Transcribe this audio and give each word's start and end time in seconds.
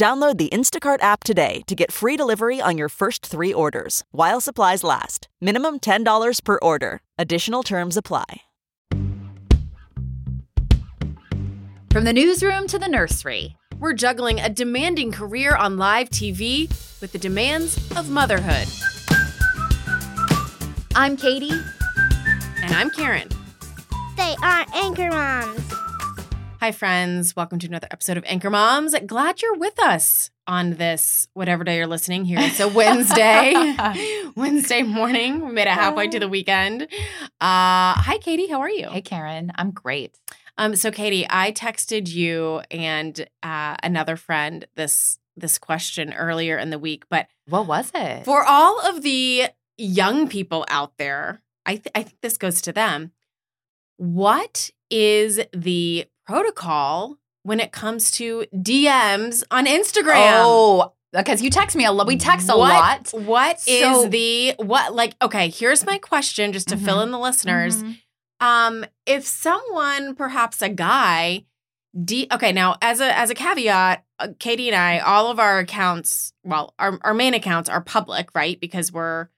Download 0.00 0.38
the 0.38 0.48
Instacart 0.48 1.02
app 1.02 1.24
today 1.24 1.60
to 1.66 1.74
get 1.74 1.92
free 1.92 2.16
delivery 2.16 2.58
on 2.58 2.78
your 2.78 2.88
first 2.88 3.26
three 3.26 3.52
orders 3.52 4.02
while 4.12 4.40
supplies 4.40 4.82
last. 4.82 5.28
Minimum 5.42 5.80
$10 5.80 6.42
per 6.42 6.58
order. 6.62 7.02
Additional 7.18 7.62
terms 7.62 7.98
apply. 7.98 8.40
From 11.90 12.04
the 12.04 12.14
newsroom 12.14 12.66
to 12.68 12.78
the 12.78 12.88
nursery, 12.88 13.58
We're 13.78 13.92
juggling 13.92 14.40
a 14.40 14.48
demanding 14.48 15.12
career 15.12 15.54
on 15.54 15.76
live 15.76 16.08
TV 16.08 16.70
with 17.02 17.12
the 17.12 17.18
demands 17.18 17.76
of 17.94 18.08
motherhood. 18.08 18.68
I'm 20.94 21.18
Katie. 21.18 21.60
And 22.62 22.72
I'm 22.72 22.88
Karen. 22.88 23.28
They 24.16 24.34
are 24.42 24.64
anchor 24.74 25.10
moms. 25.10 25.69
Hi, 26.60 26.72
friends. 26.72 27.34
Welcome 27.34 27.58
to 27.60 27.66
another 27.66 27.88
episode 27.90 28.18
of 28.18 28.24
Anchor 28.26 28.50
Moms. 28.50 28.94
Glad 29.06 29.40
you're 29.40 29.56
with 29.56 29.78
us 29.82 30.30
on 30.46 30.74
this, 30.74 31.26
whatever 31.32 31.64
day 31.64 31.78
you're 31.78 31.86
listening 31.86 32.26
here. 32.26 32.38
It's 32.38 32.60
a 32.60 32.68
Wednesday, 32.74 33.54
Wednesday 34.36 34.82
morning. 34.82 35.46
We 35.46 35.52
made 35.52 35.62
it 35.62 35.68
halfway 35.68 36.08
to 36.08 36.18
the 36.20 36.28
weekend. 36.28 36.82
Uh, 36.82 37.94
hi, 37.96 38.18
Katie. 38.20 38.48
How 38.48 38.60
are 38.60 38.68
you? 38.68 38.90
Hey, 38.90 39.00
Karen. 39.00 39.52
I'm 39.54 39.70
great. 39.70 40.18
Um, 40.58 40.76
so 40.76 40.90
Katie, 40.90 41.26
I 41.30 41.50
texted 41.52 42.12
you 42.12 42.60
and 42.70 43.26
uh, 43.42 43.76
another 43.82 44.16
friend 44.16 44.66
this 44.74 45.18
this 45.36 45.56
question 45.56 46.12
earlier 46.12 46.58
in 46.58 46.68
the 46.68 46.78
week, 46.78 47.04
but 47.08 47.26
What 47.48 47.66
was 47.66 47.90
it? 47.94 48.24
for 48.26 48.44
all 48.44 48.86
of 48.86 49.00
the 49.02 49.44
young 49.78 50.28
people 50.28 50.66
out 50.68 50.98
there, 50.98 51.40
I 51.64 51.76
th- 51.76 51.92
I 51.94 52.02
think 52.02 52.20
this 52.20 52.36
goes 52.36 52.60
to 52.62 52.72
them. 52.72 53.12
What 53.96 54.68
is 54.90 55.40
the 55.54 56.04
protocol 56.30 57.16
when 57.42 57.60
it 57.60 57.72
comes 57.72 58.10
to 58.12 58.44
DMs 58.54 59.42
on 59.50 59.66
Instagram? 59.66 60.42
Oh, 60.44 60.92
because 61.12 61.42
you 61.42 61.50
text 61.50 61.74
me 61.76 61.84
a 61.84 61.90
lot. 61.92 62.06
We 62.06 62.16
text 62.16 62.48
a 62.48 62.56
What- 62.56 62.72
lot. 63.12 63.24
What 63.26 63.56
is 63.66 63.82
So- 63.82 64.08
the 64.08 64.54
what 64.58 64.94
like 64.94 65.14
okay, 65.20 65.48
here's 65.50 65.84
my 65.84 65.98
question 65.98 66.52
just 66.52 66.68
to 66.68 66.76
fill 66.76 66.98
Mhm. 66.98 67.02
in 67.04 67.10
the 67.10 67.18
listeners. 67.18 67.82
Mhm. 67.82 67.98
Um 68.40 68.84
if 69.06 69.26
someone 69.26 70.14
perhaps 70.14 70.62
a 70.62 70.68
guy 70.68 71.44
D 72.04 72.28
okay, 72.30 72.52
now 72.52 72.76
as 72.80 73.00
a 73.00 73.16
as 73.18 73.30
a 73.30 73.34
caveat, 73.34 74.04
uh, 74.20 74.28
Katie 74.38 74.68
and 74.68 74.76
I 74.76 75.00
all 75.00 75.28
of 75.32 75.40
our 75.40 75.58
accounts, 75.58 76.32
well, 76.44 76.74
our 76.78 76.98
our 77.02 77.14
main 77.14 77.34
accounts 77.34 77.68
are 77.68 77.80
public, 77.80 78.28
right? 78.34 78.60
Because 78.60 78.92
we're 78.92 79.28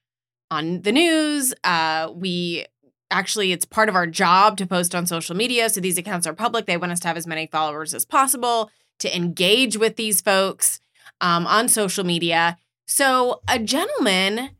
on 0.51 0.83
the 0.83 0.91
news. 0.91 1.55
Uh 1.63 2.11
we 2.13 2.65
actually 3.13 3.51
it's 3.51 3.65
part 3.65 3.87
of 3.89 3.95
our 3.95 4.07
job 4.07 4.57
to 4.57 4.65
post 4.65 4.93
on 4.95 5.05
social 5.05 5.35
media, 5.35 5.69
so 5.69 5.79
these 5.79 5.97
accounts 5.97 6.27
are 6.27 6.33
public. 6.33 6.65
They 6.65 6.77
want 6.77 6.91
us 6.91 6.99
to 7.01 7.07
have 7.07 7.17
as 7.17 7.27
many 7.27 7.47
followers 7.47 7.93
as 7.93 8.05
possible 8.05 8.69
to 8.99 9.15
engage 9.15 9.77
with 9.77 9.95
these 9.95 10.19
folks 10.21 10.79
um, 11.21 11.47
on 11.47 11.69
social 11.69 12.03
media. 12.03 12.57
So 12.87 13.41
a 13.47 13.59
gentleman 13.59 14.51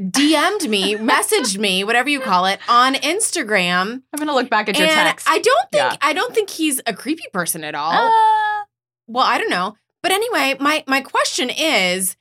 DM'd 0.00 0.68
me, 0.68 0.94
messaged 1.12 1.56
me, 1.58 1.84
whatever 1.84 2.08
you 2.08 2.20
call 2.20 2.46
it, 2.46 2.58
on 2.68 2.94
Instagram. 2.94 4.02
I'm 4.12 4.18
gonna 4.18 4.34
look 4.34 4.50
back 4.50 4.68
at 4.68 4.78
your 4.78 4.88
text. 4.88 5.26
I 5.28 5.38
don't 5.38 5.70
think 5.70 5.92
Yeah. 5.92 5.96
I 6.02 6.12
don't 6.12 6.34
think 6.34 6.50
he's 6.50 6.80
a 6.86 6.92
creepy 6.92 7.24
person 7.32 7.62
at 7.64 7.74
all. 7.74 7.92
Uh, 7.92 8.64
well, 9.06 9.24
I 9.24 9.38
don't 9.38 9.50
know. 9.50 9.76
But 10.02 10.12
anyway, 10.12 10.56
my 10.60 10.84
my 10.86 11.00
question 11.00 11.50
is 11.50 12.16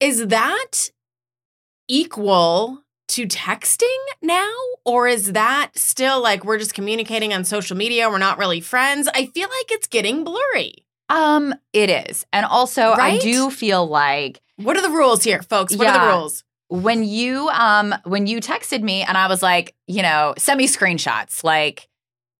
is 0.00 0.26
that 0.28 0.90
equal 1.88 2.82
to 3.08 3.26
texting 3.26 3.96
now 4.22 4.50
or 4.84 5.08
is 5.08 5.32
that 5.32 5.70
still 5.74 6.22
like 6.22 6.44
we're 6.44 6.58
just 6.58 6.74
communicating 6.74 7.32
on 7.34 7.44
social 7.44 7.76
media, 7.76 8.08
we're 8.08 8.18
not 8.18 8.38
really 8.38 8.60
friends? 8.60 9.08
I 9.14 9.26
feel 9.26 9.48
like 9.48 9.70
it's 9.70 9.86
getting 9.86 10.24
blurry. 10.24 10.84
um, 11.08 11.54
it 11.72 11.88
is, 11.90 12.26
and 12.32 12.44
also 12.46 12.92
I 12.92 13.18
do 13.18 13.50
feel 13.50 13.86
like 13.86 14.40
What 14.56 14.76
are 14.76 14.82
the 14.82 14.90
rules 14.90 15.22
here, 15.24 15.42
folks? 15.42 15.74
What 15.76 15.86
are 15.88 15.98
the 16.06 16.16
rules? 16.18 16.44
when 16.70 17.02
you 17.02 17.48
um 17.48 17.94
when 18.04 18.26
you 18.26 18.40
texted 18.40 18.82
me 18.82 19.02
and 19.02 19.16
I 19.16 19.26
was 19.26 19.42
like, 19.42 19.74
you 19.86 20.02
know, 20.02 20.34
send 20.36 20.58
me 20.58 20.68
screenshots, 20.68 21.42
like 21.42 21.88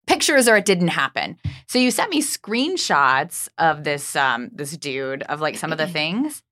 pictures 0.06 0.48
or 0.48 0.56
it 0.58 0.66
didn't 0.66 0.88
happen. 0.88 1.38
So 1.66 1.78
you 1.78 1.90
sent 1.90 2.10
me 2.10 2.20
screenshots 2.22 3.48
of 3.58 3.84
this 3.84 4.14
um 4.16 4.50
this 4.52 4.76
dude 4.76 5.22
of 5.24 5.40
like 5.40 5.56
some 5.56 5.72
of 5.72 5.78
the 5.78 5.86
things. 5.86 6.42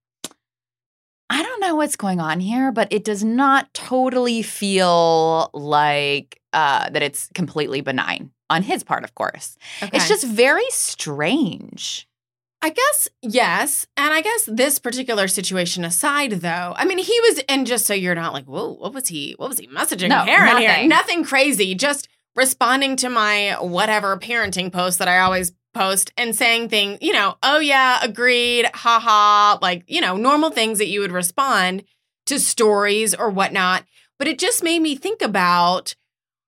I 1.29 1.43
don't 1.43 1.61
know 1.61 1.75
what's 1.75 1.97
going 1.97 2.21
on 2.21 2.41
here, 2.41 2.71
but 2.73 2.93
it 2.93 3.05
does 3.05 3.25
not 3.25 3.73
totally 3.75 4.43
feel 4.43 5.51
like 5.53 6.41
uh 6.53 6.89
that 6.91 7.03
it's 7.03 7.29
completely 7.35 7.81
benign 7.81 8.31
on 8.49 8.63
his 8.63 8.85
part, 8.85 9.03
of 9.05 9.15
course. 9.15 9.57
It's 9.93 10.09
just 10.09 10.25
very 10.25 10.69
strange. 10.71 12.09
I 12.63 12.71
guess 12.71 13.09
yes, 13.23 13.87
and 13.97 14.13
I 14.15 14.23
guess 14.23 14.49
this 14.51 14.79
particular 14.79 15.29
situation 15.29 15.85
aside, 15.85 16.33
though, 16.33 16.73
I 16.77 16.85
mean, 16.85 16.99
he 16.99 17.21
was, 17.21 17.41
and 17.49 17.67
just 17.67 17.87
so 17.87 17.93
you're 17.95 18.15
not 18.15 18.33
like, 18.33 18.47
whoa, 18.47 18.73
what 18.73 18.95
was 18.95 19.09
he? 19.09 19.35
What 19.37 19.51
was 19.51 19.59
he 19.59 19.67
messaging 19.69 20.09
No, 20.09 20.25
Karen 20.25 20.57
here? 20.57 20.69
nothing. 20.71 20.89
Nothing 20.89 21.25
crazy, 21.25 21.75
just 21.75 22.09
responding 22.35 22.97
to 22.97 23.09
my 23.11 23.57
whatever 23.61 24.17
parenting 24.17 24.73
post 24.73 24.99
that 24.99 25.07
I 25.09 25.19
always 25.19 25.53
post 25.77 26.13
and 26.17 26.35
saying 26.35 26.69
things, 26.69 26.99
you 27.01 27.13
know, 27.13 27.37
oh 27.43 27.59
yeah, 27.59 27.99
agreed, 28.03 28.67
haha, 28.75 29.59
like 29.61 29.85
you 29.87 30.01
know, 30.01 30.17
normal 30.17 30.51
things 30.51 30.79
that 30.79 30.89
you 30.89 31.01
would 31.01 31.13
respond 31.13 31.85
to 32.27 32.39
stories 32.41 33.15
or 33.15 33.31
whatnot. 33.31 33.85
But 34.19 34.29
it 34.29 34.39
just 34.39 34.63
made 34.65 34.81
me 34.81 34.97
think 34.97 35.21
about 35.23 35.95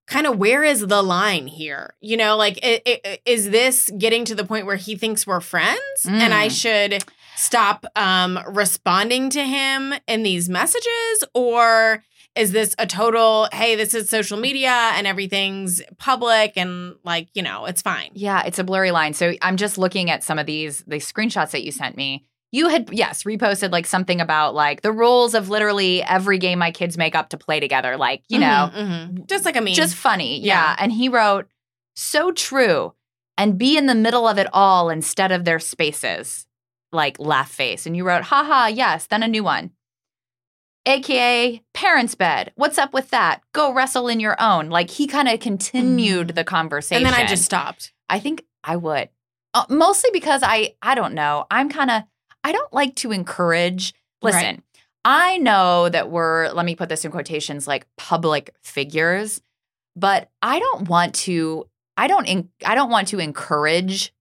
kind 0.07 0.25
of 0.25 0.37
where 0.39 0.63
is 0.63 0.87
the 0.87 1.03
line 1.03 1.45
here? 1.47 1.93
You 2.01 2.17
know, 2.17 2.35
like 2.35 2.57
i- 2.63 2.81
i- 2.87 3.19
is 3.25 3.51
this 3.51 3.91
getting 3.97 4.25
to 4.25 4.33
the 4.35 4.43
point 4.43 4.65
where 4.65 4.75
he 4.75 4.95
thinks 4.95 5.27
we're 5.27 5.39
friends 5.39 5.79
and 6.05 6.33
I 6.33 6.47
Mm. 6.47 6.61
should 6.61 7.03
stop 7.35 7.85
um 7.95 8.39
responding 8.47 9.29
to 9.29 9.43
him 9.43 9.93
in 10.07 10.23
these 10.23 10.49
messages 10.49 11.23
or 11.35 12.03
is 12.35 12.51
this 12.51 12.75
a 12.79 12.85
total 12.87 13.47
hey 13.51 13.75
this 13.75 13.93
is 13.93 14.09
social 14.09 14.37
media 14.39 14.69
and 14.95 15.07
everything's 15.07 15.81
public 15.97 16.53
and 16.55 16.95
like 17.03 17.27
you 17.33 17.41
know 17.41 17.65
it's 17.65 17.81
fine 17.81 18.11
Yeah, 18.13 18.43
it's 18.45 18.59
a 18.59 18.63
blurry 18.63 18.91
line. 18.91 19.13
So 19.13 19.33
I'm 19.41 19.57
just 19.57 19.77
looking 19.77 20.09
at 20.09 20.23
some 20.23 20.39
of 20.39 20.45
these 20.45 20.83
the 20.87 20.97
screenshots 20.97 21.51
that 21.51 21.63
you 21.63 21.71
sent 21.71 21.97
me. 21.97 22.25
You 22.51 22.69
had 22.69 22.89
yes, 22.91 23.23
reposted 23.23 23.71
like 23.71 23.85
something 23.85 24.19
about 24.21 24.55
like 24.55 24.81
the 24.81 24.91
rules 24.91 25.33
of 25.35 25.49
literally 25.49 26.01
every 26.03 26.37
game 26.39 26.57
my 26.59 26.71
kids 26.71 26.97
make 26.97 27.13
up 27.15 27.29
to 27.29 27.37
play 27.37 27.59
together, 27.59 27.95
like, 27.97 28.23
you 28.27 28.39
know, 28.39 28.71
Mhm, 28.73 28.87
mhm. 29.13 29.27
just 29.27 29.45
like 29.45 29.55
a 29.55 29.61
meme 29.61 29.73
just 29.73 29.95
funny. 29.95 30.39
Yeah. 30.39 30.45
Yeah. 30.69 30.75
And 30.79 30.91
he 30.91 31.09
wrote, 31.09 31.47
"So 31.95 32.31
true." 32.31 32.93
And 33.37 33.57
be 33.57 33.77
in 33.77 33.85
the 33.85 33.95
middle 33.95 34.27
of 34.27 34.37
it 34.37 34.47
all 34.51 34.89
instead 34.89 35.31
of 35.31 35.45
their 35.45 35.59
spaces. 35.59 36.45
Like 36.91 37.19
laugh 37.19 37.51
face. 37.51 37.85
And 37.85 37.95
you 37.95 38.03
wrote, 38.03 38.23
haha, 38.23 38.65
yes, 38.67 39.05
then 39.05 39.21
a 39.23 39.27
new 39.27 39.43
one. 39.43 39.71
AKA 40.89 41.61
parents' 41.73 42.15
bed. 42.15 42.51
What's 42.55 42.77
up 42.77 42.93
with 42.93 43.09
that? 43.11 43.41
Go 43.53 43.73
wrestle 43.73 44.07
in 44.07 44.19
your 44.19 44.35
own. 44.41 44.69
Like 44.69 44.89
he 44.89 45.07
kind 45.07 45.27
of 45.27 45.39
continued 45.39 46.29
the 46.29 46.43
conversation. 46.43 47.03
Mm. 47.03 47.07
and 47.07 47.15
then 47.15 47.25
I 47.25 47.27
just 47.27 47.45
stopped 47.45 47.93
I 48.09 48.19
think 48.19 48.43
I 48.63 48.75
would. 48.75 49.09
Uh, 49.53 49.65
mostly 49.69 50.09
because 50.11 50.41
I 50.43 50.75
I 50.81 50.95
don't 50.95 51.13
know. 51.13 51.45
I'm 51.49 51.69
kind 51.69 51.91
of 51.91 52.03
I 52.43 52.51
don't 52.51 52.73
like 52.73 52.95
to 52.97 53.11
encourage. 53.11 53.93
Listen, 54.21 54.41
Right. 54.41 54.63
I 55.05 55.37
know 55.37 55.87
that 55.89 56.09
we're 56.11 56.49
let 56.49 56.65
me 56.65 56.75
put 56.75 56.89
this 56.89 57.05
in 57.05 57.11
quotations 57.11 57.67
like 57.67 57.87
public 57.97 58.53
figures, 58.61 59.41
but 59.95 60.29
I 60.41 60.59
don't 60.59 60.89
want 60.89 61.15
to 61.15 61.67
I 61.97 62.07
don't 62.07 62.25
en- 62.25 62.49
I 62.65 62.75
don't 62.75 62.89
want 62.89 63.09
to 63.09 63.19
encourage 63.19 64.13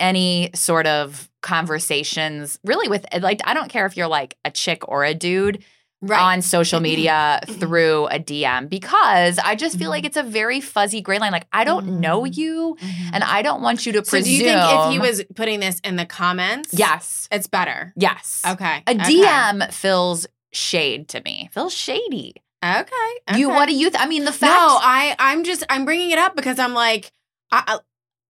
any 0.00 0.50
sort 0.54 0.86
of 0.86 1.28
conversations 1.42 2.58
really 2.64 2.88
with 2.88 3.04
like 3.20 3.40
I 3.44 3.54
don't 3.54 3.68
care 3.68 3.86
if 3.86 3.96
you're 3.96 4.08
like 4.08 4.36
a 4.44 4.50
chick 4.50 4.88
or 4.88 5.04
a 5.04 5.14
dude 5.14 5.64
on 6.10 6.42
social 6.42 6.80
media 6.80 7.40
through 7.46 8.06
a 8.06 8.18
DM 8.20 8.68
because 8.68 9.38
I 9.38 9.54
just 9.56 9.78
feel 9.78 9.90
like 9.90 10.04
Mhm. 10.04 10.06
it's 10.06 10.16
a 10.16 10.22
very 10.22 10.60
fuzzy 10.60 11.00
gray 11.00 11.18
line. 11.18 11.32
Like 11.32 11.46
I 11.52 11.64
don't 11.64 12.00
know 12.00 12.22
Mhm. 12.22 12.36
you, 12.36 12.76
and 13.12 13.24
I 13.24 13.42
don't 13.42 13.62
want 13.62 13.84
you 13.86 13.92
to 13.92 14.04
so 14.04 14.10
presume. 14.10 14.24
do 14.24 14.44
you 14.44 14.44
think 14.44 14.60
if 14.86 14.92
he 14.92 14.98
was 15.00 15.22
putting 15.34 15.60
this 15.60 15.80
in 15.80 15.96
the 15.96 16.06
comments 16.06 16.70
yes, 16.72 17.26
it's 17.32 17.46
better 17.48 17.92
yes, 17.96 18.42
okay 18.46 18.82
a 18.86 18.92
okay. 18.92 18.98
DM 18.98 19.72
feels 19.72 20.26
shade 20.52 21.08
to 21.08 21.20
me. 21.22 21.50
Feels 21.52 21.74
shady. 21.74 22.34
okay, 22.64 23.36
You 23.36 23.48
what 23.50 23.66
do 23.68 23.74
you? 23.74 23.90
Th- 23.90 24.02
I 24.02 24.06
mean, 24.06 24.24
the 24.24 24.32
fact. 24.32 24.52
No, 24.52 24.78
I 24.80 25.14
I'm 25.18 25.44
just 25.44 25.64
I'm 25.68 25.84
bringing 25.84 26.10
it 26.10 26.18
up 26.18 26.36
because 26.36 26.58
I'm 26.58 26.74
like 26.74 27.10
I 27.50 27.78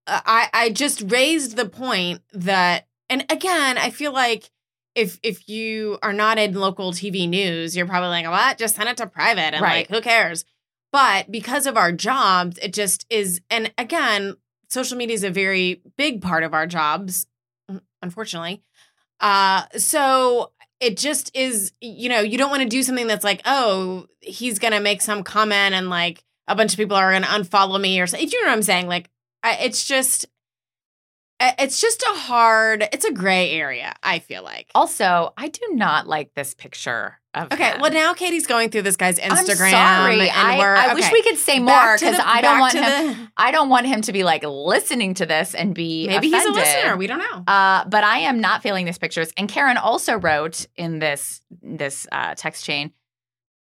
I 0.06 0.49
I 0.55 0.70
just 0.70 1.03
raised 1.06 1.56
the 1.56 1.67
point 1.69 2.23
that 2.32 2.87
and 3.11 3.25
again 3.31 3.76
I 3.79 3.91
feel 3.91 4.12
like 4.12 4.50
if 4.99 5.19
if 5.23 5.49
you 5.49 5.99
are 6.03 6.12
not 6.12 6.39
in 6.39 6.55
local 6.55 6.93
TV 6.93 7.29
news, 7.29 7.77
you're 7.77 7.87
probably 7.87 8.09
like, 8.11 8.27
what? 8.27 8.59
Just 8.59 8.77
send 8.77 8.89
it 8.89 8.97
to 8.99 9.06
private 9.06 9.55
and 9.55 9.62
Right. 9.62 9.89
like 9.89 9.91
who 9.91 10.00
cares? 10.03 10.45
But 10.93 11.31
because 11.31 11.67
of 11.67 11.77
our 11.77 11.93
jobs, 11.93 12.59
it 12.59 12.73
just 12.73 13.06
is 13.11 13.41
and 13.50 13.73
again, 13.79 14.37
social 14.69 14.97
media 14.97 15.15
is 15.15 15.25
a 15.25 15.31
very 15.31 15.83
big 15.97 16.21
part 16.21 16.43
of 16.43 16.53
our 16.55 16.67
jobs, 16.67 17.27
unfortunately. 18.03 18.62
Uh 19.21 19.62
so 19.77 20.53
it 20.81 20.97
just 20.97 21.31
is, 21.37 21.73
you 21.81 22.09
know, 22.09 22.21
you 22.21 22.39
don't 22.39 22.51
want 22.51 22.62
to 22.62 22.69
do 22.69 22.83
something 22.85 23.09
that's 23.09 23.25
like, 23.25 23.43
oh, 23.44 24.06
he's 24.21 24.59
gonna 24.59 24.81
make 24.81 25.03
some 25.03 25.23
comment 25.25 25.75
and 25.75 25.91
like 25.91 26.25
a 26.47 26.55
bunch 26.55 26.73
of 26.73 26.77
people 26.79 26.97
are 26.97 27.12
gonna 27.12 27.27
unfollow 27.27 27.81
me 27.81 28.01
or 28.01 28.06
something. 28.06 28.29
You 28.29 28.41
know 28.43 28.49
what 28.51 28.55
I'm 28.56 28.62
saying? 28.62 28.87
Like, 28.87 29.11
I, 29.43 29.55
it's 29.56 29.87
just, 29.87 30.27
it's 31.40 31.81
just 31.81 32.02
a 32.02 32.14
hard, 32.19 32.88
it's 32.93 33.05
a 33.05 33.12
gray 33.12 33.50
area. 33.52 33.94
I 34.02 34.19
feel 34.19 34.43
like. 34.43 34.70
Also, 34.75 35.32
I 35.37 35.49
do 35.49 35.61
not 35.73 36.06
like 36.06 36.35
this 36.35 36.55
picture 36.55 37.19
of 37.35 37.52
Okay, 37.52 37.73
him. 37.73 37.81
well 37.81 37.93
now 37.93 38.14
Katie's 38.14 38.46
going 38.46 38.70
through 38.70 38.82
this 38.82 38.96
guy's 38.96 39.19
Instagram. 39.19 39.73
I'm 39.75 40.06
sorry. 40.17 40.20
and 40.29 40.31
I, 40.31 40.58
we're, 40.58 40.75
I 40.75 40.94
wish 40.94 41.12
we 41.12 41.23
could 41.23 41.37
say 41.37 41.58
more 41.61 41.94
because 41.94 42.19
I 42.19 42.40
don't 42.40 42.58
want 42.58 42.73
him. 42.75 42.82
the- 42.82 43.29
I 43.37 43.50
don't 43.50 43.69
want 43.69 43.87
him 43.87 44.00
to 44.02 44.12
be 44.12 44.25
like 44.25 44.43
listening 44.44 45.14
to 45.14 45.26
this 45.26 45.55
and 45.55 45.75
be 45.75 46.06
maybe 46.08 46.29
he's 46.31 46.44
a 46.44 46.50
listener. 46.50 46.96
We 46.96 47.06
don't 47.06 47.19
know. 47.19 47.44
Uh, 47.46 47.84
but 47.84 48.02
I 48.02 48.20
am 48.20 48.41
not 48.41 48.62
feeling 48.62 48.87
these 48.87 48.99
pictures. 48.99 49.31
And 49.37 49.49
Karen 49.49 49.76
also 49.76 50.14
wrote 50.17 50.67
in 50.76 50.99
this 50.99 51.43
this 51.62 52.06
uh, 52.11 52.34
text 52.34 52.64
chain. 52.64 52.93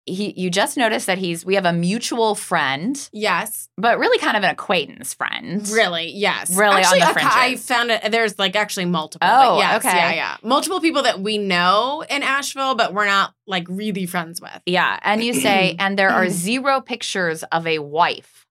He, 0.07 0.33
you 0.37 0.51
just 0.51 0.77
noticed 0.77 1.07
that 1.07 1.17
he's 1.17 1.43
we 1.43 1.55
have 1.55 1.65
a 1.65 1.73
mutual 1.73 2.35
friend, 2.35 3.09
yes, 3.11 3.69
but 3.75 3.97
really 3.97 4.19
kind 4.19 4.37
of 4.37 4.43
an 4.43 4.51
acquaintance 4.51 5.15
friend. 5.15 5.67
really, 5.69 6.11
yes, 6.11 6.55
Really 6.55 6.75
on 6.75 6.79
actually, 6.81 6.99
the 6.99 7.09
a 7.09 7.13
cou- 7.15 7.27
I 7.31 7.55
found 7.55 7.89
it. 7.89 8.11
There's 8.11 8.37
like 8.37 8.55
actually 8.55 8.85
multiple. 8.85 9.27
Oh, 9.27 9.55
but 9.55 9.57
yes, 9.57 9.85
okay. 9.85 9.97
yeah, 9.97 10.13
yeah, 10.13 10.37
multiple 10.43 10.79
people 10.79 11.01
that 11.03 11.19
we 11.21 11.39
know 11.39 12.03
in 12.07 12.21
Asheville, 12.21 12.75
but 12.75 12.93
we're 12.93 13.07
not 13.07 13.33
like 13.47 13.65
really 13.67 14.05
friends 14.05 14.39
with. 14.39 14.61
Yeah, 14.67 14.99
and 15.01 15.23
you 15.23 15.33
say, 15.33 15.75
and 15.79 15.97
there 15.97 16.11
are 16.11 16.29
zero 16.29 16.81
pictures 16.85 17.41
of 17.51 17.65
a 17.65 17.79
wife. 17.79 18.45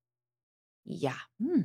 Yeah. 0.84 1.14
Hmm. 1.40 1.60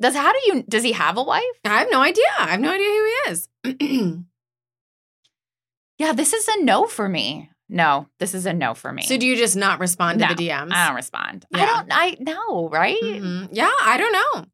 Does 0.00 0.14
how 0.14 0.32
do 0.32 0.38
you 0.46 0.62
does 0.62 0.82
he 0.82 0.92
have 0.92 1.18
a 1.18 1.22
wife? 1.22 1.42
I 1.64 1.80
have 1.80 1.88
no 1.90 2.00
idea. 2.00 2.24
I 2.38 2.48
have 2.48 2.60
no 2.60 2.72
idea 2.72 2.86
who 2.86 3.04
he 3.04 3.30
is. 3.30 4.18
Yeah, 5.98 6.12
this 6.12 6.32
is 6.34 6.46
a 6.48 6.62
no 6.62 6.84
for 6.86 7.08
me. 7.08 7.50
No, 7.68 8.06
this 8.20 8.32
is 8.34 8.46
a 8.46 8.52
no 8.52 8.74
for 8.74 8.92
me. 8.92 9.02
so 9.02 9.16
do 9.16 9.26
you 9.26 9.36
just 9.36 9.56
not 9.56 9.80
respond 9.80 10.20
to 10.20 10.26
No, 10.28 10.34
the 10.34 10.48
DMs? 10.48 10.72
I 10.72 10.86
don't 10.86 10.96
respond. 10.96 11.46
I 11.52 11.66
don't. 11.66 11.88
I 11.90 12.16
know, 12.20 12.68
right? 12.68 13.00
Mhm. 13.02 13.48
Yeah, 13.52 13.70
I 13.82 13.96
don't 13.96 14.12
know. 14.12 14.44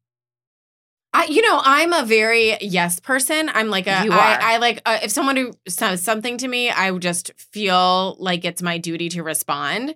I, 1.15 1.25
you 1.25 1.43
know, 1.43 1.61
I'm 1.63 1.93
a 1.93 2.03
very 2.03 2.57
yes 2.59 2.99
person. 2.99 3.49
I'm 3.53 3.69
like 3.69 3.85
a, 3.85 4.01
You 4.03 4.11
are. 4.11 4.17
I 4.17 4.57
like 4.57 4.81
uh, 4.83 4.97
if 5.03 5.11
someone 5.11 5.35
who 5.35 5.53
says 5.67 6.01
something 6.01 6.39
to 6.39 6.47
me, 6.47 6.71
I 6.71 6.89
would 6.89 7.03
just 7.03 7.31
feel 7.37 8.15
like 8.19 8.45
it's 8.45 8.63
my 8.63 8.79
duty 8.79 9.09
to 9.09 9.21
respond. 9.21 9.95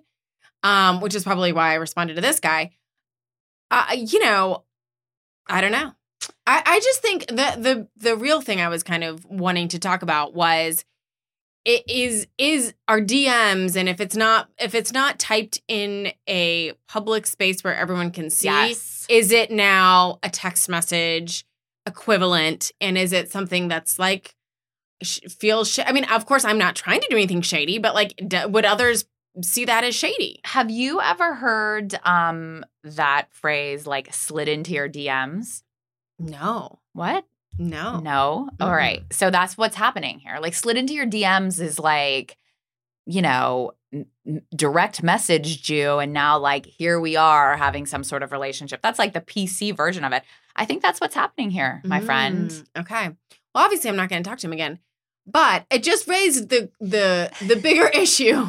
Um, 0.62 1.00
which 1.00 1.14
is 1.14 1.22
probably 1.24 1.52
why 1.52 1.70
I 1.70 1.74
responded 1.74 2.14
to 2.14 2.20
this 2.20 2.40
guy. 2.40 2.72
Uh, 3.70 3.94
you 3.96 4.18
know, 4.20 4.64
I 5.46 5.60
don't 5.60 5.72
know. 5.72 5.92
I, 6.46 6.62
I 6.66 6.80
just 6.80 7.00
think 7.00 7.26
the 7.28 7.34
the 7.34 7.88
the 7.96 8.16
real 8.16 8.40
thing 8.40 8.60
I 8.60 8.68
was 8.68 8.82
kind 8.82 9.02
of 9.04 9.24
wanting 9.24 9.68
to 9.68 9.78
talk 9.78 10.02
about 10.02 10.34
was 10.34 10.84
it 11.70 11.84
is 11.88 12.26
is 12.38 12.72
our 12.88 12.98
DMs 13.00 13.76
and 13.76 13.88
if 13.90 14.00
it's 14.00 14.16
not 14.16 14.48
if 14.58 14.74
it's 14.74 14.92
not 14.92 15.18
typed 15.18 15.60
in 15.68 16.10
a 16.28 16.72
public 16.88 17.26
space 17.26 17.62
where 17.62 17.76
everyone 17.76 18.10
can 18.10 18.30
see 18.30 18.46
Yes. 18.46 19.06
is 19.10 19.30
it 19.32 19.50
now 19.50 20.18
a 20.22 20.30
text 20.30 20.68
message 20.68 21.44
equivalent 21.86 22.72
and 22.80 22.96
is 22.96 23.12
it 23.12 23.30
something 23.30 23.68
that's 23.68 23.98
like 23.98 24.34
sh- 25.02 25.20
feels 25.28 25.70
sh- 25.72 25.80
I 25.84 25.92
mean 25.92 26.04
of 26.04 26.24
course 26.26 26.44
I'm 26.44 26.58
not 26.58 26.74
trying 26.74 27.00
to 27.00 27.06
do 27.10 27.16
anything 27.16 27.42
shady 27.42 27.78
but 27.78 27.94
like 27.94 28.14
d- 28.26 28.46
would 28.46 28.64
others 28.64 29.04
see 29.42 29.64
that 29.66 29.84
as 29.84 29.94
shady 29.94 30.40
Have 30.44 30.70
you 30.70 31.00
ever 31.00 31.34
heard 31.34 31.98
um 32.04 32.64
that 32.84 33.26
phrase 33.30 33.86
like 33.86 34.12
slid 34.14 34.48
into 34.48 34.72
your 34.72 34.88
DMs? 34.88 35.62
no 36.18 36.78
What? 36.94 37.24
No 37.58 37.98
No. 38.00 38.48
All 38.60 38.68
Mm-mm. 38.68 38.76
right. 38.76 39.02
So 39.12 39.30
that's 39.30 39.56
what's 39.58 39.76
happening 39.76 40.18
here. 40.20 40.38
Like 40.40 40.54
slid 40.54 40.76
into 40.76 40.94
your 40.94 41.06
DMs 41.06 41.60
is 41.60 41.78
like, 41.78 42.36
you 43.06 43.20
know, 43.22 43.72
n- 43.92 44.06
direct 44.54 45.02
messaged 45.02 45.68
you 45.68 45.98
and 45.98 46.12
now 46.12 46.38
like 46.38 46.66
here 46.66 47.00
we 47.00 47.16
are 47.16 47.56
having 47.56 47.86
some 47.86 48.04
sort 48.04 48.22
of 48.22 48.32
relationship. 48.32 48.80
That's 48.82 48.98
like 48.98 49.12
the 49.12 49.20
PC 49.20 49.76
version 49.76 50.04
of 50.04 50.12
it. 50.12 50.22
I 50.56 50.64
think 50.64 50.82
that's 50.82 51.00
what's 51.00 51.14
happening 51.14 51.50
here, 51.50 51.82
my 51.84 52.00
friend. 52.00 52.50
Mm, 52.50 52.80
okay 52.80 53.08
well 53.54 53.64
obviously 53.64 53.88
I'm 53.90 53.96
not 53.96 54.08
going 54.10 54.22
to 54.22 54.28
talk 54.28 54.38
to 54.40 54.46
him 54.46 54.52
again 54.52 54.78
but 55.26 55.66
it 55.70 55.82
just 55.82 56.06
raised 56.08 56.48
the 56.50 56.70
the 56.80 57.30
the 57.46 57.56
bigger 57.56 57.86
issue 57.94 58.46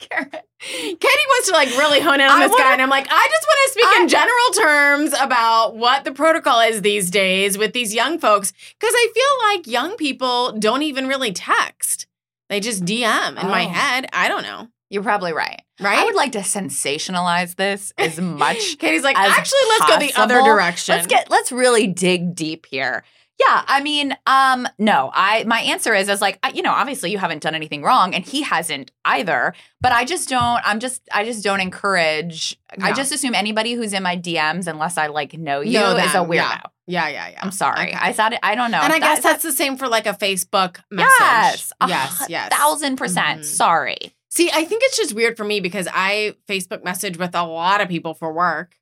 Karen. 0.00 0.30
Katie 0.60 0.98
wants 1.28 1.48
to 1.48 1.52
like 1.52 1.68
really 1.70 2.00
hone 2.00 2.20
in 2.20 2.26
on 2.28 2.40
I 2.42 2.46
this 2.48 2.56
guy, 2.56 2.62
wanna- 2.62 2.72
and 2.74 2.82
I'm 2.82 2.90
like, 2.90 3.06
I 3.10 3.28
just 3.30 3.46
want 3.46 3.58
to 3.66 3.72
speak 3.72 3.84
I- 3.86 4.02
in 4.02 4.08
general 4.08 4.50
terms 4.60 5.14
about 5.20 5.76
what 5.76 6.04
the 6.04 6.12
protocol 6.12 6.60
is 6.60 6.82
these 6.82 7.10
days 7.10 7.56
with 7.56 7.72
these 7.72 7.94
young 7.94 8.18
folks, 8.18 8.52
because 8.78 8.94
I 8.94 9.08
feel 9.14 9.48
like 9.56 9.66
young 9.66 9.96
people 9.96 10.52
don't 10.58 10.82
even 10.82 11.06
really 11.06 11.32
text; 11.32 12.06
they 12.48 12.60
just 12.60 12.84
DM. 12.84 13.40
In 13.42 13.48
my 13.48 13.66
Oh. 13.66 13.68
head, 13.68 14.06
I 14.12 14.28
don't 14.28 14.42
know, 14.42 14.68
You're 14.90 15.02
probably 15.02 15.32
right. 15.32 15.62
right? 15.80 15.98
I 15.98 16.04
would 16.04 16.14
like 16.14 16.32
to 16.32 16.40
sensationalize 16.40 17.56
this 17.56 17.92
as 17.96 18.18
much 18.20 18.58
Katie's 18.78 19.02
like, 19.04 19.16
actually, 19.16 19.60
let's 19.68 19.86
go 19.86 19.98
the 19.98 20.12
other 20.20 20.42
direction. 20.42 20.94
Let's 20.96 21.06
get 21.06 21.30
let's 21.30 21.52
really 21.52 21.86
dig 21.86 22.34
deep 22.34 22.66
here. 22.66 23.04
Yeah, 23.48 23.64
I 23.66 23.80
mean, 23.82 24.14
um, 24.26 24.68
no, 24.78 25.10
I 25.14 25.44
my 25.44 25.60
answer 25.60 25.94
is 25.94 26.08
is 26.08 26.20
like, 26.20 26.38
I, 26.42 26.50
you 26.50 26.60
know, 26.62 26.72
obviously 26.72 27.10
you 27.10 27.18
haven't 27.18 27.42
done 27.42 27.54
anything 27.54 27.82
wrong, 27.82 28.14
and 28.14 28.24
he 28.24 28.42
hasn't 28.42 28.90
either. 29.04 29.54
But 29.80 29.92
I 29.92 30.04
just 30.04 30.28
don't. 30.28 30.60
I'm 30.64 30.78
just, 30.78 31.02
I 31.12 31.24
just 31.24 31.42
don't 31.42 31.60
encourage. 31.60 32.58
I 32.80 32.92
just 32.92 33.12
assume 33.12 33.34
anybody 33.34 33.72
who's 33.74 33.92
in 33.92 34.02
my 34.02 34.16
DMs, 34.16 34.66
unless 34.66 34.98
I 34.98 35.06
like 35.06 35.32
know 35.38 35.60
you, 35.60 35.72
Know 35.72 35.96
is 35.96 36.14
a 36.14 36.18
weirdo. 36.18 36.34
yeah. 36.34 36.60
yeah, 36.86 37.08
yeah, 37.08 37.28
yeah. 37.30 37.40
I'm 37.42 37.50
sorry. 37.52 37.88
Okay. 37.88 37.96
I 37.98 38.12
thought 38.12 38.32
it. 38.34 38.40
I 38.42 38.54
don't 38.54 38.70
know. 38.70 38.80
and 38.80 38.92
I 38.92 38.98
That- 39.00 39.14
guess 39.16 39.22
that's 39.22 39.42
the 39.42 39.52
same 39.52 39.76
for 39.76 39.88
like 39.88 40.06
a 40.06 40.12
Facebook 40.14 40.80
message. 40.90 41.08
yes, 41.20 41.72
yes, 41.88 42.26
yes. 42.28 42.52
thousand 42.54 42.96
percent. 42.96 43.40
Mhm. 43.40 43.44
Sorry. 43.44 44.14
See, 44.28 44.50
I 44.52 44.64
think 44.64 44.82
it's 44.84 44.96
just 44.96 45.14
weird 45.14 45.36
for 45.36 45.44
me 45.44 45.60
because 45.60 45.88
I 45.92 46.34
Facebook 46.46 46.84
message 46.84 47.16
with 47.18 47.34
a 47.34 47.42
lot 47.44 47.80
of 47.80 47.88
people 47.88 48.14
for 48.14 48.32
work. 48.32 48.76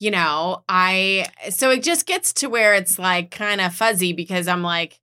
You 0.00 0.10
know, 0.10 0.64
I 0.68 1.26
so 1.50 1.70
it 1.70 1.82
just 1.82 2.06
gets 2.06 2.32
to 2.34 2.48
where 2.48 2.74
it's 2.74 2.98
like 2.98 3.30
kind 3.30 3.60
of 3.60 3.74
fuzzy 3.74 4.14
because 4.14 4.48
I'm 4.48 4.62
like, 4.62 4.98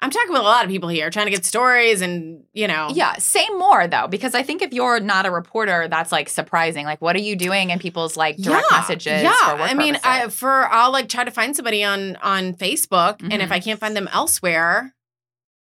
I'm 0.00 0.10
talking 0.10 0.32
with 0.32 0.40
a 0.40 0.44
lot 0.44 0.64
of 0.64 0.70
people 0.70 0.88
here, 0.88 1.10
trying 1.10 1.26
to 1.26 1.30
get 1.30 1.44
stories 1.44 2.00
and 2.00 2.44
you 2.54 2.66
know, 2.66 2.88
Yeah, 2.94 3.16
say 3.18 3.46
more 3.58 3.86
though, 3.86 4.08
because 4.08 4.34
I 4.34 4.42
think 4.42 4.62
if 4.62 4.72
you're 4.72 4.98
not 4.98 5.26
a 5.26 5.30
reporter, 5.30 5.88
that's 5.88 6.10
like 6.10 6.30
surprising. 6.30 6.86
Like, 6.86 7.02
what 7.02 7.14
are 7.16 7.20
you 7.20 7.36
doing 7.36 7.68
in 7.68 7.78
people's 7.78 8.16
like 8.16 8.36
direct 8.38 8.64
Yeah, 8.72 8.78
messages? 8.78 9.22
Yeah, 9.22 9.30
I 9.44 9.74
mean, 9.74 9.98
I, 10.02 10.28
for 10.28 10.66
I'll 10.72 10.90
like 10.90 11.10
try 11.10 11.24
to 11.24 11.30
find 11.30 11.54
somebody 11.54 11.84
on 11.84 12.16
on 12.16 12.54
Facebook, 12.54 13.20
and 13.30 13.42
if. 13.42 13.52
I 13.52 13.60
can't 13.60 13.78
find 13.78 13.94
them 13.94 14.08
elsewhere, 14.10 14.94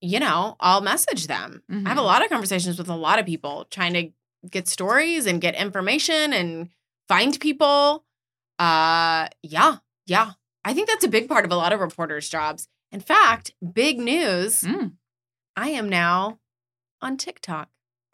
you 0.02 0.20
know, 0.20 0.58
I'll 0.60 0.82
message 0.82 1.28
them. 1.28 1.64
I 1.70 1.88
have 1.90 1.98
a 1.98 2.02
Mhm. 2.02 2.06
lot 2.06 2.22
of 2.22 2.30
conversations 2.30 2.78
with 2.78 2.90
a 2.90 2.96
lot 2.96 3.18
of 3.18 3.26
people 3.26 3.66
trying 3.72 3.94
to 3.94 4.10
get 4.52 4.68
stories 4.68 5.26
and 5.26 5.40
get 5.40 5.56
information 5.56 6.34
and 6.34 6.68
find 7.08 7.40
people. 7.40 8.04
Uh, 8.60 9.28
yeah, 9.44 9.78
yeah. 10.06 10.32
I 10.66 10.74
think 10.74 10.88
that's 10.90 11.04
a 11.06 11.10
big 11.10 11.28
part 11.30 11.46
of 11.46 11.52
a 11.52 11.56
lot 11.56 11.74
of 11.74 11.80
reporters' 11.80 12.30
jobs. 12.30 12.68
In 12.92 13.00
fact, 13.00 13.54
big 13.74 14.00
news. 14.00 14.62
Mm. 14.62 14.94
I 15.56 15.70
am 15.70 15.90
now 15.90 16.40
on 17.02 17.18
TikTok. 17.18 17.70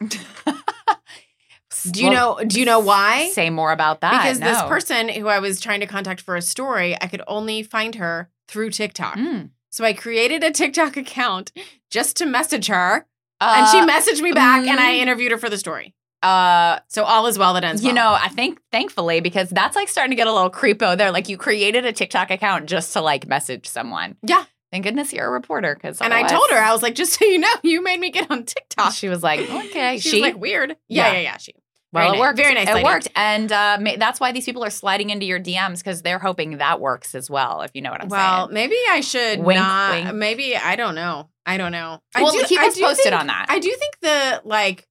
Do 1.90 2.02
you 2.02 2.08
Well, 2.10 2.36
know? 2.38 2.44
Do 2.44 2.58
you 2.60 2.64
know 2.66 2.78
why? 2.78 3.30
Say 3.30 3.50
more 3.50 3.72
about 3.72 4.00
that. 4.00 4.12
because 4.22 4.40
this 4.40 4.62
person 4.62 5.08
who 5.08 5.26
I 5.28 5.38
was 5.40 5.60
trying 5.60 5.80
to 5.80 5.86
contact 5.86 6.20
for 6.20 6.36
a 6.36 6.42
story, 6.42 6.96
I 7.00 7.08
could 7.08 7.22
only 7.26 7.62
find 7.62 7.96
her 7.96 8.30
through 8.48 8.70
TikTok. 8.70 9.16
Mm. 9.16 9.50
So 9.70 9.84
I 9.84 9.92
created 9.92 10.42
a 10.44 10.50
TikTok 10.52 10.96
account 10.96 11.52
just 11.90 12.16
to 12.18 12.26
message 12.26 12.68
her, 12.68 13.06
and 13.40 13.68
she 13.68 13.78
Uh, 13.80 13.86
messaged 13.88 14.22
me 14.22 14.32
back, 14.32 14.66
and 14.66 14.78
I 14.80 14.94
mm. 14.94 14.98
interviewed 14.98 15.32
her 15.32 15.38
for 15.38 15.50
the 15.50 15.58
story. 15.58 15.94
Uh, 16.24 16.80
So 16.88 17.04
all 17.04 17.26
is 17.26 17.38
well 17.38 17.54
that 17.54 17.64
ends 17.64 17.82
you 17.82 17.88
well. 17.94 18.12
know, 18.12 18.18
I 18.20 18.28
think 18.28 18.60
thankfully 18.72 19.20
because 19.20 19.50
that's 19.50 19.76
like 19.76 19.88
starting 19.88 20.10
to 20.10 20.16
get 20.16 20.26
a 20.26 20.32
little 20.32 20.50
creepo 20.50 20.96
there. 20.96 21.10
Like 21.12 21.28
you 21.28 21.36
created 21.36 21.84
a 21.84 21.92
TikTok 21.92 22.30
account 22.30 22.66
just 22.66 22.92
to 22.94 23.00
like 23.00 23.26
message 23.26 23.66
someone. 23.68 24.16
Yeah. 24.22 24.44
Thank 24.72 24.84
goodness 24.84 25.12
you're 25.12 25.26
a 25.26 25.30
reporter 25.30 25.74
because 25.74 26.00
and 26.00 26.12
I 26.12 26.26
told 26.26 26.50
her, 26.50 26.56
I 26.56 26.72
was 26.72 26.82
like, 26.82 26.96
just 26.96 27.12
so 27.12 27.24
you 27.24 27.38
know, 27.38 27.48
you 27.62 27.80
made 27.82 28.00
me 28.00 28.10
get 28.10 28.28
on 28.30 28.44
TikTok. 28.44 28.92
she 28.92 29.08
was 29.08 29.22
like, 29.22 29.40
okay, 29.48 29.98
She, 30.00 30.08
she 30.08 30.16
was 30.16 30.22
like 30.32 30.40
weird. 30.40 30.70
Yeah, 30.88 31.06
Yeah. 31.06 31.12
yeah, 31.12 31.18
yeah. 31.20 31.36
She. 31.36 31.54
Well, 31.92 32.02
Very 32.02 32.08
it 32.08 32.12
nice- 32.18 32.20
worked. 32.26 32.36
very 32.38 32.54
nice 32.54 32.68
It 32.68 32.74
lady. 32.74 32.84
worked, 32.84 33.08
and 33.14 33.52
uh, 33.52 33.78
ma- 33.80 33.92
that's 33.96 34.18
why 34.18 34.32
these 34.32 34.44
people 34.44 34.64
are 34.64 34.70
sliding 34.70 35.10
into 35.10 35.26
your 35.26 35.38
DMs 35.38 35.78
because 35.78 36.02
they're 36.02 36.18
hoping 36.18 36.56
that 36.58 36.80
works 36.80 37.14
as 37.14 37.30
well. 37.30 37.62
If 37.62 37.70
you 37.74 37.82
know 37.82 37.92
what 37.92 38.02
I'm 38.02 38.08
well, 38.08 38.20
saying. 38.20 38.32
Well, 38.32 38.48
maybe 38.52 38.74
I 38.90 39.00
should 39.00 39.38
Wink, 39.38 39.60
not. 39.60 40.04
wink. 40.06 40.14
Maybe 40.16 40.56
I 40.56 40.74
don't 40.74 40.96
know. 40.96 41.28
I 41.46 41.56
don't 41.56 41.70
know. 41.70 42.00
I 42.12 42.22
Well, 42.24 42.32
do, 42.32 42.42
keep 42.46 42.58
I 42.58 42.66
us 42.66 42.80
posted 42.80 43.04
think- 43.12 43.20
on 43.20 43.28
that. 43.28 43.46
I 43.48 43.60
do 43.60 43.70
think 43.70 44.00
the 44.00 44.42
like 44.44 44.88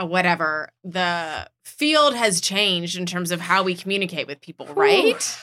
whatever 0.00 0.70
the 0.84 1.48
field 1.64 2.14
has 2.14 2.40
changed 2.40 2.96
in 2.96 3.06
terms 3.06 3.30
of 3.30 3.40
how 3.40 3.62
we 3.62 3.74
communicate 3.74 4.26
with 4.26 4.40
people, 4.40 4.66
right? 4.74 5.38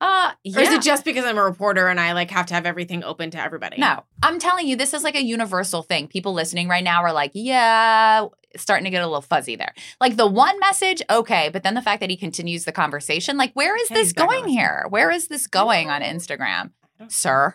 Uh, 0.00 0.32
yeah. 0.42 0.58
Or 0.58 0.62
is 0.62 0.72
it 0.72 0.82
just 0.82 1.04
because 1.04 1.24
I'm 1.24 1.38
a 1.38 1.42
reporter 1.42 1.88
and 1.88 1.98
I 1.98 2.12
like 2.12 2.30
have 2.30 2.46
to 2.46 2.54
have 2.54 2.66
everything 2.66 3.04
open 3.04 3.30
to 3.30 3.40
everybody? 3.40 3.78
No, 3.78 4.04
I'm 4.22 4.38
telling 4.38 4.66
you, 4.66 4.76
this 4.76 4.92
is 4.92 5.02
like 5.02 5.14
a 5.14 5.22
universal 5.22 5.82
thing. 5.82 6.08
People 6.08 6.34
listening 6.34 6.68
right 6.68 6.84
now 6.84 7.02
are 7.02 7.12
like, 7.12 7.30
yeah, 7.34 8.26
starting 8.56 8.84
to 8.84 8.90
get 8.90 9.02
a 9.02 9.06
little 9.06 9.22
fuzzy 9.22 9.56
there. 9.56 9.72
Like 10.00 10.16
the 10.16 10.26
one 10.26 10.58
message, 10.60 11.02
okay, 11.08 11.48
but 11.48 11.62
then 11.62 11.74
the 11.74 11.82
fact 11.82 12.00
that 12.00 12.10
he 12.10 12.16
continues 12.16 12.64
the 12.64 12.72
conversation, 12.72 13.36
like, 13.36 13.52
where 13.54 13.76
is 13.76 13.88
this 13.88 14.12
going 14.12 14.48
here? 14.48 14.86
Where 14.88 15.10
is 15.10 15.28
this 15.28 15.46
going 15.46 15.90
on. 15.90 16.02
Instagram, 16.02 16.72
sir? 17.08 17.54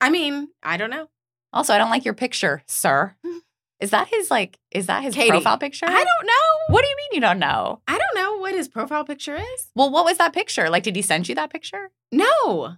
I 0.00 0.10
mean, 0.10 0.48
I 0.62 0.76
don't 0.76 0.90
know. 0.90 1.08
Also, 1.52 1.74
I 1.74 1.78
don't 1.78 1.90
like 1.90 2.04
your 2.04 2.14
picture, 2.14 2.62
sir. 2.66 3.14
Is 3.82 3.90
that 3.90 4.06
his 4.08 4.30
like? 4.30 4.60
Is 4.70 4.86
that 4.86 5.02
his 5.02 5.12
Katie, 5.12 5.30
profile 5.30 5.58
picture? 5.58 5.86
I 5.86 6.04
don't 6.04 6.26
know. 6.26 6.74
What 6.74 6.82
do 6.82 6.88
you 6.88 6.96
mean 6.96 7.08
you 7.14 7.20
don't 7.20 7.40
know? 7.40 7.80
I 7.88 7.98
don't 7.98 8.14
know 8.14 8.38
what 8.38 8.54
his 8.54 8.68
profile 8.68 9.04
picture 9.04 9.34
is. 9.34 9.66
Well, 9.74 9.90
what 9.90 10.04
was 10.04 10.18
that 10.18 10.32
picture? 10.32 10.70
Like, 10.70 10.84
did 10.84 10.94
he 10.94 11.02
send 11.02 11.28
you 11.28 11.34
that 11.34 11.50
picture? 11.50 11.90
No. 12.12 12.76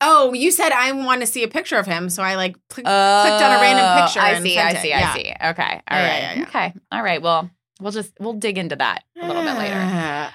Oh, 0.00 0.32
you 0.32 0.52
said 0.52 0.70
I 0.70 0.92
want 0.92 1.20
to 1.22 1.26
see 1.26 1.42
a 1.42 1.48
picture 1.48 1.76
of 1.76 1.86
him, 1.86 2.08
so 2.10 2.22
I 2.22 2.36
like 2.36 2.54
Oh, 2.56 2.62
clicked 2.74 2.86
on 2.86 3.56
a 3.56 3.60
random 3.60 4.04
picture. 4.04 4.20
I 4.20 4.40
see. 4.40 4.56
I 4.56 4.74
see. 4.74 4.88
Yeah. 4.90 5.12
I 5.12 5.16
see. 5.16 5.30
Okay. 5.30 5.82
All 5.90 5.98
right. 5.98 6.06
Yeah, 6.06 6.18
yeah, 6.20 6.34
yeah. 6.38 6.42
Okay. 6.44 6.74
All 6.92 7.02
right. 7.02 7.20
Well, 7.20 7.50
we'll 7.80 7.90
just 7.90 8.12
we'll 8.20 8.34
dig 8.34 8.56
into 8.56 8.76
that 8.76 9.02
a 9.20 9.26
little 9.26 9.42
bit 9.42 9.58
later. 9.58 9.74
later. 9.74 10.30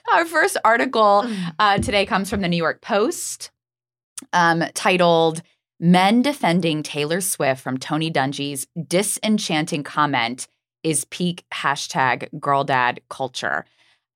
Our 0.14 0.24
first 0.24 0.56
article 0.64 1.30
uh, 1.58 1.78
today 1.78 2.06
comes 2.06 2.30
from 2.30 2.40
the 2.40 2.48
New 2.48 2.56
York 2.56 2.80
Post, 2.80 3.50
um, 4.32 4.64
titled 4.72 5.42
"Men 5.82 6.22
Defending 6.22 6.82
Taylor 6.82 7.20
Swift 7.20 7.60
from 7.60 7.76
Tony 7.76 8.10
Dungy's 8.10 8.66
Disenchanting 8.88 9.82
Comment 9.82 10.46
is 10.82 11.04
Peak 11.04 11.44
Hashtag 11.52 12.28
Girl 12.40 12.64
Dad 12.64 13.00
Culture." 13.10 13.66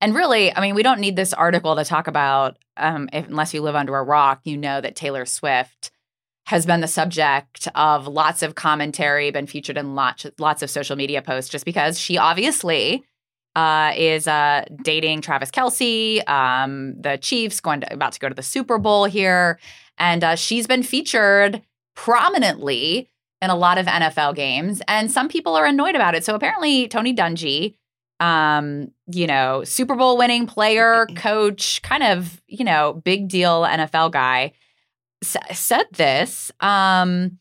And 0.00 0.14
really, 0.14 0.54
I 0.54 0.61
mean, 0.61 0.75
we 0.75 0.82
don't 0.82 1.00
need 1.00 1.16
this 1.16 1.32
article 1.32 1.75
to 1.76 1.85
talk 1.85 2.06
about, 2.06 2.58
um, 2.76 3.08
if, 3.12 3.26
unless 3.28 3.52
you 3.52 3.62
live 3.62 3.75
under 3.75 3.96
a 3.96 4.02
rock, 4.02 4.40
you 4.44 4.56
know 4.56 4.80
that 4.80 4.94
Taylor 4.94 5.25
Swift 5.25 5.90
has 6.46 6.64
been 6.64 6.80
the 6.80 6.88
subject 6.88 7.66
of 7.75 8.06
lots 8.06 8.42
of 8.42 8.54
commentary, 8.54 9.30
been 9.30 9.46
featured 9.46 9.76
in 9.76 9.94
lots, 9.94 10.26
lots 10.38 10.62
of 10.62 10.70
social 10.70 10.96
media 10.96 11.20
posts, 11.20 11.50
just 11.50 11.64
because 11.64 11.99
she 11.99 12.18
obviously 12.18 13.04
uh, 13.56 13.92
is 13.96 14.28
uh, 14.28 14.64
dating 14.82 15.23
Travis 15.23 15.50
Kelce, 15.50 16.26
um, 16.28 16.94
the 17.00 17.16
Chiefs, 17.16 17.58
going 17.61 17.80
to, 17.80 17.92
about 17.92 18.12
to 18.12 18.20
go 18.20 18.28
to 18.28 18.35
the 18.35 18.42
Super 18.42 18.78
Bowl 18.78 19.06
here, 19.06 19.58
and 19.99 20.23
uh, 20.25 20.35
she's 20.37 20.67
been 20.67 20.83
featured 20.83 21.62
prominently 21.95 23.11
in 23.43 23.50
a 23.50 23.55
lot 23.57 23.79
of 23.79 23.87
NFL 23.87 24.35
games, 24.35 24.81
and 24.88 25.11
some 25.11 25.29
people 25.29 25.55
are 25.57 25.67
annoyed 25.67 25.95
about 25.95 26.15
it. 26.15 26.25
So 26.25 26.35
apparently, 26.35 26.88
Tony 26.88 27.15
Dungy, 27.15 27.75
um, 28.21 28.91
you 29.07 29.26
know, 29.26 29.62
Super 29.65 29.95
Bowl 29.95 30.17
winning 30.17 30.47
player, 30.47 31.07
coach, 31.17 31.83
kind 31.83 32.03
of, 32.03 32.41
you 32.47 32.65
know, 32.65 32.95
big 33.05 33.29
deal 33.29 33.62
NFL 33.62 34.11
guy, 34.12 34.53
s- 35.23 35.37
said 35.59 35.87
this. 35.93 36.50
Um, 36.61 37.38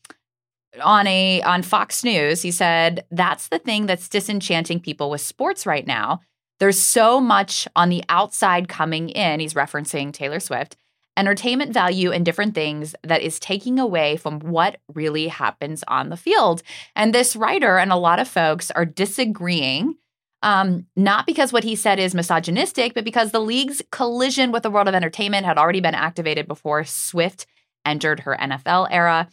on 0.84 1.08
a 1.08 1.42
on 1.44 1.62
Fox 1.62 2.04
News, 2.04 2.42
he 2.42 2.52
said 2.52 3.06
that's 3.10 3.48
the 3.48 3.60
thing 3.60 3.86
that's 3.86 4.10
disenchanting 4.10 4.82
people 4.82 5.10
with 5.10 5.22
sports 5.22 5.66
right 5.66 5.88
now. 5.88 6.20
There's 6.60 6.80
so 6.80 7.22
much 7.22 7.68
on 7.76 7.88
the 7.90 8.04
outside 8.10 8.68
coming 8.68 9.10
in. 9.10 9.40
He's 9.40 9.54
referencing 9.54 10.12
Taylor 10.12 10.40
Swift, 10.42 10.76
entertainment 11.17 11.74
value 11.74 12.12
and 12.12 12.25
different 12.25 12.55
things 12.55 12.95
that 13.03 13.22
is 13.22 13.39
taking 13.39 13.79
away 13.79 14.17
from 14.17 14.39
what 14.39 14.77
really 14.93 15.27
happens 15.27 15.84
on 15.88 16.10
the 16.10 16.17
field. 16.17 16.62
And 16.95 17.13
this 17.13 17.36
writer 17.36 17.77
and 17.77 17.91
a 17.91 17.98
lot 17.98 18.19
of 18.19 18.27
folks 18.27 18.72
are 18.72 18.86
disagreeing. 18.86 19.95
Um, 20.41 20.86
not 20.95 21.25
because 21.25 21.51
what 21.51 21.63
he 21.63 21.75
said 21.75 21.98
is 21.98 22.13
misogynistic, 22.13 22.93
but 22.93 23.05
because 23.05 23.31
the 23.31 23.39
league's 23.39 23.81
collision 23.91 24.51
with 24.51 24.63
the 24.63 24.69
world 24.69 24.88
of 24.88 24.93
entertainment 24.93 25.45
had 25.45 25.57
already 25.57 25.79
been 25.79 25.95
activated 25.95 26.48
before 26.48 26.84
Swift 26.84 27.48
entered 27.86 28.19
her 28.22 28.38
NFL 28.39 28.88
era. 28.91 29.27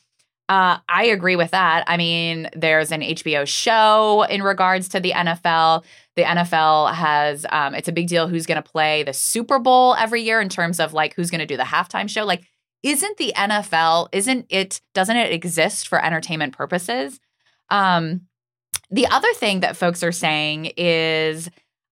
Uh, 0.48 0.78
I 0.88 1.04
agree 1.04 1.36
with 1.36 1.52
that. 1.52 1.84
I 1.86 1.96
mean, 1.96 2.48
there's 2.54 2.92
an 2.92 3.00
HBO 3.00 3.46
show 3.46 4.24
in 4.28 4.42
regards 4.42 4.88
to 4.90 5.00
the 5.00 5.12
NFL. 5.12 5.84
The 6.16 6.24
NFL 6.24 6.94
has, 6.94 7.46
um, 7.50 7.74
it's 7.74 7.88
a 7.88 7.92
big 7.92 8.08
deal 8.08 8.28
who's 8.28 8.46
going 8.46 8.62
to 8.62 8.70
play 8.70 9.02
the 9.02 9.12
Super 9.12 9.58
Bowl 9.58 9.94
every 9.94 10.22
year 10.22 10.40
in 10.40 10.48
terms 10.48 10.78
of 10.78 10.92
like 10.92 11.14
who's 11.14 11.30
going 11.30 11.40
to 11.40 11.46
do 11.46 11.56
the 11.56 11.62
halftime 11.62 12.08
show. 12.08 12.24
Like, 12.24 12.44
isn't 12.82 13.16
the 13.16 13.32
NFL, 13.36 14.08
isn't 14.12 14.46
it, 14.48 14.80
doesn't 14.92 15.16
it 15.16 15.32
exist 15.32 15.88
for 15.88 16.04
entertainment 16.04 16.54
purposes? 16.54 17.20
Um, 17.70 18.22
the 18.90 19.06
other 19.06 19.32
thing 19.34 19.60
that 19.60 19.76
folks 19.76 20.02
are 20.02 20.12
saying 20.12 20.72
is 20.76 21.48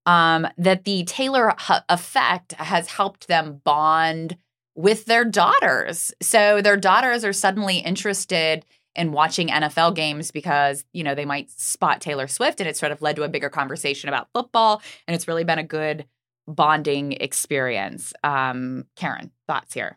um, 0.06 0.46
that 0.58 0.84
the 0.84 1.04
Taylor 1.04 1.54
effect 1.88 2.52
has 2.52 2.88
helped 2.88 3.28
them 3.28 3.60
bond 3.64 4.36
with 4.74 5.04
their 5.06 5.24
daughters. 5.24 6.12
So 6.20 6.60
their 6.62 6.76
daughters 6.76 7.24
are 7.24 7.32
suddenly 7.32 7.78
interested 7.78 8.64
in 8.96 9.12
watching 9.12 9.48
NFL 9.48 9.94
games 9.94 10.30
because, 10.30 10.84
you 10.92 11.04
know, 11.04 11.14
they 11.14 11.24
might 11.24 11.50
spot 11.50 12.00
Taylor 12.00 12.26
Swift 12.26 12.60
and 12.60 12.68
it's 12.68 12.80
sort 12.80 12.92
of 12.92 13.00
led 13.02 13.16
to 13.16 13.22
a 13.22 13.28
bigger 13.28 13.48
conversation 13.48 14.08
about 14.08 14.28
football. 14.34 14.82
And 15.06 15.14
it's 15.14 15.28
really 15.28 15.44
been 15.44 15.58
a 15.58 15.64
good 15.64 16.06
bonding 16.48 17.12
experience. 17.12 18.12
Um, 18.24 18.86
Karen, 18.96 19.30
thoughts 19.46 19.74
here? 19.74 19.96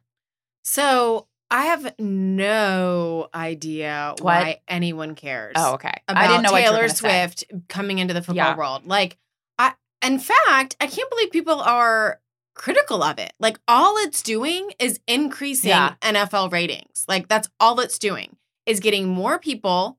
So 0.64 1.28
I 1.50 1.66
have 1.66 1.94
no 2.00 3.28
idea 3.34 4.14
What? 4.20 4.24
why 4.24 4.62
anyone 4.68 5.16
cares. 5.16 5.54
Oh, 5.56 5.74
okay. 5.74 5.94
about 6.08 6.24
I 6.24 6.28
didn't 6.28 6.44
know 6.44 6.52
what 6.52 6.60
you 6.64 6.72
were 6.72 6.78
Taylor 6.78 6.88
gonna 6.88 6.96
say. 6.96 7.28
Swift 7.28 7.68
coming 7.68 8.00
into 8.00 8.14
the 8.14 8.22
football 8.22 8.36
Yeah. 8.52 8.56
world. 8.58 8.86
Like, 8.86 9.18
I, 9.60 9.74
in 10.04 10.20
fact, 10.20 10.76
I 10.80 10.88
can't 10.88 11.10
believe 11.10 11.32
people 11.32 11.60
are 11.62 12.20
critical 12.56 13.02
of 13.04 13.18
it. 13.20 13.34
Like, 13.40 13.60
all 13.68 13.98
it's 13.98 14.22
doing 14.22 14.72
is 14.80 15.00
increasing 15.08 15.70
Yeah. 15.72 15.96
NFL 16.02 16.52
ratings. 16.52 17.06
Like, 17.08 17.28
that's 17.28 17.50
all 17.60 17.80
it's 17.80 17.98
doing 17.98 18.36
is 18.66 18.80
getting 18.80 19.08
more 19.08 19.40
people, 19.40 19.98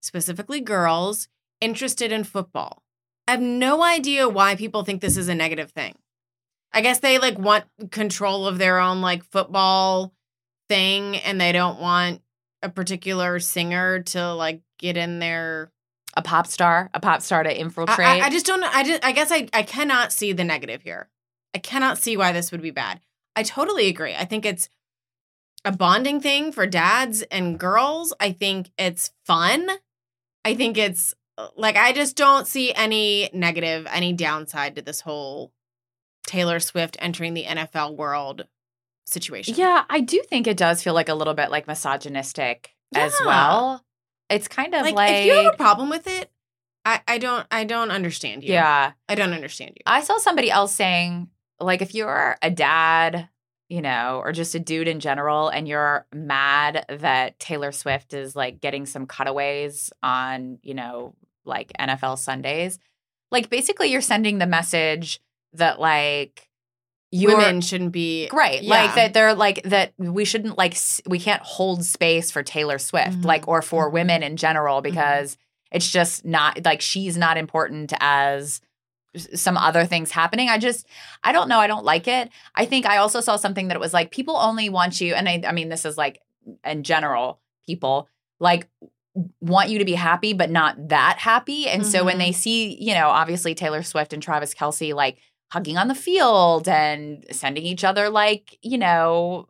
specifically 0.00 0.60
girls, 0.60 1.28
interested 1.60 2.12
in 2.12 2.24
football. 2.24 2.82
I 3.28 3.32
have 3.32 3.40
no 3.40 3.82
idea 3.82 4.28
why 4.28 4.54
people 4.54 4.84
think 4.84 5.00
this 5.00 5.16
is 5.16 5.28
a 5.28 5.34
negative 5.34 5.72
thing. 5.72 5.94
I 6.72 6.80
guess 6.80 7.00
they 7.00 7.18
like 7.18 7.38
want 7.38 7.64
control 7.90 8.46
of 8.46 8.58
their 8.58 8.78
own 8.78 9.00
like 9.00 9.24
football 9.24 10.12
thing 10.68 11.16
and 11.16 11.40
they 11.40 11.52
don't 11.52 11.80
want 11.80 12.20
a 12.62 12.68
particular 12.68 13.38
singer 13.40 14.02
to 14.02 14.34
like 14.34 14.60
get 14.78 14.96
in 14.96 15.18
there. 15.18 15.70
A 16.18 16.22
pop 16.22 16.46
star, 16.46 16.88
a 16.94 17.00
pop 17.00 17.20
star 17.20 17.42
to 17.42 17.50
I, 17.50 17.54
infiltrate. 17.54 18.06
I, 18.06 18.20
I 18.20 18.30
just 18.30 18.46
don't 18.46 18.62
I 18.64 18.84
just 18.84 19.04
I 19.04 19.12
guess 19.12 19.30
I, 19.30 19.48
I 19.52 19.62
cannot 19.62 20.12
see 20.12 20.32
the 20.32 20.44
negative 20.44 20.82
here. 20.82 21.10
I 21.54 21.58
cannot 21.58 21.98
see 21.98 22.16
why 22.16 22.32
this 22.32 22.50
would 22.52 22.62
be 22.62 22.70
bad. 22.70 23.00
I 23.34 23.42
totally 23.42 23.88
agree. 23.88 24.14
I 24.14 24.24
think 24.24 24.46
it's 24.46 24.70
a 25.66 25.72
bonding 25.72 26.20
thing 26.20 26.52
for 26.52 26.66
dads 26.66 27.22
and 27.22 27.58
girls. 27.58 28.14
I 28.20 28.32
think 28.32 28.70
it's 28.78 29.10
fun. 29.24 29.68
I 30.44 30.54
think 30.54 30.78
it's 30.78 31.12
like 31.56 31.76
I 31.76 31.92
just 31.92 32.16
don't 32.16 32.46
see 32.46 32.72
any 32.72 33.28
negative, 33.34 33.86
any 33.90 34.12
downside 34.12 34.76
to 34.76 34.82
this 34.82 35.00
whole 35.00 35.52
Taylor 36.26 36.60
Swift 36.60 36.96
entering 37.00 37.34
the 37.34 37.44
NFL 37.44 37.96
world 37.96 38.46
situation. 39.06 39.56
Yeah, 39.56 39.84
I 39.90 40.00
do 40.00 40.22
think 40.28 40.46
it 40.46 40.56
does 40.56 40.82
feel 40.82 40.94
like 40.94 41.08
a 41.08 41.14
little 41.14 41.34
bit 41.34 41.50
like 41.50 41.66
misogynistic 41.66 42.70
as 42.94 43.12
well. 43.24 43.84
It's 44.30 44.48
kind 44.48 44.74
of 44.74 44.82
like, 44.82 44.94
like, 44.94 45.12
if 45.12 45.26
you 45.26 45.32
have 45.32 45.54
a 45.54 45.56
problem 45.56 45.88
with 45.88 46.06
it, 46.06 46.30
I, 46.84 47.00
I 47.08 47.18
don't 47.18 47.46
I 47.50 47.64
don't 47.64 47.90
understand 47.90 48.44
you. 48.44 48.52
yeah. 48.52 48.92
I 49.08 49.14
don't 49.16 49.32
understand 49.32 49.72
you. 49.76 49.82
I 49.84 50.00
saw 50.02 50.18
somebody 50.18 50.50
else 50.50 50.72
saying 50.74 51.28
like 51.58 51.82
if 51.82 51.94
you're 51.94 52.36
a 52.40 52.50
dad, 52.50 53.28
you 53.68 53.82
know, 53.82 54.20
or 54.24 54.32
just 54.32 54.54
a 54.54 54.60
dude 54.60 54.88
in 54.88 55.00
general 55.00 55.48
and 55.48 55.66
you're 55.66 56.06
mad 56.14 56.84
that 56.88 57.38
Taylor 57.40 57.72
Swift 57.72 58.14
is 58.14 58.36
like 58.36 58.60
getting 58.60 58.86
some 58.86 59.06
cutaways 59.06 59.92
on, 60.02 60.58
you 60.62 60.74
know, 60.74 61.14
like 61.44 61.72
NFL 61.78 62.18
Sundays, 62.18 62.78
like 63.32 63.50
basically 63.50 63.88
you're 63.90 64.00
sending 64.00 64.38
the 64.38 64.46
message 64.46 65.20
that 65.54 65.80
like 65.80 66.48
Women 67.12 67.60
shouldn't 67.60 67.92
be 67.92 68.28
Right. 68.32 68.62
Yeah. 68.62 68.70
Like 68.70 68.94
that 68.96 69.14
they're 69.14 69.34
like 69.34 69.62
that 69.62 69.92
we 69.96 70.24
shouldn't 70.24 70.58
like 70.58 70.76
we 71.06 71.18
can't 71.18 71.40
hold 71.42 71.84
space 71.84 72.30
for 72.30 72.42
Taylor 72.42 72.78
Swift 72.78 73.20
Mhm. 73.20 73.24
like 73.24 73.48
or 73.48 73.62
for 73.62 73.88
women 73.88 74.22
in 74.22 74.36
general 74.36 74.82
because 74.82 75.38
it's 75.72 75.90
just 75.90 76.24
not 76.24 76.64
like 76.64 76.80
she's 76.80 77.16
not 77.16 77.36
important 77.38 77.92
as 78.00 78.60
some 79.16 79.56
other 79.56 79.84
things 79.84 80.10
happening. 80.10 80.48
I 80.48 80.58
just 80.58 80.86
I 81.22 81.32
don't 81.32 81.48
know, 81.48 81.58
I 81.58 81.66
don't 81.66 81.84
like 81.84 82.08
it. 82.08 82.30
I 82.54 82.66
think 82.66 82.86
I 82.86 82.98
also 82.98 83.20
saw 83.20 83.36
something 83.36 83.68
that 83.68 83.76
it 83.76 83.80
was 83.80 83.94
like 83.94 84.10
people 84.10 84.36
only 84.36 84.68
want 84.68 85.00
you 85.00 85.14
and 85.14 85.28
I 85.28 85.42
I 85.46 85.52
mean 85.52 85.68
this 85.68 85.84
is 85.84 85.96
like 85.96 86.20
in 86.64 86.82
general 86.82 87.40
people 87.66 88.08
like 88.38 88.68
want 89.40 89.70
you 89.70 89.78
to 89.78 89.84
be 89.84 89.94
happy 89.94 90.32
but 90.32 90.50
not 90.50 90.88
that 90.88 91.18
happy. 91.18 91.68
And 91.68 91.86
so 91.86 92.04
when 92.04 92.18
they 92.18 92.30
mm-hmm. 92.30 92.38
see, 92.38 92.82
you 92.82 92.94
know, 92.94 93.08
obviously 93.08 93.54
Taylor 93.54 93.82
Swift 93.82 94.12
and 94.12 94.22
Travis 94.22 94.54
Kelce 94.54 94.94
like 94.94 95.18
hugging 95.50 95.78
on 95.78 95.88
the 95.88 95.94
field 95.94 96.68
and 96.68 97.24
sending 97.30 97.64
each 97.64 97.84
other 97.84 98.10
like 98.10 98.58
you 98.62 98.76
know 98.76 99.46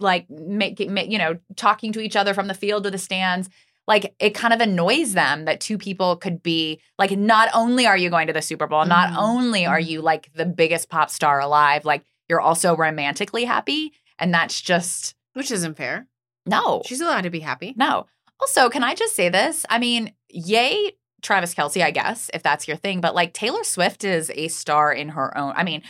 like 0.00 0.28
making 0.30 0.94
ma- 0.94 1.02
you 1.02 1.18
know 1.18 1.38
talking 1.56 1.92
to 1.92 2.00
each 2.00 2.16
other 2.16 2.34
from 2.34 2.46
the 2.46 2.54
field 2.54 2.84
to 2.84 2.90
the 2.90 2.98
stands 2.98 3.48
like 3.86 4.14
it 4.18 4.30
kind 4.30 4.52
of 4.52 4.60
annoys 4.60 5.12
them 5.14 5.44
that 5.44 5.60
two 5.60 5.78
people 5.78 6.16
could 6.16 6.42
be 6.42 6.80
like 6.98 7.12
not 7.12 7.48
only 7.54 7.86
are 7.86 7.96
you 7.96 8.10
going 8.10 8.26
to 8.26 8.32
the 8.32 8.42
super 8.42 8.66
bowl 8.66 8.84
not 8.84 9.10
Mhm. 9.10 9.16
only 9.18 9.66
are 9.66 9.78
Mhm. 9.78 9.86
you 9.86 10.02
like 10.02 10.30
the 10.34 10.44
biggest 10.46 10.88
pop 10.88 11.10
star 11.10 11.40
alive 11.40 11.84
like 11.84 12.04
you're 12.28 12.40
also 12.40 12.76
romantically 12.76 13.44
happy. 13.44 13.92
And 14.18 14.34
that's 14.34 14.60
just 14.60 15.14
Which 15.34 15.50
isn't 15.52 15.76
fair. 15.76 16.08
no. 16.46 16.82
She's 16.86 17.00
allowed 17.00 17.20
to 17.22 17.30
be 17.30 17.40
happy. 17.40 17.74
No. 17.76 18.06
Also, 18.40 18.68
can 18.68 18.82
I 18.82 18.94
just 18.94 19.14
say 19.14 19.28
this? 19.28 19.64
I 19.70 19.78
mean, 19.78 20.12
yay, 20.28 20.92
Travis 21.22 21.54
Kelce, 21.54 21.82
I 21.82 21.90
guess, 21.92 22.30
if 22.34 22.42
that's 22.42 22.66
your 22.66 22.76
thing, 22.76 23.00
but 23.00 23.14
like 23.14 23.32
Taylor 23.32 23.62
Swift 23.62 24.02
is 24.04 24.30
a 24.34 24.48
star 24.48 24.92
in 24.92 25.10
her 25.10 25.36
own. 25.38 25.52
I 25.56 25.62
mean, 25.62 25.82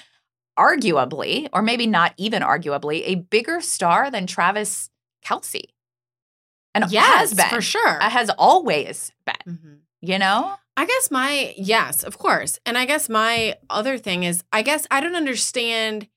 arguably, 0.59 1.49
or 1.53 1.63
maybe 1.63 1.87
not 1.87 2.13
even 2.17 2.43
arguably, 2.43 3.03
a 3.05 3.15
bigger 3.17 3.61
star 3.61 4.11
than 4.11 4.27
Travis 4.27 4.91
Kelce. 5.25 5.63
And 6.83 6.91
Yes, 6.93 7.07
has 7.31 7.35
been. 7.35 7.49
for 7.49 7.61
sure. 7.61 7.99
Has 8.01 8.31
always 8.31 9.13
been, 9.25 9.59
Mhm. 9.59 9.79
you 10.01 10.19
know? 10.19 10.57
I 10.77 10.85
guess 10.87 11.11
my 11.11 11.55
yes, 11.57 12.03
of 12.03 12.19
course. 12.19 12.59
And 12.67 12.77
I 12.77 12.85
guess 12.85 13.09
my 13.09 13.57
other 13.71 13.97
thing 13.97 14.25
is 14.25 14.45
I 14.53 14.63
guess 14.63 14.87
I 14.91 15.01
don't 15.01 15.17
understand 15.17 16.09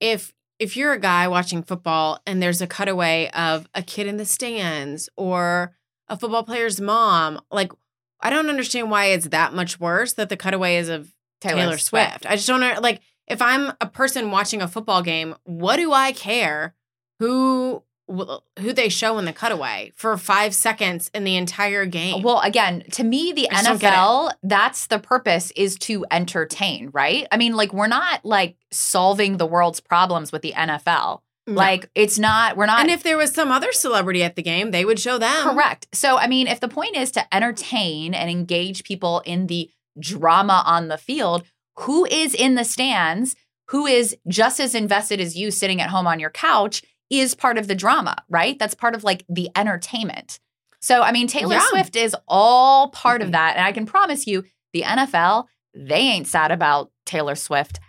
if 0.00 0.32
if 0.58 0.76
you're 0.76 0.92
a 0.92 1.00
guy 1.00 1.26
watching 1.26 1.62
football 1.62 2.20
and 2.26 2.42
there's 2.42 2.60
a 2.60 2.66
cutaway 2.66 3.30
of 3.32 3.66
a 3.74 3.82
kid 3.82 4.06
in 4.06 4.18
the 4.18 4.26
stands 4.26 5.08
or 5.16 5.74
a 6.08 6.18
football 6.18 6.42
player's 6.42 6.78
mom, 6.80 7.40
like 7.50 7.72
I 8.20 8.28
don't 8.28 8.50
understand 8.50 8.90
why 8.90 9.06
it's 9.06 9.28
that 9.28 9.54
much 9.54 9.80
worse 9.80 10.12
that 10.14 10.28
the 10.28 10.36
cutaway 10.36 10.76
is 10.76 10.90
of 10.90 11.14
Taylor, 11.40 11.78
Swift. 11.78 12.26
I 12.26 12.36
just 12.36 12.46
don't 12.46 12.60
know 12.60 12.78
like 12.82 13.00
if 13.26 13.40
I'm 13.40 13.72
a 13.80 13.86
person 13.86 14.30
watching 14.30 14.60
a 14.60 14.68
football 14.68 15.00
game, 15.02 15.34
what 15.44 15.76
do 15.76 15.90
I 15.92 16.12
care 16.12 16.74
who 17.18 17.82
who 18.10 18.72
they 18.72 18.88
show 18.88 19.18
in 19.18 19.24
the 19.24 19.32
cutaway 19.32 19.92
for 19.94 20.16
5 20.16 20.54
seconds 20.54 21.10
in 21.14 21.24
the 21.24 21.36
entire 21.36 21.86
game? 21.86 22.22
Well, 22.22 22.40
again, 22.40 22.84
to 22.92 23.04
me, 23.04 23.32
the 23.32 23.48
I 23.50 23.54
just 23.54 23.64
don't 23.64 23.80
get 23.80 23.92
it. 23.92 23.96
NFL, 23.96 24.32
that's 24.42 24.86
the 24.88 24.98
purpose 24.98 25.52
is 25.52 25.76
to 25.80 26.04
entertain, 26.10 26.90
right? 26.92 27.26
I 27.30 27.36
mean, 27.36 27.54
like, 27.54 27.72
we're 27.72 27.86
not 27.86 28.24
like 28.24 28.56
solving 28.70 29.36
the 29.36 29.46
world's 29.46 29.80
problems 29.80 30.32
with 30.32 30.42
the 30.42 30.52
NFL. 30.52 31.20
No. 31.46 31.54
Like, 31.54 31.90
it's 31.94 32.18
not, 32.18 32.56
we're 32.56 32.66
not. 32.66 32.80
And 32.80 32.90
if 32.90 33.02
there 33.02 33.16
was 33.16 33.32
some 33.32 33.50
other 33.50 33.72
celebrity 33.72 34.22
at 34.22 34.36
the 34.36 34.42
game, 34.42 34.70
they 34.70 34.84
would 34.84 34.98
show 34.98 35.18
them. 35.18 35.50
Correct. 35.50 35.88
So, 35.92 36.16
I 36.16 36.26
mean, 36.26 36.46
if 36.46 36.60
the 36.60 36.68
point 36.68 36.96
is 36.96 37.10
to 37.12 37.34
entertain 37.34 38.14
and 38.14 38.30
engage 38.30 38.84
people 38.84 39.20
in 39.24 39.46
the 39.46 39.70
drama 39.98 40.62
on 40.66 40.88
the 40.88 40.98
field, 40.98 41.44
who 41.76 42.04
is 42.04 42.34
in 42.34 42.56
the 42.56 42.64
stands, 42.64 43.34
who 43.68 43.86
is 43.86 44.16
just 44.28 44.60
as 44.60 44.74
invested 44.74 45.20
as 45.20 45.36
you 45.36 45.50
sitting 45.50 45.80
at 45.80 45.90
home 45.90 46.06
on 46.06 46.20
your 46.20 46.30
couch, 46.30 46.82
is 47.10 47.34
part 47.34 47.58
of 47.58 47.66
the 47.68 47.74
drama, 47.74 48.16
right? 48.28 48.58
That's 48.58 48.74
part 48.74 48.94
of 48.94 49.04
like 49.04 49.24
the 49.28 49.50
entertainment. 49.56 50.38
So, 50.80 51.02
I 51.02 51.12
mean, 51.12 51.26
Taylor 51.26 51.56
Yeah. 51.56 51.66
Swift 51.68 51.96
is 51.96 52.16
all 52.26 52.88
part 52.88 53.20
of 53.20 53.26
mm-hmm. 53.26 53.32
that. 53.32 53.56
And 53.56 53.66
I 53.66 53.72
can 53.72 53.84
promise 53.84 54.26
you, 54.26 54.44
the 54.72 54.82
NFL, 54.82 55.46
they 55.74 55.96
ain't 55.96 56.26
sad 56.26 56.52
about 56.52 56.90
Taylor 57.04 57.34
Swift 57.34 57.80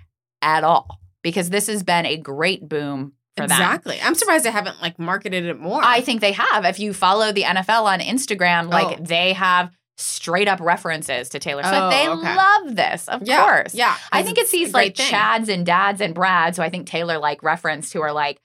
at 0.42 0.63
all 0.63 1.00
because 1.22 1.50
this 1.50 1.68
has 1.68 1.84
been 1.84 2.06
a 2.06 2.18
great 2.18 2.68
boom 2.68 3.13
for 3.38 3.48
them. 3.48 3.51
Exactly. 3.51 4.00
I'm 4.01 4.16
surprised 4.16 4.44
they 4.44 4.51
haven't 4.51 4.82
like 4.82 5.00
marketed 5.00 5.46
it 5.46 5.60
more. 5.60 5.82
I 5.84 6.01
think 6.01 6.22
they 6.22 6.34
have. 6.34 6.66
If 6.66 6.80
you 6.80 6.94
follow 6.94 7.32
the 7.32 7.44
NFL 7.44 7.84
on 7.84 8.00
Instagram, 8.00 8.70
like 8.70 9.00
Oh. 9.00 9.04
they 9.04 9.34
have 9.34 9.72
straight 9.98 10.48
up 10.48 10.60
references 10.60 11.30
to 11.30 11.40
Taylor 11.40 11.63
Swift. 11.63 11.75
Oh, 11.75 11.90
they 11.92 12.10
okay. 12.10 12.36
love 12.36 12.75
this, 12.75 13.08
of 13.08 13.22
yeah, 13.24 13.46
course. 13.46 13.75
Yeah. 13.75 13.96
I 14.12 14.24
think 14.24 14.40
it's 14.40 14.51
these 14.51 14.74
like 14.74 14.98
thing. 14.98 15.06
Chads 15.06 15.48
and 15.48 15.66
Dads 15.66 16.01
and 16.01 16.16
Brads 16.16 16.58
who 16.58 16.63
I 16.63 16.70
think 16.70 16.88
Taylor 16.88 17.20
like 17.20 17.44
referenced 17.44 17.94
who 17.94 18.01
are 18.01 18.12
like, 18.12 18.42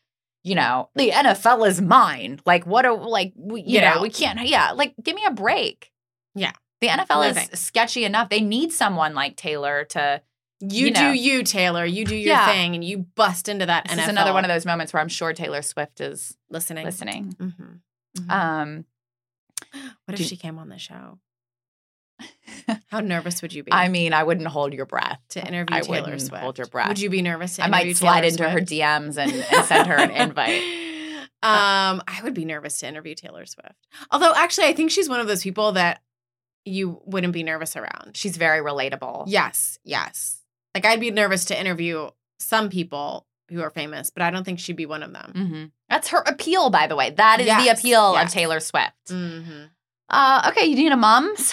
you 0.47 0.55
know, 0.55 0.89
the 0.95 1.11
NFL 1.11 1.67
is 1.67 1.81
mine. 1.83 2.41
Like, 2.47 2.65
what 2.67 2.87
are 2.87 2.95
like, 2.97 3.33
we, 3.37 3.63
you 3.63 3.81
Get 3.81 3.95
know, 3.97 4.01
we 4.01 4.11
can't. 4.11 4.47
Yeah, 4.47 4.71
like, 4.73 4.95
give 5.03 5.17
me 5.17 5.25
a 5.27 5.33
break. 5.33 5.91
Yeah. 6.37 6.53
the 6.81 6.87
NFL 6.89 7.09
No 7.35 7.41
is 7.41 7.49
sketchy 7.61 8.05
enough. 8.05 8.29
They 8.29 8.41
need 8.43 8.71
someone 8.73 9.13
like 9.15 9.37
Taylor 9.37 9.85
to. 9.91 10.23
You, 10.61 10.87
you 10.87 10.91
know. 10.93 11.13
do 11.13 11.19
you, 11.19 11.43
Taylor. 11.43 11.85
You 11.85 12.05
do 12.05 12.15
your 12.17 12.35
Yeah. 12.35 12.47
thing 12.47 12.75
and 12.75 12.83
you 12.85 12.99
bust 13.17 13.49
into 13.49 13.67
that 13.67 13.85
This 13.89 13.99
NFL. 13.99 14.03
is 14.05 14.09
another 14.09 14.33
one 14.33 14.45
of 14.45 14.49
those 14.49 14.65
moments 14.65 14.93
where 14.93 15.03
I'm 15.03 15.09
sure 15.09 15.33
Taylor 15.35 15.61
Swift 15.63 16.01
is 16.01 16.37
listening. 16.49 16.85
listening. 16.87 17.35
Mhm. 17.41 18.31
Um, 18.31 18.85
what 20.05 20.15
if 20.15 20.17
do- 20.19 20.25
she 20.25 20.37
came 20.37 20.59
on 20.59 20.69
the 20.71 20.79
show? 20.79 21.19
How 22.89 23.01
nervous 23.01 23.43
would 23.43 23.53
you 23.53 23.63
be 23.63 23.73
I 23.75 23.89
mean, 23.89 24.13
I 24.13 24.23
wouldn't 24.23 24.47
hold 24.47 24.73
your 24.73 24.87
breath. 24.87 25.19
to 25.31 25.47
interview 25.47 25.77
I 25.77 25.81
Taylor 25.81 26.03
wouldn't 26.03 26.23
Swift? 26.23 26.43
hold 26.43 26.59
your 26.59 26.67
breath. 26.67 26.89
Would 26.89 27.01
you 27.01 27.11
be 27.11 27.23
nervous? 27.23 27.57
To 27.57 27.65
I 27.65 27.69
might 27.69 27.97
slide 27.97 28.23
Taylor 28.23 28.29
into 28.29 28.51
her 28.51 28.61
DMs 28.61 29.17
and, 29.19 29.33
and 29.33 29.65
send 29.67 29.89
her 29.89 29.97
an 29.97 30.11
invite. 30.11 30.63
Um, 31.43 32.03
I 32.09 32.23
would 32.25 32.35
be 32.35 32.45
nervous 32.45 32.81
to 32.81 32.89
interview 32.89 33.15
Taylor 33.15 33.47
Swift. 33.47 33.77
Although, 34.11 34.33
actually, 34.35 34.67
I 34.67 34.73
think 34.73 34.91
she's 34.91 35.09
one 35.09 35.21
of 35.21 35.29
those 35.29 35.45
people 35.45 35.73
that 35.73 36.01
you 36.65 37.01
wouldn't 37.05 37.35
be 37.35 37.45
nervous 37.45 37.77
around. 37.77 38.17
She's 38.17 38.37
very 38.37 38.59
relatable. 38.65 39.25
Yes, 39.29 39.79
yes. 39.85 40.41
Like 40.75 40.85
I'd 40.85 40.99
be 40.99 41.13
nervous 41.13 41.45
to 41.47 41.61
interview 41.61 42.09
some 42.41 42.69
people 42.69 43.27
who 43.51 43.63
are 43.63 43.71
famous, 43.71 44.11
but 44.11 44.23
I 44.23 44.31
don't 44.31 44.43
think 44.45 44.59
she'd 44.59 44.77
be 44.77 44.87
one 44.87 45.05
of 45.05 45.13
them. 45.13 45.33
hmm 45.35 45.65
That's 45.89 46.09
her 46.09 46.23
appeal, 46.27 46.71
by 46.71 46.89
the 46.89 46.97
way. 46.97 47.11
That 47.11 47.41
is 47.41 47.47
the 47.47 47.69
appeal 47.69 48.15
yes. 48.15 48.25
of 48.27 48.33
Taylor 48.33 48.59
Swift. 48.59 49.07
Mm-hmm. 49.09 49.65
Uh, 50.09 50.51
okay, 50.51 50.67
you 50.67 50.75
need 50.75 50.91
a 50.93 50.97
mom's. 50.97 51.53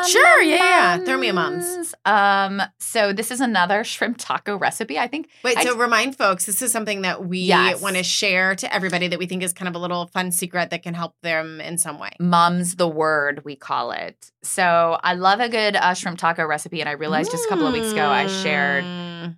Mom, 0.00 0.08
Sure, 0.10 0.42
yeah, 0.42 0.56
yeah. 0.98 1.04
Throw 1.04 1.16
me 1.18 1.28
a 1.28 1.32
mom's. 1.32 1.64
moms. 1.76 1.94
Um, 2.04 2.62
so 2.78 3.12
this 3.12 3.30
is 3.30 3.40
another 3.40 3.84
shrimp 3.92 4.16
taco 4.18 4.56
recipe. 4.56 4.98
I 4.98 5.06
think 5.06 5.28
Wait, 5.44 5.56
I 5.58 5.64
so 5.64 5.74
d- 5.74 5.80
remind 5.80 6.16
folks, 6.16 6.46
this 6.46 6.62
is 6.62 6.72
something 6.72 7.02
that 7.02 7.26
we 7.26 7.38
Yes. 7.40 7.80
want 7.80 7.96
to 7.96 8.02
share 8.02 8.54
to 8.56 8.74
everybody 8.74 9.08
that 9.08 9.18
we 9.18 9.26
think 9.26 9.42
is 9.42 9.52
kind 9.52 9.68
of 9.68 9.74
a 9.74 9.78
little 9.78 10.06
fun 10.06 10.32
secret 10.32 10.70
that 10.70 10.82
can 10.82 10.94
help 10.94 11.14
them 11.22 11.60
in 11.60 11.78
some 11.78 11.98
way. 11.98 12.10
Mum's 12.20 12.76
the 12.76 12.88
word, 12.88 13.42
we 13.44 13.56
call 13.56 13.92
it. 13.92 14.30
So 14.42 14.98
I 15.02 15.14
love 15.14 15.40
a 15.40 15.48
good 15.48 15.76
uh, 15.76 15.94
shrimp 15.94 16.18
taco 16.18 16.44
recipe, 16.46 16.80
and 16.80 16.88
I 16.88 16.92
realized 16.92 17.30
just 17.30 17.44
a 17.44 17.48
couple 17.48 17.66
of 17.66 17.72
weeks 17.72 17.92
ago 17.92 18.08
I 18.08 18.26
shared 18.26 18.84
Mm. 18.84 19.36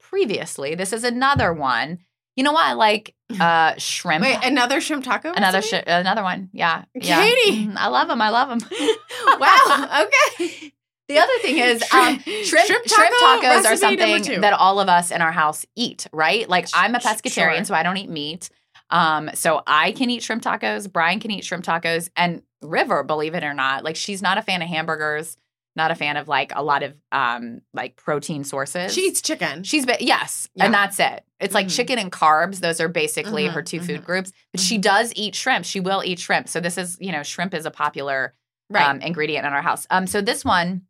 previously. 0.00 0.74
This 0.74 0.92
is 0.92 1.04
another 1.04 1.52
one. 1.52 1.98
You 2.36 2.44
know 2.44 2.52
what? 2.52 2.64
I 2.64 2.72
like 2.72 3.14
uh, 3.40 3.74
shrimp. 3.78 4.22
Wait, 4.22 4.38
another 4.42 4.80
shrimp 4.80 5.04
taco? 5.04 5.32
another 5.32 5.62
sh- 5.62 5.74
another 5.86 6.22
one. 6.22 6.50
Yeah, 6.52 6.84
yeah. 6.94 7.22
Katie! 7.22 7.66
Mhm, 7.66 7.76
I 7.76 7.88
love 7.88 8.08
them. 8.08 8.20
I 8.20 8.30
love 8.30 8.48
them. 8.48 8.68
wow. 9.40 10.04
Okay. 10.04 10.72
The 11.08 11.18
other 11.18 11.38
thing 11.42 11.58
is, 11.58 11.82
um, 11.92 12.18
shrimp, 12.20 12.66
shrimp, 12.66 12.86
taco 12.86 13.14
tacos 13.16 13.64
are 13.66 13.76
something 13.76 14.40
that 14.40 14.54
all 14.54 14.80
of 14.80 14.88
us 14.88 15.10
in 15.10 15.20
our 15.20 15.32
house 15.32 15.66
eat, 15.76 16.06
right? 16.12 16.48
Like 16.48 16.68
I'm 16.72 16.94
a 16.94 16.98
pescatarian, 16.98 17.56
sure. 17.56 17.64
so 17.66 17.74
I 17.74 17.82
don't 17.82 17.96
eat 17.96 18.08
meat. 18.08 18.48
Um, 18.88 19.30
so 19.34 19.62
I 19.66 19.92
can 19.92 20.10
eat 20.10 20.22
shrimp 20.22 20.42
tacos. 20.42 20.90
Brian 20.90 21.18
can 21.20 21.30
eat 21.30 21.44
shrimp 21.44 21.64
tacos, 21.64 22.08
and 22.16 22.42
River, 22.62 23.02
believe 23.02 23.34
it 23.34 23.42
or 23.44 23.52
not, 23.52 23.84
like 23.84 23.96
she's 23.96 24.22
not 24.22 24.38
a 24.38 24.42
fan 24.42 24.62
of 24.62 24.68
hamburgers, 24.68 25.36
not 25.74 25.90
a 25.90 25.94
fan 25.94 26.16
of 26.16 26.28
like 26.28 26.52
a 26.54 26.62
lot 26.62 26.82
of 26.82 26.94
um 27.12 27.60
like 27.72 27.96
protein 27.96 28.44
sources. 28.44 28.92
She 28.92 29.02
eats 29.02 29.22
chicken. 29.22 29.62
She's 29.64 29.86
been 29.86 29.96
yes, 30.00 30.48
Yeah. 30.54 30.66
and 30.66 30.74
that's 30.74 30.98
it. 31.00 31.24
It's 31.40 31.54
like 31.54 31.66
Mhm. 31.68 31.76
chicken 31.76 31.98
and 31.98 32.12
carbs; 32.12 32.60
those 32.60 32.80
are 32.80 32.88
basically 32.88 33.46
her 33.46 33.62
Mhm, 33.62 33.66
2 33.66 33.80
food 33.80 34.00
mhm, 34.02 34.04
groups. 34.04 34.32
But 34.52 34.60
she 34.60 34.78
does 34.78 35.12
eat 35.16 35.34
shrimp. 35.34 35.64
She 35.64 35.80
will 35.80 36.02
eat 36.04 36.18
shrimp. 36.18 36.48
So 36.48 36.60
this 36.60 36.76
is, 36.78 36.96
you 37.00 37.12
know, 37.12 37.22
shrimp 37.22 37.54
is 37.54 37.64
a 37.66 37.70
popular 37.70 38.34
right. 38.70 38.86
um, 38.88 39.00
ingredient 39.00 39.46
in 39.46 39.52
our 39.52 39.62
house. 39.62 39.86
Um, 39.90 40.06
so 40.06 40.20
this 40.20 40.44
one 40.44 40.82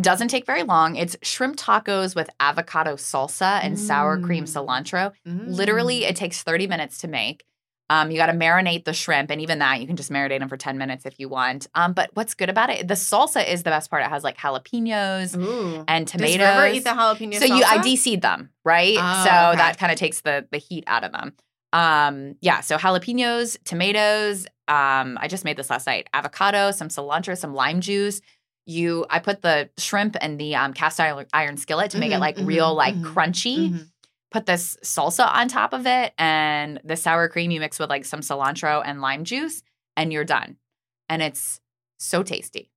doesn't 0.00 0.28
take 0.28 0.46
very 0.46 0.62
long. 0.62 0.94
It's 0.94 1.16
shrimp 1.22 1.56
tacos 1.56 2.14
with 2.14 2.30
avocado 2.38 2.94
salsa 2.94 3.58
and 3.64 3.76
sour 3.78 4.16
cream 4.20 4.44
Mm. 4.44 4.48
cilantro. 4.64 5.12
Mm. 5.26 5.48
Literally, 5.48 6.04
it 6.04 6.14
takes 6.14 6.42
30 6.42 6.66
minutes 6.68 6.98
to 6.98 7.08
make. 7.08 7.44
Um, 7.90 8.10
you 8.10 8.18
got 8.18 8.26
to 8.26 8.32
marinate 8.34 8.84
the 8.84 8.92
shrimp, 8.92 9.30
and 9.30 9.40
even 9.40 9.60
that, 9.60 9.80
you 9.80 9.86
can 9.86 9.96
just 9.96 10.10
marinate 10.10 10.40
them 10.40 10.48
for 10.50 10.58
10 10.58 10.76
minutes 10.76 11.06
if 11.06 11.18
you 11.18 11.28
want. 11.28 11.66
Um, 11.74 11.94
but 11.94 12.10
what's 12.12 12.34
good 12.34 12.50
about 12.50 12.68
it? 12.68 12.86
The 12.86 12.94
salsa 12.94 13.46
is 13.48 13.62
the 13.62 13.70
best 13.70 13.88
part. 13.90 14.02
It 14.04 14.10
has 14.10 14.22
like 14.22 14.36
jalapenos 14.36 15.34
Ooh. 15.36 15.84
and 15.88 16.06
Does 16.06 16.12
tomatoes. 16.12 16.38
River 16.38 16.66
eat 16.68 16.84
the 16.84 16.90
jalapeno 16.90 17.38
so 17.38 17.46
you, 17.46 17.64
I 17.64 17.78
salsa? 17.78 17.82
de-seed 17.82 18.20
them, 18.22 18.50
right? 18.64 18.96
Oh, 19.00 19.24
so 19.24 19.30
okay. 19.50 19.56
that 19.56 19.78
kind 19.78 19.90
of 19.90 19.98
takes 19.98 20.20
the 20.20 20.46
the 20.52 20.58
heat 20.58 20.84
out 20.86 21.02
of 21.04 21.12
them. 21.12 21.32
Um, 21.72 22.36
yeah. 22.40 22.60
So 22.60 22.76
jalapenos, 22.76 23.56
tomatoes. 23.64 24.46
Um, 24.68 25.16
I 25.20 25.28
just 25.28 25.44
made 25.44 25.56
this 25.56 25.70
last 25.70 25.86
night. 25.86 26.08
Avocado, 26.12 26.70
some 26.72 26.88
cilantro, 26.88 27.36
some 27.38 27.54
lime 27.54 27.80
juice. 27.80 28.20
You, 28.66 29.06
I 29.08 29.18
put 29.18 29.40
the 29.40 29.70
shrimp 29.78 30.14
in 30.16 30.36
the 30.36 30.54
um, 30.56 30.74
cast 30.74 31.00
iron, 31.00 31.24
iron 31.32 31.56
skillet 31.56 31.92
to 31.92 31.98
make 31.98 32.12
it 32.12 32.16
Mhm, 32.16 32.20
like 32.20 32.36
mhm, 32.36 32.46
real, 32.46 32.74
like 32.74 32.94
mhm, 32.96 33.14
crunchy. 33.14 33.86
Put 34.30 34.46
this 34.46 34.76
salsa 34.84 35.26
on 35.32 35.48
top 35.48 35.72
of 35.72 35.86
it, 35.86 36.12
and 36.18 36.80
the 36.84 36.96
sour 36.96 37.28
cream 37.28 37.50
you 37.50 37.60
mix 37.60 37.78
with 37.78 37.88
like 37.88 38.04
some 38.04 38.20
cilantro 38.20 38.82
and 38.84 39.00
lime 39.00 39.24
juice, 39.24 39.62
and 39.96 40.12
you're 40.12 40.24
done. 40.24 40.56
And 41.08 41.22
it's 41.22 41.60
so 41.98 42.22
tasty. 42.22 42.70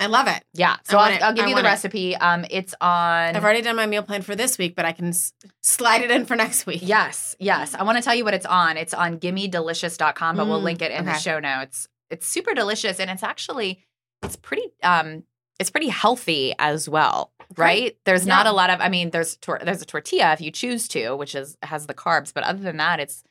I 0.00 0.06
love 0.06 0.28
it. 0.28 0.44
Yeah. 0.54 0.76
So 0.84 0.96
I'll, 0.96 1.12
it. 1.12 1.20
I'll 1.22 1.34
give 1.34 1.46
I 1.46 1.48
you 1.48 1.54
the 1.56 1.60
it. 1.62 1.64
recipe. 1.64 2.14
Um, 2.16 2.44
it's 2.50 2.72
on. 2.80 3.34
I've 3.36 3.42
already 3.42 3.62
done 3.62 3.74
my 3.76 3.86
meal 3.86 4.02
plan 4.04 4.22
for 4.22 4.36
this 4.36 4.56
week, 4.56 4.76
but 4.76 4.84
I 4.84 4.92
can 4.92 5.08
s- 5.08 5.32
slide 5.62 6.02
it 6.02 6.10
in 6.12 6.24
for 6.24 6.36
next 6.36 6.66
week. 6.66 6.80
Yes, 6.82 7.34
yes. 7.40 7.74
I 7.74 7.82
want 7.82 7.98
to 7.98 8.02
tell 8.04 8.14
you 8.14 8.24
what 8.24 8.32
it's 8.32 8.46
on. 8.46 8.76
It's 8.76 8.94
on 8.94 9.18
gimmedelicious.com, 9.18 10.36
but 10.36 10.46
we'll 10.46 10.60
Mm, 10.60 10.64
link 10.64 10.82
it 10.82 10.92
in 10.92 11.04
the 11.04 11.10
okay. 11.12 11.20
show 11.20 11.40
notes. 11.40 11.88
It's 12.10 12.26
super 12.26 12.54
delicious 12.54 13.00
and 13.00 13.10
it's 13.10 13.22
actually 13.24 13.84
it's 14.22 14.36
pretty 14.36 14.72
um 14.82 15.24
it's 15.58 15.70
pretty 15.70 15.88
healthy 15.88 16.54
as 16.58 16.88
well, 16.88 17.32
Great. 17.54 17.64
right? 17.64 17.96
There's 18.04 18.26
not 18.26 18.46
a 18.46 18.52
lot 18.52 18.70
of 18.70 18.80
I 18.80 18.88
mean 18.88 19.10
there's 19.10 19.36
tor- 19.36 19.60
there's 19.62 19.82
a 19.82 19.86
tortilla 19.86 20.32
if 20.32 20.40
you 20.40 20.50
choose 20.50 20.88
to, 20.88 21.14
which 21.16 21.34
is 21.34 21.56
has 21.62 21.86
the 21.86 21.94
carbs, 21.94 22.32
but 22.32 22.44
other 22.44 22.60
than 22.60 22.76
that 22.78 23.00
it's, 23.00 23.22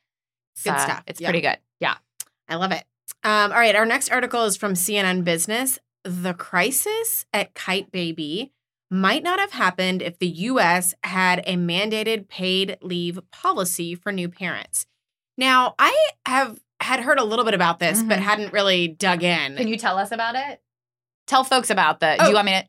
it's 0.56 0.64
Good 0.64 0.74
uh, 0.74 0.80
stuff. 0.80 1.04
It's 1.08 1.22
Yeah. 1.22 1.28
pretty 1.28 1.42
good. 1.42 1.58
Yeah. 1.80 1.96
I 2.50 2.56
love 2.56 2.72
it. 2.72 2.84
Um, 3.24 3.52
all 3.52 3.58
right, 3.60 3.76
our 3.76 3.86
next 3.86 4.10
article 4.12 4.44
is 4.46 4.58
from 4.58 4.74
CNN 4.74 5.24
Business. 5.24 5.80
The 6.04 6.34
crisis 6.34 7.26
at 7.34 7.54
Kyte 7.54 7.92
Baby 7.92 8.52
might 8.90 9.22
not 9.24 9.40
have 9.40 9.52
happened 9.52 10.02
if 10.02 10.18
the 10.20 10.28
US 10.28 10.94
had 11.04 11.40
a 11.46 11.56
mandated 11.56 12.30
paid 12.30 12.78
leave 12.82 13.20
policy 13.32 13.96
for 13.96 14.12
new 14.14 14.30
parents. 14.30 14.86
Now, 15.38 15.76
I 15.78 15.94
have 16.26 16.60
had 16.80 17.02
heard 17.02 17.20
a 17.20 17.24
little 17.26 17.44
bit 17.44 17.54
about 17.54 17.80
this, 17.80 18.02
but 18.02 18.20
Mhm. 18.20 18.24
hadn't 18.24 18.54
really 18.54 18.88
dug 18.88 19.24
in. 19.24 19.58
Can 19.58 19.68
you 19.68 19.78
tell 19.78 19.98
us 19.98 20.12
about 20.12 20.36
it? 20.36 20.62
Tell 21.28 21.44
folks 21.44 21.70
about 21.70 22.00
the 22.00 22.16
do 22.18 22.26
Oh. 22.26 22.30
you 22.30 22.36
want 22.36 22.46
me 22.46 22.62
to 22.62 22.66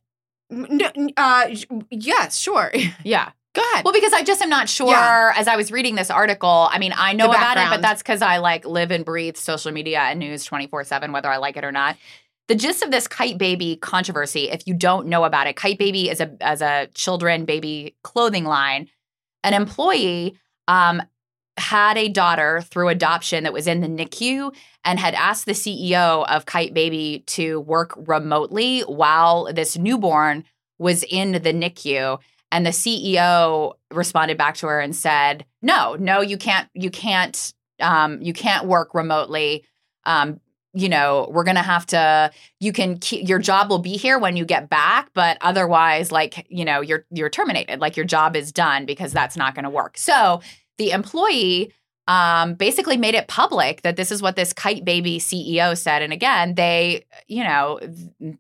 No, 0.50 0.90
uh, 1.16 1.54
yes, 1.90 2.36
sure. 2.38 2.72
Yeah. 3.04 3.30
Go 3.54 3.62
ahead. 3.72 3.84
Well, 3.84 3.94
because 3.94 4.12
I 4.12 4.22
just 4.22 4.40
am 4.42 4.50
not 4.50 4.68
sure. 4.68 4.90
Yeah. 4.90 5.32
As 5.34 5.48
I 5.48 5.56
was 5.56 5.72
reading 5.72 5.94
this 5.94 6.10
article, 6.10 6.68
I 6.70 6.78
mean, 6.78 6.92
I 6.96 7.12
know 7.14 7.30
about 7.30 7.56
it, 7.56 7.66
but 7.70 7.80
that's 7.82 8.02
because 8.02 8.22
I 8.22 8.36
like 8.38 8.64
live 8.64 8.90
and 8.90 9.04
breathe 9.04 9.36
social 9.36 9.72
media 9.72 10.00
and 10.00 10.20
news 10.20 10.44
24 10.44 10.84
7, 10.84 11.10
whether 11.12 11.28
I 11.30 11.38
like 11.38 11.56
it 11.56 11.64
or 11.64 11.72
not. 11.72 11.96
The 12.48 12.54
gist 12.54 12.82
of 12.82 12.90
this 12.90 13.08
Kyte 13.08 13.36
Baby 13.36 13.76
controversy, 13.76 14.48
if 14.50 14.66
you 14.66 14.74
don't 14.74 15.08
know 15.08 15.24
about 15.24 15.46
it, 15.48 15.56
Kyte 15.56 15.78
Baby 15.78 16.08
is 16.08 16.20
a 16.20 16.30
as 16.40 16.62
a 16.62 16.88
children 16.94 17.46
baby 17.46 17.96
clothing 18.02 18.44
line. 18.44 18.88
An 19.44 19.54
employee 19.54 20.38
um, 20.68 21.02
had 21.58 21.98
a 21.98 22.08
daughter 22.08 22.62
through 22.62 22.88
adoption 22.88 23.44
that 23.44 23.52
was 23.52 23.66
in 23.66 23.80
the 23.80 23.88
NICU 23.88 24.54
and 24.84 24.98
had 24.98 25.14
asked 25.14 25.46
the 25.46 25.52
CEO 25.52 26.26
of 26.28 26.46
Kyte 26.46 26.72
Baby 26.72 27.24
to 27.26 27.60
work 27.60 27.94
remotely 27.96 28.80
while 28.82 29.52
this 29.52 29.76
newborn 29.76 30.44
was 30.78 31.04
in 31.04 31.32
the 31.32 31.40
NICU. 31.40 32.18
And 32.50 32.64
the 32.64 32.70
CEO 32.70 33.74
responded 33.90 34.38
back 34.38 34.56
to 34.56 34.66
her 34.68 34.80
and 34.80 34.96
said, 34.96 35.44
"No, 35.60 35.96
no, 35.98 36.22
you 36.22 36.38
can't. 36.38 36.68
You 36.72 36.90
can't. 36.90 37.52
Um, 37.80 38.22
you 38.22 38.32
can't 38.32 38.66
work 38.66 38.94
remotely. 38.94 39.64
Um, 40.04 40.40
you 40.72 40.88
know, 40.88 41.28
we're 41.30 41.44
gonna 41.44 41.62
have 41.62 41.84
to. 41.86 42.30
You 42.58 42.72
can. 42.72 42.98
Keep, 42.98 43.28
your 43.28 43.38
job 43.38 43.68
will 43.68 43.80
be 43.80 43.98
here 43.98 44.18
when 44.18 44.36
you 44.38 44.46
get 44.46 44.70
back, 44.70 45.10
but 45.12 45.36
otherwise, 45.42 46.10
like 46.10 46.46
you 46.48 46.64
know, 46.64 46.80
you're 46.80 47.04
you're 47.10 47.28
terminated. 47.28 47.80
Like 47.80 47.98
your 47.98 48.06
job 48.06 48.34
is 48.34 48.50
done 48.50 48.86
because 48.86 49.12
that's 49.12 49.36
not 49.36 49.54
going 49.54 49.64
to 49.64 49.70
work. 49.70 49.98
So 49.98 50.40
the 50.78 50.90
employee." 50.92 51.72
Um, 52.06 52.54
basically 52.54 52.96
made 52.96 53.14
it 53.14 53.28
public 53.28 53.82
that 53.82 53.96
this 53.96 54.10
is 54.10 54.22
what 54.22 54.34
this 54.34 54.54
Kyte 54.54 54.82
Baby 54.82 55.18
CEO 55.18 55.76
said. 55.76 56.00
And 56.00 56.10
again, 56.10 56.54
they, 56.54 57.04
you 57.26 57.44
know, 57.44 57.78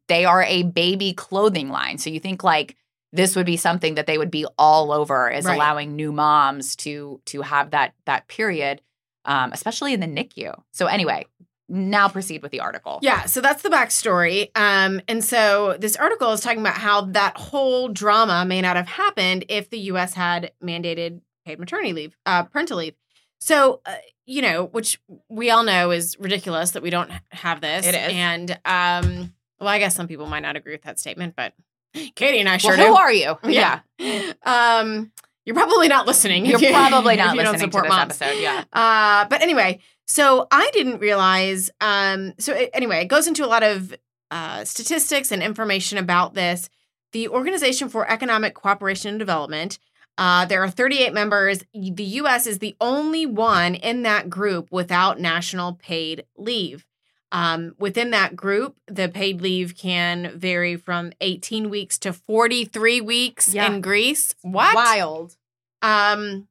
they 0.08 0.24
are 0.24 0.42
a 0.42 0.62
baby 0.62 1.12
clothing 1.12 1.68
line. 1.68 1.98
So 1.98 2.08
you 2.08 2.18
think 2.18 2.42
like 2.42 2.76
this 3.12 3.36
would 3.36 3.44
be 3.44 3.58
something 3.58 3.96
that 3.96 4.06
they 4.06 4.16
would 4.16 4.30
be 4.30 4.46
all 4.56 4.90
over 4.90 5.28
is 5.30 5.44
Right. 5.44 5.54
allowing 5.54 5.96
new 5.96 6.12
moms 6.12 6.76
to 6.76 7.20
to 7.26 7.42
have 7.42 7.72
that 7.72 7.92
that 8.06 8.26
period 8.26 8.80
um, 9.26 9.52
especially 9.52 9.92
in 9.92 10.00
the 10.00 10.06
NICU. 10.06 10.58
So 10.72 10.86
anyway, 10.86 11.26
now 11.68 12.08
proceed 12.08 12.40
with 12.40 12.50
the 12.52 12.60
article. 12.60 12.98
Yeah, 13.02 13.26
so 13.26 13.42
that's 13.42 13.62
the 13.62 13.68
backstory. 13.68 14.48
Um, 14.54 15.02
and 15.06 15.22
so 15.22 15.76
this 15.78 15.94
article 15.96 16.32
is 16.32 16.40
talking 16.40 16.60
about 16.60 16.78
how 16.78 17.02
that 17.02 17.36
whole 17.36 17.88
drama 17.88 18.46
may 18.46 18.62
not 18.62 18.76
have 18.76 18.88
happened 18.88 19.44
if 19.50 19.68
the 19.68 19.78
U.S. 19.92 20.14
had 20.14 20.52
mandated 20.64 21.20
paid 21.48 21.58
maternity 21.58 21.92
leave, 21.94 22.16
uh, 22.26 22.42
parental 22.44 22.76
leave. 22.76 22.94
So, 23.40 23.80
uh, 23.86 23.94
you 24.26 24.42
know, 24.42 24.64
which 24.66 25.00
we 25.28 25.50
all 25.50 25.62
know 25.62 25.90
is 25.90 26.16
ridiculous 26.18 26.72
that 26.72 26.82
we 26.82 26.90
don't 26.90 27.10
have 27.30 27.60
this. 27.60 27.86
It 27.86 27.94
is. 27.94 28.12
And, 28.12 28.50
um, 28.64 29.32
well, 29.58 29.68
I 29.68 29.78
guess 29.78 29.94
some 29.96 30.08
people 30.08 30.26
might 30.26 30.40
not 30.40 30.56
agree 30.56 30.72
with 30.72 30.82
that 30.82 30.98
statement, 30.98 31.34
but 31.36 31.54
Katie 32.14 32.38
and 32.40 32.48
I 32.48 32.58
sure 32.58 32.76
well, 32.76 32.88
who 32.88 32.92
do. 32.92 32.96
are 32.96 33.12
you? 33.12 33.38
Yeah. 33.44 33.80
Um, 34.44 35.10
you're 35.44 35.54
probably 35.56 35.88
not 35.88 36.06
listening. 36.06 36.44
You're 36.44 36.60
you- 36.60 36.70
probably 36.70 37.16
not 37.16 37.34
you 37.34 37.42
don't 37.42 37.52
listening 37.52 37.70
to 37.70 37.76
support 37.76 37.84
this 37.84 37.90
moms. 37.90 38.20
episode. 38.22 38.40
Yeah. 38.40 38.64
Uh, 38.72 39.26
but 39.30 39.40
anyway, 39.40 39.80
so 40.06 40.46
I 40.50 40.70
didn't 40.74 40.98
realize. 40.98 41.70
Um, 41.80 42.34
so 42.38 42.52
it, 42.52 42.70
anyway, 42.74 43.00
it 43.00 43.06
goes 43.06 43.26
into 43.26 43.44
a 43.44 43.48
lot 43.48 43.62
of 43.62 43.94
uh, 44.30 44.64
statistics 44.64 45.32
and 45.32 45.42
information 45.42 45.96
about 45.96 46.34
this. 46.34 46.68
The 47.12 47.28
Organization 47.28 47.88
for 47.88 48.06
Economic 48.08 48.54
Cooperation 48.54 49.08
and 49.10 49.18
Development. 49.18 49.78
Uh, 50.18 50.44
there 50.44 50.62
are 50.62 50.68
38 50.68 51.14
members. 51.14 51.60
The 51.72 52.02
U.S. 52.02 52.46
is 52.46 52.58
the 52.58 52.76
only 52.80 53.24
one 53.24 53.74
in 53.76 54.02
that 54.02 54.28
group 54.28 54.70
without 54.72 55.20
national 55.20 55.74
paid 55.74 56.24
leave. 56.36 56.84
Um, 57.30 57.74
within 57.78 58.10
that 58.10 58.34
group, 58.34 58.76
the 58.88 59.08
paid 59.08 59.40
leave 59.40 59.76
can 59.76 60.32
vary 60.36 60.76
from 60.76 61.12
18 61.20 61.70
weeks 61.70 61.98
to 62.00 62.12
43 62.12 63.00
weeks 63.00 63.54
Yeah. 63.54 63.72
in 63.72 63.80
Greece. 63.80 64.34
What? 64.42 64.74
Wild. 64.74 65.36
Um 65.82 66.48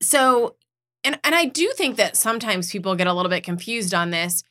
so 0.00 0.56
and 1.04 1.18
and 1.24 1.34
I 1.34 1.44
do 1.46 1.72
think 1.76 1.96
that 1.96 2.16
sometimes 2.16 2.70
people 2.70 2.94
get 2.94 3.06
a 3.08 3.12
little 3.12 3.28
bit 3.28 3.42
confused 3.44 3.92
on 3.92 4.10
this. 4.10 4.42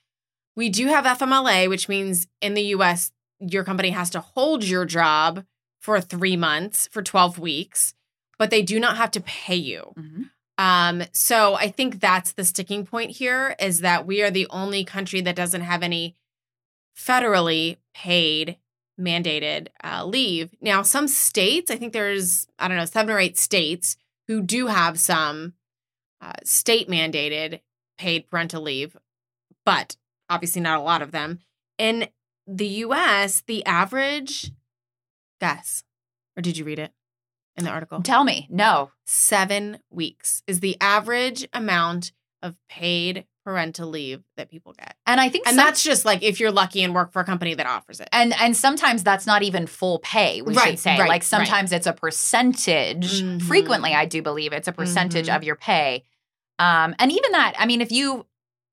We 0.56 0.70
do 0.70 0.88
have 0.88 1.06
FMLA, 1.06 1.70
which 1.70 1.88
means 1.90 2.28
in 2.42 2.54
the 2.54 2.64
US 2.76 3.12
your 3.40 3.64
company 3.64 3.90
has 3.92 4.10
to 4.12 4.20
hold 4.20 4.64
your 4.66 4.86
job 4.86 5.46
for 5.80 6.00
3 6.02 6.36
months 6.38 6.88
for 6.92 7.02
12 7.02 7.40
weeks, 7.40 7.94
but 8.42 8.50
they 8.50 8.64
do 8.64 8.80
not 8.80 8.98
have 8.98 9.12
to 9.12 9.22
pay 9.22 9.56
you. 9.56 9.94
Mhm. 9.96 10.32
Um 10.58 11.04
so 11.14 11.54
I 11.54 11.70
think 11.70 12.00
that's 12.00 12.32
the 12.32 12.44
sticking 12.44 12.88
point 12.88 13.12
here 13.12 13.56
is 13.60 13.82
that 13.82 14.08
we 14.08 14.24
are 14.24 14.32
the 14.32 14.48
only 14.50 14.84
country 14.84 15.22
that 15.22 15.36
doesn't 15.36 15.62
have 15.62 15.84
any 15.84 16.16
federally 16.98 17.78
paid 17.94 18.58
mandated 19.00 19.68
uh, 19.84 20.04
leave. 20.06 20.50
Now, 20.60 20.82
some 20.82 21.08
states, 21.08 21.70
I 21.70 21.76
think 21.76 21.94
there's, 21.94 22.48
I 22.58 22.68
don't 22.68 22.78
know, 22.78 22.86
seven 22.86 23.14
or 23.14 23.20
eight 23.20 23.38
states 23.38 23.96
who 24.28 24.42
do 24.42 24.68
have 24.68 25.00
some 25.00 25.54
uh, 26.20 26.34
state 26.44 26.90
mandated 26.90 27.62
paid 28.00 28.28
parental 28.28 28.64
leave, 28.64 28.98
but 29.66 29.98
obviously 30.30 30.62
not 30.62 30.80
a 30.80 30.84
lot 30.84 31.04
of 31.04 31.12
them. 31.12 31.40
In 31.78 32.10
the 32.48 32.68
US, 32.86 33.42
the 33.46 33.64
average, 33.66 34.52
guess, 35.40 35.84
or 36.36 36.42
did 36.42 36.58
you 36.58 36.66
read 36.66 36.80
it 36.80 36.92
in 37.58 37.64
the 37.66 37.70
article? 37.70 38.02
Tell 38.02 38.24
me. 38.24 38.48
No. 38.50 38.92
Seven 39.06 39.80
weeks 39.90 40.42
is 40.48 40.60
the 40.62 40.78
average 40.82 41.48
amount 41.54 42.12
of 42.42 42.56
paid 42.70 43.26
parental 43.44 43.90
leave 43.90 44.22
that 44.38 44.50
people 44.50 44.72
get. 44.74 44.96
And 45.08 45.20
I 45.20 45.28
think 45.30 45.48
And 45.48 45.56
some- 45.56 45.66
that's 45.66 45.84
just 45.84 46.06
like 46.06 46.22
if 46.22 46.40
you're 46.40 46.52
lucky 46.52 46.84
and 46.84 46.94
work 46.94 47.12
for 47.12 47.20
a 47.22 47.26
company 47.26 47.56
that 47.56 47.66
offers 47.66 48.00
it. 48.00 48.08
and 48.14 48.34
and 48.40 48.56
sometimes 48.56 49.04
that's 49.04 49.26
not 49.26 49.42
even 49.42 49.66
full 49.66 49.98
pay 50.00 50.44
we 50.44 50.54
Right, 50.54 50.70
should 50.70 50.80
say 50.80 50.92
right, 50.92 51.00
like 51.00 51.10
right. 51.10 51.24
sometimes 51.24 51.72
it's 51.72 51.88
a 51.88 51.94
percentage 51.94 53.22
Mhm. 53.24 53.42
frequently 53.42 53.94
i 53.96 54.06
do 54.06 54.22
believe 54.22 54.54
it's 54.54 54.68
a 54.68 54.72
percentage 54.72 55.26
Mhm. 55.28 55.36
of 55.36 55.44
your 55.44 55.56
pay 55.56 56.04
um 56.60 56.94
and 57.00 57.12
even 57.12 57.32
that 57.32 57.54
i 57.58 57.66
mean 57.66 57.82
if 57.82 57.92
you 57.92 58.28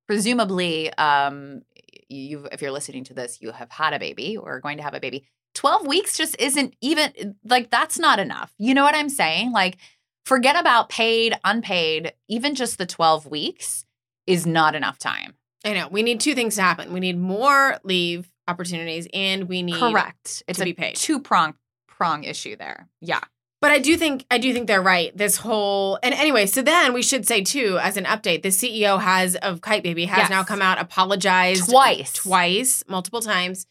presumably 0.07 0.93
um 0.95 1.63
you 2.09 2.47
if 2.53 2.61
you're 2.63 2.71
listening 2.73 3.05
to 3.05 3.15
this 3.15 3.39
you 3.41 3.53
have 3.53 3.71
had 3.71 3.93
a 3.95 3.99
baby 3.99 4.37
or 4.37 4.57
are 4.57 4.61
going 4.61 4.77
to 4.79 4.83
have 4.83 4.95
a 4.95 5.01
baby 5.01 5.25
12 5.59 5.87
weeks 5.89 6.17
just 6.17 6.37
isn't 6.39 6.73
even 6.81 7.35
like 7.45 7.69
that's 7.69 7.99
not 7.99 8.19
enough 8.21 8.53
you 8.59 8.73
know 8.75 8.85
what 8.85 8.95
i'm 8.95 9.09
saying 9.09 9.51
like 9.51 9.77
forget 10.25 10.55
about 10.59 10.89
paid 10.89 11.35
unpaid 11.43 12.13
even 12.29 12.55
just 12.55 12.79
the 12.79 12.87
12 12.87 13.27
weeks 13.27 13.85
is 14.27 14.47
not 14.47 14.75
enough 14.75 14.99
time 14.99 15.35
I 15.65 15.73
know. 15.75 15.89
We 15.91 16.05
need 16.05 16.21
two 16.21 16.37
things 16.37 16.55
to 16.55 16.63
happen. 16.63 16.93
We 16.93 17.01
need 17.01 17.19
more 17.19 17.79
leave 17.83 18.31
opportunities 18.47 19.09
and 19.13 19.49
we 19.49 19.63
need 19.63 19.75
correct 19.81 20.45
it's 20.47 20.59
to 20.59 20.63
a 20.63 20.67
be 20.67 20.73
paid. 20.73 20.95
two 20.95 21.19
prong 21.19 21.55
prong 21.89 22.23
issue 22.23 22.55
there 22.57 22.87
yeah 23.01 23.21
But 23.61 23.73
I 23.73 23.81
do 23.81 23.97
think 23.97 24.25
I 24.31 24.39
do 24.39 24.53
think 24.53 24.69
they're 24.69 24.81
right. 24.97 25.11
This 25.17 25.37
whole 25.39 25.99
and 26.05 26.15
anyway, 26.15 26.47
so 26.47 26.63
then 26.63 26.93
we 26.93 27.03
should 27.03 27.27
say 27.27 27.43
too, 27.43 27.77
as 27.83 27.97
an 27.97 28.05
update, 28.05 28.43
the 28.43 28.51
CEO 28.51 29.01
has 29.01 29.35
of 29.35 29.61
Kyte 29.61 29.83
Baby 29.83 30.05
has 30.07 30.19
Yes. 30.19 30.31
now 30.31 30.45
come 30.45 30.63
out, 30.63 30.79
apologized 30.81 31.69
Twice. 31.69 32.13
twice, 32.13 32.85
multiple 32.87 33.21
times, 33.21 33.67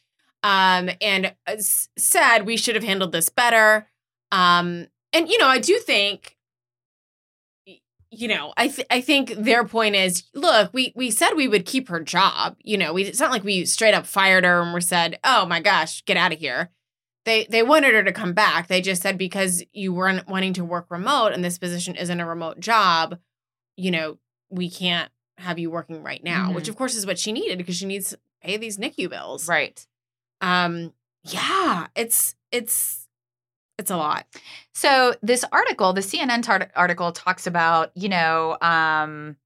um, 0.48 0.90
and 1.02 1.34
uh, 1.46 1.56
said 1.60 2.40
we 2.46 2.56
should 2.58 2.76
have 2.76 2.84
handled 2.84 3.12
this 3.12 3.30
better. 3.30 3.88
Um, 4.32 4.88
and 5.14 5.28
you 5.28 5.38
know, 5.40 5.48
I 5.48 5.60
do 5.60 5.78
think, 5.80 6.38
you 8.10 8.28
know, 8.28 8.54
I 8.56 8.68
th- 8.70 8.88
I 8.90 9.02
think 9.02 9.32
their 9.32 9.66
point 9.66 9.96
is, 9.96 10.24
look, 10.34 10.74
we 10.74 10.94
we 10.96 11.12
said 11.12 11.34
we 11.36 11.48
would 11.48 11.66
keep 11.66 11.90
her 11.90 12.00
job. 12.00 12.56
You 12.64 12.78
know, 12.78 12.94
we 12.94 13.04
it's 13.04 13.20
not 13.20 13.32
like 13.32 13.44
we 13.44 13.66
straight 13.66 13.94
up 13.94 14.06
fired 14.06 14.46
her 14.46 14.62
and 14.62 14.74
we 14.74 14.82
said, 14.82 15.20
oh 15.24 15.46
my 15.46 15.60
gosh, 15.60 16.04
get 16.06 16.18
out 16.18 16.34
of 16.34 16.40
here 16.40 16.72
they 17.26 17.46
they 17.50 17.62
wanted 17.62 17.94
her 17.94 18.04
to 18.04 18.14
come 18.14 18.32
back. 18.34 18.68
They 18.68 18.80
just 18.80 19.02
said 19.02 19.18
because 19.18 19.62
you 19.74 19.94
weren't 19.94 20.30
wanting 20.30 20.54
to 20.54 20.64
work 20.64 20.86
remote 20.90 21.34
and 21.34 21.44
this 21.44 21.58
position 21.58 21.96
isn't 21.98 22.20
a 22.22 22.26
remote 22.26 22.58
job, 22.62 23.20
you 23.76 23.92
know, 23.92 24.18
we 24.50 24.70
can't 24.70 25.12
have 25.38 25.60
you 25.60 25.70
working 25.70 26.02
right 26.04 26.24
now, 26.24 26.50
Mhm. 26.50 26.56
which 26.56 26.70
of 26.70 26.78
course 26.78 26.96
is 26.96 27.06
what 27.06 27.20
she 27.20 27.34
needed 27.34 27.58
because 27.58 27.76
she 27.76 27.86
needs 27.86 28.12
to 28.12 28.20
pay 28.42 28.56
these 28.56 28.78
NICU 28.78 29.10
bills. 29.10 29.48
right 29.50 29.86
Um 30.42 30.94
Yeah, 31.24 31.88
it's 31.96 32.36
it's 32.52 33.08
it's 33.78 33.92
a 33.92 33.98
lot. 33.98 34.26
So 34.74 35.14
this 35.22 35.46
article, 35.52 35.94
the 35.94 36.02
CNN 36.02 36.42
tar- 36.42 36.72
article, 36.76 37.12
talks 37.12 37.46
about 37.48 37.92
you 37.96 38.10
know, 38.10 38.58
um, 38.62 39.38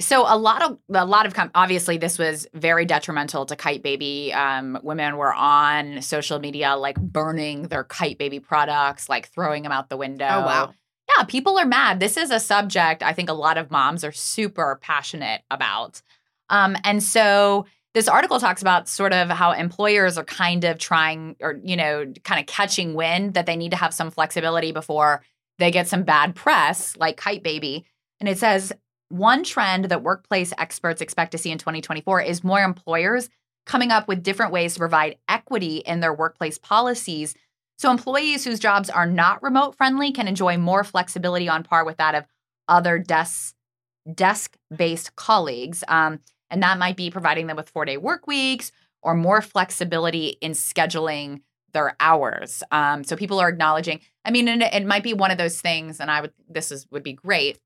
so 0.00 0.24
a 0.26 0.36
lot 0.36 0.62
of 0.62 0.78
a 0.92 1.04
lot 1.06 1.24
of 1.26 1.34
com- 1.34 1.52
obviously 1.54 1.98
this 1.98 2.18
was 2.18 2.48
very 2.52 2.84
detrimental 2.84 3.46
to 3.46 3.56
Kyte 3.56 3.82
Baby. 3.82 4.32
Um, 4.32 4.78
women 4.82 5.16
were 5.16 5.32
on 5.32 6.02
social 6.02 6.40
media 6.40 6.74
like 6.74 7.00
burning 7.00 7.68
their 7.68 7.84
Kyte 7.84 8.18
Baby 8.18 8.40
products, 8.40 9.08
like 9.08 9.28
throwing 9.28 9.62
them 9.62 9.72
out 9.72 9.88
the 9.88 9.96
window. 9.96 10.28
Oh 10.28 10.40
wow. 10.40 10.74
Yeah, 11.16 11.24
people 11.24 11.58
are 11.58 11.66
mad. 11.66 12.00
This 12.00 12.16
is 12.16 12.30
a 12.30 12.40
subject 12.40 13.02
I 13.02 13.12
think 13.12 13.28
a 13.28 13.34
lot 13.34 13.58
of 13.58 13.70
moms 13.70 14.02
are 14.02 14.12
super 14.12 14.78
passionate 14.82 15.42
about. 15.50 16.02
Um, 16.50 16.76
and 16.82 17.02
so 17.02 17.66
this 17.94 18.08
article 18.08 18.40
talks 18.40 18.60
about 18.60 18.88
sort 18.88 19.12
of 19.12 19.28
how 19.30 19.52
employers 19.52 20.18
are 20.18 20.24
kind 20.24 20.64
of 20.64 20.78
trying 20.78 21.36
or, 21.40 21.60
you 21.62 21.76
know, 21.76 22.12
kind 22.24 22.40
of 22.40 22.46
catching 22.46 22.94
wind 22.94 23.34
that 23.34 23.46
they 23.46 23.56
need 23.56 23.70
to 23.70 23.76
have 23.76 23.94
some 23.94 24.10
flexibility 24.10 24.72
before 24.72 25.22
they 25.58 25.70
get 25.70 25.86
some 25.86 26.02
bad 26.02 26.34
press, 26.34 26.96
like 26.96 27.20
Kyte 27.20 27.42
Baby. 27.42 27.84
And 28.18 28.28
it 28.28 28.38
says 28.38 28.72
one 29.08 29.44
trend 29.44 29.86
that 29.86 30.02
workplace 30.02 30.52
experts 30.58 31.00
expect 31.00 31.32
to 31.32 31.38
see 31.38 31.52
in 31.52 31.58
2024 31.58 32.22
is 32.22 32.42
more 32.42 32.60
employers 32.60 33.28
coming 33.64 33.92
up 33.92 34.08
with 34.08 34.22
different 34.22 34.52
ways 34.52 34.74
to 34.74 34.80
provide 34.80 35.16
equity 35.28 35.76
in 35.76 36.00
their 36.00 36.12
workplace 36.12 36.58
policies 36.58 37.34
so 37.76 37.90
employees 37.90 38.44
whose 38.44 38.60
jobs 38.60 38.88
are 38.88 39.06
not 39.06 39.42
remote 39.42 39.76
friendly 39.76 40.12
can 40.12 40.28
enjoy 40.28 40.56
more 40.56 40.84
flexibility 40.84 41.48
on 41.48 41.64
par 41.64 41.84
with 41.84 41.96
that 41.96 42.14
of 42.14 42.24
other 42.68 42.98
desk 42.98 43.54
desk 44.12 44.56
based 44.74 45.16
colleagues. 45.16 45.82
Um, 45.88 46.20
and 46.50 46.62
that 46.62 46.78
might 46.78 46.96
be 46.96 47.10
providing 47.10 47.46
them 47.46 47.56
with 47.56 47.70
four 47.70 47.84
day 47.84 47.96
work 47.96 48.26
weeks 48.26 48.72
or 49.02 49.14
more 49.14 49.42
flexibility 49.42 50.36
in 50.40 50.52
scheduling 50.52 51.40
their 51.72 51.96
hours. 52.00 52.62
Um, 52.70 53.04
so 53.04 53.16
people 53.16 53.40
are 53.40 53.48
acknowledging. 53.48 54.00
I 54.24 54.30
mean, 54.30 54.48
and 54.48 54.62
it 54.62 54.86
might 54.86 55.02
be 55.02 55.12
one 55.14 55.30
of 55.30 55.38
those 55.38 55.60
things, 55.60 56.00
and 56.00 56.10
I 56.10 56.20
would 56.22 56.32
this 56.48 56.70
is 56.70 56.86
would 56.90 57.02
be 57.02 57.12
great. 57.14 57.58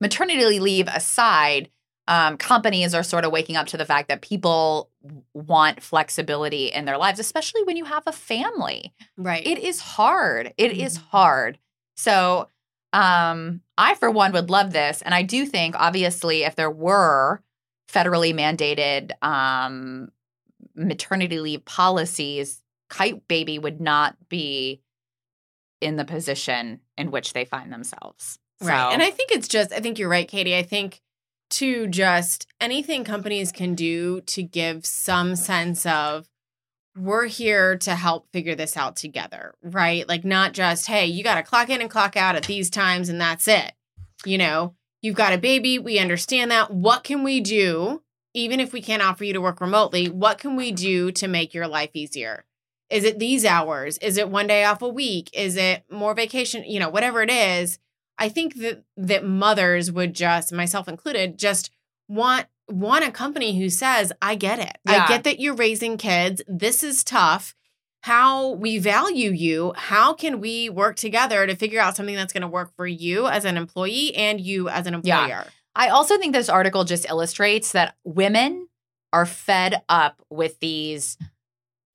Maternity 0.00 0.60
leave 0.60 0.88
aside, 0.88 1.70
um, 2.08 2.36
companies 2.36 2.94
are 2.94 3.02
sort 3.02 3.24
of 3.24 3.32
waking 3.32 3.56
up 3.56 3.66
to 3.68 3.76
the 3.76 3.84
fact 3.86 4.08
that 4.08 4.20
people 4.20 4.90
want 5.34 5.82
flexibility 5.82 6.66
in 6.66 6.84
their 6.84 6.98
lives, 6.98 7.18
especially 7.18 7.62
when 7.64 7.76
you 7.76 7.84
have 7.84 8.04
a 8.06 8.12
family. 8.12 8.92
Right. 9.16 9.44
It 9.44 9.58
is 9.58 9.80
hard. 9.80 10.52
It 10.56 10.72
is 10.72 10.98
Mhm. 10.98 11.02
hard. 11.08 11.58
So, 11.96 12.48
um, 12.92 13.62
I 13.78 13.94
for 13.94 14.10
one 14.10 14.32
would 14.32 14.50
love 14.50 14.72
this, 14.72 15.02
and 15.02 15.14
I 15.14 15.22
do 15.22 15.46
think, 15.46 15.74
obviously, 15.78 16.44
if 16.44 16.54
there 16.56 16.70
were 16.70 17.42
federally 17.92 18.34
mandated 18.34 19.12
um, 19.22 20.10
maternity 20.74 21.40
leave 21.40 21.64
policies, 21.64 22.62
Kyte 22.90 23.22
Baby 23.28 23.58
would 23.58 23.80
not 23.80 24.16
be 24.28 24.82
in 25.80 25.96
the 25.96 26.04
position 26.04 26.80
in 26.96 27.10
which 27.10 27.32
they 27.32 27.44
find 27.44 27.72
themselves. 27.72 28.38
Right. 28.60 28.92
And 28.92 29.02
I 29.02 29.10
think 29.10 29.30
it's 29.32 29.48
just, 29.48 29.72
I 29.72 29.80
think 29.80 29.98
you're 29.98 30.08
right, 30.08 30.26
Katie. 30.26 30.56
I 30.56 30.62
think 30.62 31.02
to 31.50 31.86
just 31.86 32.46
anything 32.60 33.04
companies 33.04 33.52
can 33.52 33.74
do 33.74 34.20
to 34.22 34.42
give 34.42 34.84
some 34.86 35.36
sense 35.36 35.84
of 35.86 36.28
we're 36.96 37.26
here 37.26 37.76
to 37.76 37.94
help 37.94 38.32
figure 38.32 38.54
this 38.54 38.76
out 38.76 38.96
together, 38.96 39.54
right? 39.62 40.08
Like, 40.08 40.24
not 40.24 40.54
just, 40.54 40.86
hey, 40.86 41.06
you 41.06 41.22
got 41.22 41.34
to 41.34 41.42
clock 41.42 41.68
in 41.68 41.82
and 41.82 41.90
clock 41.90 42.16
out 42.16 42.36
at 42.36 42.44
these 42.44 42.70
times 42.70 43.10
and 43.10 43.20
that's 43.20 43.46
it. 43.46 43.72
You 44.24 44.38
know, 44.38 44.74
you've 45.06 45.14
got 45.14 45.32
a 45.32 45.38
baby. 45.38 45.78
We 45.78 45.98
understand 45.98 46.50
that. 46.50 46.70
What 46.70 47.04
can 47.04 47.22
we 47.22 47.40
do, 47.40 48.02
even 48.34 48.58
if 48.58 48.72
we 48.72 48.82
can't 48.82 49.02
offer 49.02 49.24
you 49.24 49.32
to 49.32 49.40
work 49.40 49.60
remotely? 49.60 50.08
What 50.08 50.38
can 50.38 50.56
we 50.56 50.72
do 50.72 51.12
to 51.12 51.28
make 51.28 51.54
your 51.54 51.68
life 51.68 51.90
easier? 51.94 52.44
Is 52.90 53.04
it 53.04 53.18
these 53.18 53.44
hours? 53.44 53.98
Is 53.98 54.16
it 54.16 54.28
one 54.28 54.46
day 54.46 54.64
off 54.64 54.82
a 54.82 54.88
week? 54.88 55.30
Is 55.32 55.56
it 55.56 55.84
more 55.90 56.14
vacation? 56.14 56.64
You 56.64 56.80
know, 56.80 56.88
whatever 56.88 57.22
it 57.22 57.30
is. 57.30 57.78
I 58.18 58.28
think 58.28 58.56
that 58.56 58.84
that 58.96 59.24
mothers 59.24 59.90
would 59.90 60.14
just, 60.14 60.52
myself 60.52 60.88
included, 60.88 61.38
just 61.38 61.70
want 62.08 62.46
want 62.68 63.04
a 63.04 63.10
company 63.10 63.58
who 63.58 63.68
says, 63.70 64.12
"I 64.22 64.34
get 64.34 64.58
it. 64.58 64.78
Yeah. 64.84 65.04
I 65.04 65.08
get 65.08 65.24
that 65.24 65.40
you're 65.40 65.54
raising 65.54 65.96
kids. 65.96 66.42
This 66.46 66.82
is 66.84 67.02
tough. 67.02 67.55
How 68.06 68.50
we 68.50 68.78
value 68.78 69.32
you. 69.32 69.72
How 69.76 70.14
can 70.14 70.38
we 70.40 70.70
work 70.70 70.94
together 70.96 71.44
to 71.46 71.56
figure 71.56 71.80
out 71.80 71.96
something 71.96 72.14
that's 72.14 72.32
going 72.32 72.42
to 72.42 72.48
work 72.48 72.70
for 72.76 72.86
you 72.86 73.26
as 73.26 73.44
an 73.44 73.56
employee 73.56 74.14
and 74.14 74.40
you 74.40 74.68
as 74.68 74.86
an 74.86 74.94
employer? 74.94 75.12
Yeah. 75.12 75.24
employer?" 75.24 75.52
I 75.74 75.88
also 75.88 76.16
think 76.16 76.32
this 76.32 76.48
article 76.48 76.84
just 76.84 77.08
illustrates 77.08 77.72
that 77.72 77.96
women 78.04 78.68
are 79.12 79.26
fed 79.26 79.82
up 79.88 80.22
with 80.30 80.58
these 80.60 81.18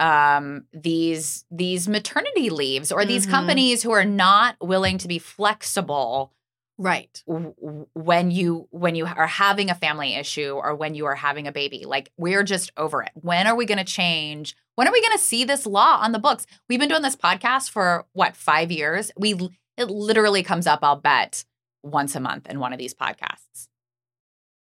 um 0.01 0.65
these 0.73 1.45
these 1.51 1.87
maternity 1.87 2.49
leaves 2.49 2.91
or 2.91 3.05
these 3.05 3.25
Mhm. 3.27 3.29
companies 3.31 3.83
who 3.83 3.91
are 3.91 4.05
not 4.05 4.57
willing 4.59 4.97
to 4.97 5.07
be 5.07 5.19
flexible 5.19 6.33
Right. 6.83 7.23
when 7.27 8.31
you 8.31 8.67
when 8.71 8.95
you 8.95 9.05
are 9.05 9.27
having 9.27 9.69
a 9.69 9.75
family 9.75 10.15
issue 10.15 10.53
or 10.53 10.75
when 10.75 10.95
you 10.95 11.05
are 11.05 11.13
having 11.13 11.45
a 11.45 11.51
baby 11.51 11.83
like 11.85 12.11
we're 12.17 12.41
just 12.41 12.71
over 12.75 13.03
it 13.03 13.11
when 13.13 13.45
are 13.45 13.55
we 13.55 13.67
going 13.67 13.77
to 13.77 13.83
change 13.83 14.55
when 14.75 14.87
are 14.87 14.91
we 14.91 14.99
going 14.99 15.15
to 15.15 15.23
see 15.23 15.43
this 15.43 15.67
law 15.67 15.99
on 16.01 16.11
the 16.11 16.17
books 16.17 16.47
we've 16.67 16.79
been 16.79 16.89
doing 16.89 17.03
this 17.03 17.15
podcast 17.15 17.69
for 17.69 18.05
what 18.13 18.35
5 18.35 18.71
years 18.71 19.11
we 19.15 19.35
it 19.77 19.91
literally 19.91 20.41
comes 20.41 20.65
up 20.65 20.79
i'll 20.81 20.95
bet 20.95 21.45
once 21.83 22.15
a 22.15 22.19
month 22.19 22.49
in 22.49 22.59
one 22.59 22.73
of 22.73 22.79
these 22.79 22.95
podcasts 22.95 23.67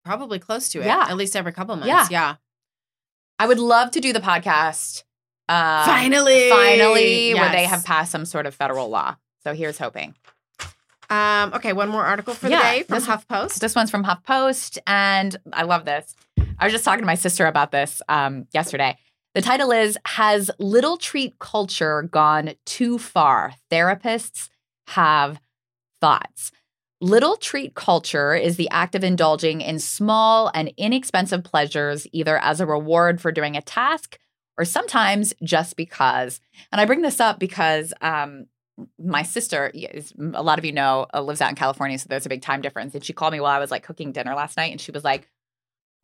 Probably 0.05 0.41
close 0.41 0.69
to 0.71 0.81
it. 0.81 0.87
Yeah. 0.87 1.07
At 1.09 1.17
least 1.17 1.37
every 1.37 1.53
couple 1.53 1.77
months. 1.77 1.87
Yeah. 1.89 2.09
Yeah. 2.11 2.35
i 3.39 3.47
would 3.47 3.59
love 3.61 3.91
to 3.93 4.01
do 4.01 4.13
the 4.13 4.21
podcast 4.21 5.05
um, 5.49 5.87
Finally. 5.87 6.51
finally 6.51 7.35
where 7.35 7.51
they 7.53 7.65
have 7.65 7.85
passed 7.85 8.13
some 8.13 8.25
sort 8.27 8.47
of 8.47 8.55
federal 8.55 8.89
law 8.91 9.17
so 9.45 9.55
here's 9.55 9.79
hoping 9.79 10.15
Um, 11.13 11.53
okay, 11.55 11.73
one 11.75 11.91
more 11.91 12.05
article 12.05 12.33
for 12.33 12.49
Yeah, 12.49 12.59
the 12.59 12.63
day 12.79 12.83
from 12.85 12.95
this- 12.95 13.07
HuffPost. 13.07 13.59
This 13.59 13.75
one's 13.75 13.91
from 13.91 14.05
HuffPost, 14.05 14.79
and 14.87 15.37
I 15.53 15.65
love 15.65 15.85
this. 15.85 16.15
I 16.59 16.65
was 16.65 16.73
just 16.73 16.85
talking 16.85 17.03
to 17.03 17.07
my 17.07 17.17
sister 17.17 17.47
about 17.47 17.71
this 17.71 18.01
um, 18.09 18.47
yesterday. 18.53 18.97
The 19.35 19.43
title 19.43 19.73
is 19.73 19.99
Has 20.07 20.51
Little 20.59 20.97
Treat 20.97 21.39
Culture 21.39 22.03
Gone 22.03 22.53
Too 22.65 22.99
Far? 22.99 23.55
Therapists 23.71 24.49
have 24.89 25.39
thoughts. 26.01 26.51
Little 27.01 27.37
treat 27.37 27.75
culture 27.75 28.33
is 28.35 28.57
the 28.57 28.71
act 28.71 28.95
of 28.95 29.03
indulging 29.05 29.61
in 29.61 29.81
small 29.81 30.51
and 30.55 30.73
inexpensive 30.77 31.43
pleasures, 31.45 32.07
either 32.13 32.39
as 32.39 32.61
a 32.61 32.67
reward 32.67 33.21
for 33.21 33.33
doing 33.33 33.57
a 33.57 33.61
task 33.63 34.19
or 34.57 34.65
sometimes 34.65 35.35
just 35.43 35.77
because. 35.77 36.41
And 36.71 36.81
I 36.81 36.85
bring 36.85 37.03
this 37.03 37.19
up 37.21 37.39
because 37.41 37.93
um, 38.01 38.47
my 38.99 39.23
sister, 39.23 39.71
is- 39.75 40.13
a 40.35 40.43
lot 40.43 40.59
of 40.59 40.65
you 40.65 40.73
know, 40.73 41.07
uh, 41.13 41.21
lives 41.23 41.41
out 41.41 41.51
in 41.51 41.57
California, 41.57 41.99
so 41.99 42.07
there's 42.09 42.27
a 42.27 42.31
big 42.31 42.43
time 42.43 42.61
difference. 42.63 42.95
And 42.95 43.05
she 43.05 43.13
called 43.13 43.33
me 43.33 43.41
while 43.41 43.55
I 43.55 43.59
was 43.59 43.71
like 43.71 43.83
cooking 43.85 44.13
dinner 44.13 44.35
last 44.35 44.57
night, 44.57 44.73
and 44.73 44.81
she 44.81 44.93
was 44.93 45.05
like, 45.05 45.29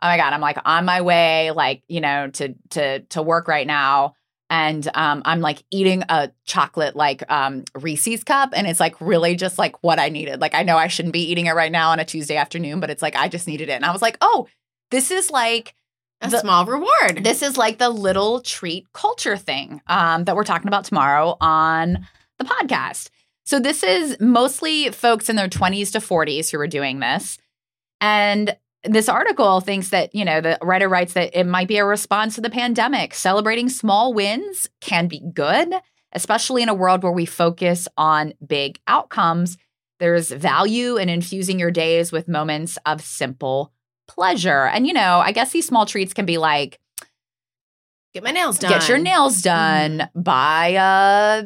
"Oh 0.02 0.06
my 0.06 0.16
god, 0.16 0.32
I'm 0.32 0.40
like 0.40 0.58
on 0.64 0.84
my 0.84 1.00
way, 1.00 1.50
like 1.50 1.82
you 1.88 2.00
know, 2.00 2.28
to 2.28 2.54
to 2.70 3.00
to 3.00 3.22
work 3.22 3.48
right 3.48 3.66
now." 3.66 4.14
And 4.50 4.88
um, 4.94 5.20
I'm 5.26 5.40
like 5.40 5.62
eating 5.70 6.04
a 6.08 6.30
chocolate 6.46 6.96
like 6.96 7.22
um, 7.30 7.64
Reese's 7.74 8.24
cup, 8.24 8.50
and 8.54 8.66
it's 8.66 8.80
like 8.80 8.98
really 9.00 9.36
just 9.36 9.58
like 9.58 9.82
what 9.82 9.98
I 9.98 10.08
needed. 10.08 10.40
Like 10.40 10.54
I 10.54 10.62
know 10.62 10.76
I 10.78 10.88
shouldn't 10.88 11.12
be 11.12 11.30
eating 11.30 11.46
it 11.46 11.54
right 11.54 11.70
now 11.72 11.90
on 11.90 12.00
a 12.00 12.04
Tuesday 12.04 12.36
afternoon, 12.36 12.80
but 12.80 12.88
it's 12.90 13.02
like 13.02 13.14
I 13.16 13.28
just 13.28 13.46
needed 13.46 13.68
it. 13.68 13.72
And 13.72 13.84
I 13.84 13.92
was 13.92 14.00
like, 14.02 14.16
oh, 14.22 14.46
this 14.90 15.10
is 15.10 15.30
like 15.30 15.74
A 16.22 16.30
the- 16.30 16.40
small 16.40 16.64
reward. 16.64 17.22
this 17.24 17.42
is 17.42 17.58
like 17.58 17.76
the 17.76 17.90
little 17.90 18.40
treat 18.40 18.90
culture 18.94 19.36
thing 19.36 19.82
um, 19.86 20.24
that 20.24 20.34
we're 20.34 20.44
talking 20.44 20.68
about 20.68 20.84
tomorrow 20.84 21.36
on 21.42 22.06
the 22.38 22.44
podcast. 22.44 23.10
So 23.44 23.58
this 23.58 23.82
is 23.82 24.16
mostly 24.20 24.90
folks 24.90 25.28
in 25.28 25.36
their 25.36 25.48
20s 25.48 25.92
to 25.92 26.00
40s 26.00 26.50
who 26.50 26.60
are 26.60 26.66
doing 26.66 27.00
this. 27.00 27.38
And 28.00 28.56
this 28.84 29.08
article 29.08 29.60
thinks 29.60 29.90
that, 29.90 30.14
you 30.14 30.24
know, 30.24 30.40
the 30.40 30.58
writer 30.62 30.88
writes 30.88 31.14
that 31.14 31.38
it 31.38 31.44
might 31.44 31.68
be 31.68 31.78
a 31.78 31.84
response 31.84 32.34
to 32.36 32.40
the 32.40 32.50
pandemic. 32.50 33.14
Celebrating 33.14 33.68
small 33.68 34.14
wins 34.14 34.68
can 34.80 35.08
be 35.08 35.20
good, 35.32 35.72
especially 36.12 36.62
in 36.62 36.68
a 36.68 36.74
world 36.74 37.02
where 37.02 37.12
we 37.12 37.26
focus 37.26 37.88
on 37.96 38.34
big 38.46 38.78
outcomes. 38.86 39.56
There's 39.98 40.30
value 40.30 40.96
in 40.96 41.08
infusing 41.08 41.58
your 41.58 41.70
days 41.70 42.12
with 42.12 42.28
moments 42.28 42.78
of 42.86 43.00
simple 43.00 43.72
pleasure. 44.06 44.66
And, 44.66 44.86
you 44.86 44.92
know, 44.92 45.20
I 45.20 45.32
guess 45.32 45.52
these 45.52 45.66
small 45.66 45.86
treats 45.86 46.14
can 46.14 46.26
be 46.26 46.38
like, 46.38 46.78
Get 48.14 48.24
my 48.24 48.30
nails 48.30 48.58
done. 48.58 48.70
Get 48.70 48.88
your 48.88 48.98
nails 48.98 49.42
mm-hmm. 49.42 49.98
done. 49.98 50.10
Buy 50.14 50.68
a, 50.78 51.44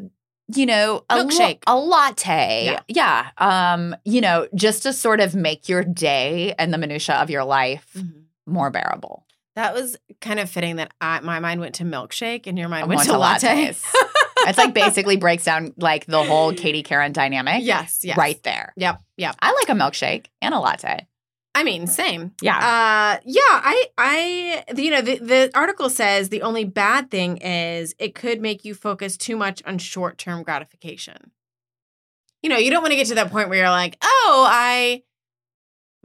you 0.54 0.66
know, 0.66 1.04
a 1.10 1.16
Milkshake. 1.16 1.58
a 1.66 1.76
latte. 1.76 2.64
Yeah. 2.66 2.80
Yeah. 2.88 3.28
Um, 3.38 3.96
you 4.04 4.20
know, 4.20 4.46
just 4.54 4.82
to 4.84 4.92
sort 4.92 5.20
of 5.20 5.34
make 5.34 5.68
your 5.68 5.84
day 5.84 6.54
and 6.58 6.72
the 6.72 6.78
minutia 6.78 7.14
of 7.16 7.30
your 7.30 7.44
life 7.44 7.86
Mhm. 7.96 8.24
more 8.46 8.70
bearable. 8.70 9.24
That 9.54 9.74
was 9.74 9.96
kind 10.20 10.40
of 10.40 10.48
fitting 10.48 10.76
that 10.76 10.92
I, 11.00 11.20
my 11.20 11.38
mind 11.40 11.60
went 11.60 11.74
to 11.76 11.84
milkshake 11.84 12.46
and 12.46 12.58
your 12.58 12.68
mind 12.68 12.84
I 12.84 12.86
went 12.86 13.02
to 13.02 13.08
to 13.08 13.18
latte. 13.18 13.68
lattes. 13.68 13.84
It's 14.44 14.58
like 14.58 14.74
basically 14.74 15.16
breaks 15.18 15.44
down 15.44 15.72
like 15.76 16.06
the 16.06 16.22
whole 16.24 16.52
Katie 16.52 16.82
Karen 16.82 17.12
dynamic. 17.12 17.62
yes, 17.62 18.00
yes. 18.02 18.16
Right 18.16 18.42
there. 18.42 18.72
Yep, 18.76 19.00
yep. 19.16 19.36
I 19.40 19.52
like 19.52 19.68
a 19.68 19.78
milkshake 19.80 20.26
and 20.40 20.52
a 20.54 20.58
latte. 20.58 21.06
I 21.54 21.64
mean, 21.64 21.86
same. 21.86 22.32
Yeah. 22.40 22.56
Uh, 22.56 23.20
yeah. 23.24 23.40
I, 23.44 23.86
I, 23.98 24.64
you 24.76 24.90
know, 24.90 25.02
the, 25.02 25.18
the 25.18 25.50
article 25.54 25.90
says 25.90 26.30
the 26.30 26.42
only 26.42 26.64
bad 26.64 27.10
thing 27.10 27.36
is 27.38 27.94
it 27.98 28.14
could 28.14 28.40
make 28.40 28.64
you 28.64 28.74
focus 28.74 29.16
too 29.16 29.36
much 29.36 29.62
on 29.66 29.78
short 29.78 30.16
term 30.18 30.42
gratification. 30.42 31.30
You 32.42 32.48
know, 32.48 32.56
you 32.56 32.70
don't 32.70 32.82
want 32.82 32.92
to 32.92 32.96
get 32.96 33.06
to 33.08 33.14
that 33.16 33.30
point 33.30 33.48
where 33.48 33.58
you're 33.58 33.70
like, 33.70 33.96
oh, 34.02 34.46
I 34.48 35.02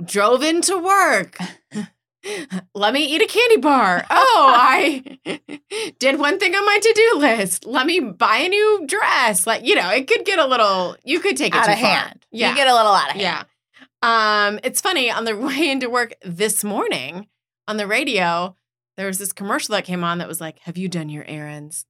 drove 0.03 0.43
into 0.43 0.77
work. 0.77 1.37
Let 2.75 2.93
me 2.93 3.05
eat 3.05 3.21
a 3.21 3.25
candy 3.27 3.57
bar. 3.57 4.05
Oh, 4.39 4.53
I 4.55 5.17
did 5.99 6.19
one 6.19 6.39
thing 6.39 6.53
on 6.53 6.65
my 6.65 6.79
to 6.79 6.93
do 6.93 7.19
list. 7.19 7.65
Let 7.65 7.87
me 7.87 7.99
buy 7.99 8.37
a 8.37 8.49
new 8.49 8.83
dress. 8.85 9.47
Like, 9.47 9.65
you 9.65 9.75
know, 9.75 9.89
it 9.89 10.07
could 10.07 10.25
get 10.25 10.37
a 10.37 10.45
little, 10.45 10.95
you 11.03 11.19
could 11.19 11.37
take 11.37 11.55
it 11.55 11.57
out 11.57 11.65
too 11.65 11.71
of 11.71 11.79
far. 11.79 11.89
hand. 11.89 12.25
Yeah. 12.31 12.49
You 12.49 12.55
get 12.55 12.67
a 12.67 12.75
little 12.75 12.91
out 12.91 13.09
of 13.09 13.11
hand. 13.13 13.21
Yeah. 13.21 13.43
Um, 14.01 14.59
it's 14.63 14.81
funny 14.81 15.09
on 15.11 15.25
the 15.25 15.37
way 15.37 15.69
into 15.69 15.89
work 15.89 16.13
this 16.23 16.63
morning 16.63 17.27
on 17.67 17.77
the 17.77 17.87
radio, 17.87 18.55
there 18.95 19.07
was 19.07 19.17
this 19.17 19.33
commercial 19.33 19.73
that 19.73 19.85
came 19.85 20.03
on 20.03 20.17
that 20.17 20.27
was 20.27 20.41
like, 20.41 20.59
Have 20.59 20.77
you 20.77 20.87
done 20.87 21.09
your 21.09 21.25
errands? 21.25 21.85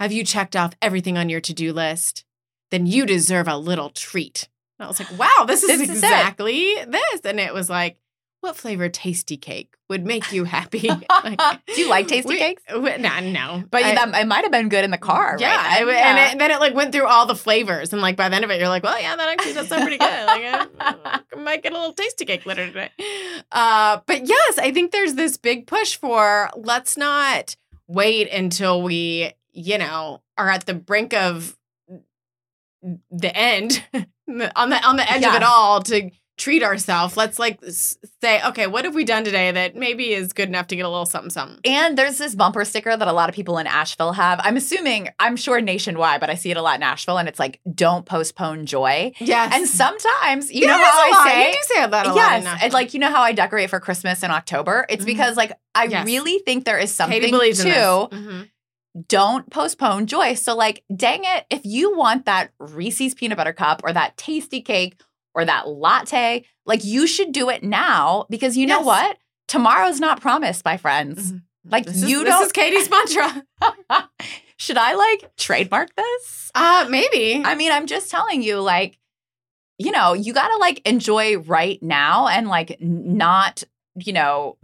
Have 0.00 0.12
you 0.12 0.24
checked 0.24 0.54
off 0.54 0.74
everything 0.80 1.18
on 1.18 1.28
your 1.28 1.40
to-do 1.40 1.72
list? 1.72 2.24
Then 2.70 2.86
you 2.86 3.04
deserve 3.04 3.48
a 3.48 3.56
little 3.56 3.90
treat. 3.90 4.48
And 4.78 4.84
I 4.84 4.88
was 4.88 5.00
like, 5.00 5.18
wow, 5.18 5.44
this 5.46 5.62
is 5.62 5.78
This 5.78 5.88
is 5.88 5.96
exactly 5.96 6.76
this. 6.86 7.20
And 7.24 7.40
it 7.40 7.52
was 7.52 7.68
like, 7.68 7.98
what 8.40 8.56
flavor 8.56 8.88
Tastykake 8.88 9.68
would 9.88 10.06
make 10.06 10.32
you 10.32 10.44
happy? 10.44 10.88
Like, 11.10 11.40
Do 11.66 11.80
you 11.80 11.88
like 11.88 12.06
tasty 12.06 12.28
we- 12.28 12.38
cakes? 12.38 12.62
we- 12.72 12.96
no, 12.98 13.20
no. 13.20 13.64
But 13.70 13.82
I- 13.84 13.94
that, 13.94 14.14
it 14.22 14.26
might 14.26 14.42
have 14.44 14.52
been 14.52 14.68
good 14.68 14.84
in 14.84 14.90
the 14.90 14.98
car. 14.98 15.36
yeah, 15.40 15.56
right? 15.56 15.82
I- 15.82 15.84
then. 15.84 15.88
and, 15.96 16.16
Yeah. 16.18 16.32
it, 16.32 16.38
then 16.38 16.50
it 16.52 16.60
like 16.60 16.74
went 16.74 16.92
through 16.92 17.06
all 17.06 17.26
the 17.26 17.34
flavors, 17.34 17.92
and 17.92 18.00
like 18.00 18.16
by 18.16 18.28
the 18.28 18.36
end 18.36 18.44
of 18.44 18.50
it, 18.50 18.58
you're 18.60 18.68
like, 18.68 18.82
well, 18.84 19.00
yeah, 19.00 19.16
that 19.16 19.28
actually 19.28 19.54
does 19.54 19.68
sound 19.68 19.82
pretty 19.82 19.98
good. 19.98 20.26
Like, 20.26 20.42
I, 20.44 20.66
I 21.32 21.36
might 21.40 21.62
get 21.62 21.72
a 21.72 21.78
little 21.78 21.94
Tastykake 21.94 22.46
later 22.46 22.66
today. 22.66 22.90
Uh, 23.50 24.00
but 24.06 24.26
yes, 24.26 24.58
I 24.58 24.72
think 24.72 24.92
there's 24.92 25.14
this 25.14 25.36
big 25.36 25.66
push 25.66 25.96
for 25.96 26.50
let's 26.56 26.96
not 26.96 27.56
wait 27.88 28.30
until 28.30 28.82
we, 28.82 29.32
you 29.52 29.78
know, 29.78 30.22
are 30.36 30.48
at 30.48 30.66
the 30.66 30.74
brink 30.74 31.12
of 31.14 31.56
the 33.10 33.36
end 33.36 33.82
on 34.54 34.70
the 34.70 34.86
on 34.86 34.96
the 34.96 35.10
edge 35.10 35.24
of 35.24 35.34
it 35.34 35.42
all 35.42 35.82
to 35.82 36.10
treat 36.38 36.62
ourselves. 36.62 37.16
Let's 37.16 37.38
like 37.38 37.58
say, 38.22 38.42
okay, 38.46 38.66
what 38.66 38.84
have 38.84 38.94
we 38.94 39.04
done 39.04 39.24
today 39.24 39.50
that 39.50 39.76
maybe 39.76 40.12
is 40.12 40.32
good 40.32 40.48
enough 40.48 40.68
to 40.68 40.76
get 40.76 40.84
a 40.84 40.88
little 40.88 41.04
something 41.04 41.30
something. 41.30 41.58
And 41.64 41.98
there's 41.98 42.16
this 42.18 42.34
bumper 42.34 42.64
sticker 42.64 42.96
that 42.96 43.08
a 43.08 43.12
lot 43.12 43.28
of 43.28 43.34
people 43.34 43.58
in 43.58 43.66
Asheville 43.66 44.12
have. 44.12 44.40
I'm 44.42 44.56
assuming, 44.56 45.08
I'm 45.18 45.36
sure 45.36 45.60
nationwide, 45.60 46.20
but 46.20 46.30
I 46.30 46.34
see 46.36 46.50
it 46.50 46.56
a 46.56 46.62
lot 46.62 46.76
in 46.76 46.82
Asheville, 46.82 47.18
and 47.18 47.28
it's 47.28 47.38
like, 47.40 47.60
"Don't 47.74 48.06
postpone 48.06 48.66
joy." 48.66 49.12
Yes, 49.18 49.52
And 49.54 49.66
sometimes, 49.68 50.52
you 50.52 50.62
Yeah, 50.62 50.68
know 50.76 50.84
how 50.84 51.00
I 51.06 51.10
lot. 51.10 51.26
say, 51.28 51.46
you 51.48 51.52
do 51.52 51.58
say 51.74 51.86
that 51.86 52.06
a 52.06 52.08
lot. 52.10 52.16
yes, 52.16 52.72
like 52.72 52.94
you 52.94 53.00
know 53.00 53.10
how 53.10 53.22
I 53.22 53.32
decorate 53.32 53.68
for 53.68 53.80
Christmas 53.80 54.22
in 54.22 54.30
October. 54.30 54.86
It's 54.88 55.02
Mhm. 55.02 55.06
because 55.06 55.36
like 55.36 55.52
I 55.74 55.84
Yes. 55.84 56.06
really 56.06 56.38
think 56.40 56.64
there 56.64 56.78
is 56.78 56.94
something 56.94 57.20
Katie 57.20 57.30
believes 57.32 57.60
in 57.60 57.68
this. 57.68 57.76
to 57.76 58.08
Mhm. 58.16 58.48
don't 59.06 59.48
postpone 59.50 60.06
joy. 60.06 60.34
So 60.34 60.56
like, 60.56 60.82
dang 60.94 61.22
it, 61.24 61.46
if 61.50 61.60
you 61.64 61.96
want 61.96 62.24
that 62.24 62.50
Reese's 62.58 63.14
peanut 63.14 63.36
butter 63.38 63.52
cup 63.52 63.82
or 63.84 63.92
that 63.92 64.16
Tastykake 64.16 64.94
or 65.38 65.44
that 65.44 65.68
latte, 65.68 66.44
like 66.66 66.84
you 66.84 67.06
should 67.06 67.30
do 67.32 67.48
it 67.48 67.62
now 67.62 68.26
because 68.28 68.56
you 68.56 68.66
know 68.66 68.80
what? 68.80 69.16
Tomorrow's 69.46 70.00
not 70.00 70.20
promised, 70.20 70.64
my 70.64 70.76
friends. 70.76 71.32
Mhm. 71.32 71.42
Like 71.64 71.84
This 71.86 72.02
you 72.02 72.24
this 72.24 72.28
don't 72.28 72.40
This 72.40 72.46
is 72.46 72.52
Katie's 72.52 72.90
mantra. 72.90 73.44
should 74.56 74.76
I 74.76 74.94
like 74.94 75.36
trademark 75.36 75.94
this? 75.94 76.50
Uh, 76.54 76.86
maybe. 76.90 77.40
I 77.44 77.54
mean, 77.54 77.70
I'm 77.70 77.86
just 77.86 78.10
telling 78.10 78.42
you, 78.42 78.60
like, 78.60 78.98
you 79.78 79.92
know, 79.92 80.12
you 80.12 80.32
got 80.32 80.48
to 80.48 80.56
like 80.56 80.80
enjoy 80.86 81.38
right 81.38 81.80
now 81.82 82.26
and 82.26 82.48
like 82.48 82.78
not, 82.80 83.62
you 83.94 84.12
know, 84.12 84.56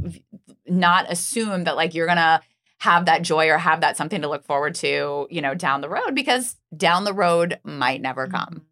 not 0.66 1.10
assume 1.10 1.64
that 1.64 1.76
like 1.76 1.94
you're 1.94 2.06
to 2.08 2.40
have 2.78 3.04
that 3.06 3.22
joy 3.22 3.48
or 3.48 3.58
have 3.58 3.80
that 3.82 3.96
something 3.96 4.22
to 4.22 4.28
look 4.28 4.44
forward 4.44 4.74
to, 4.74 5.26
you 5.30 5.40
know, 5.40 5.54
down 5.54 5.80
the 5.82 5.88
road 5.88 6.14
because 6.14 6.56
down 6.76 7.04
the 7.04 7.14
road 7.14 7.60
might 7.64 8.02
never 8.02 8.26
come. 8.26 8.62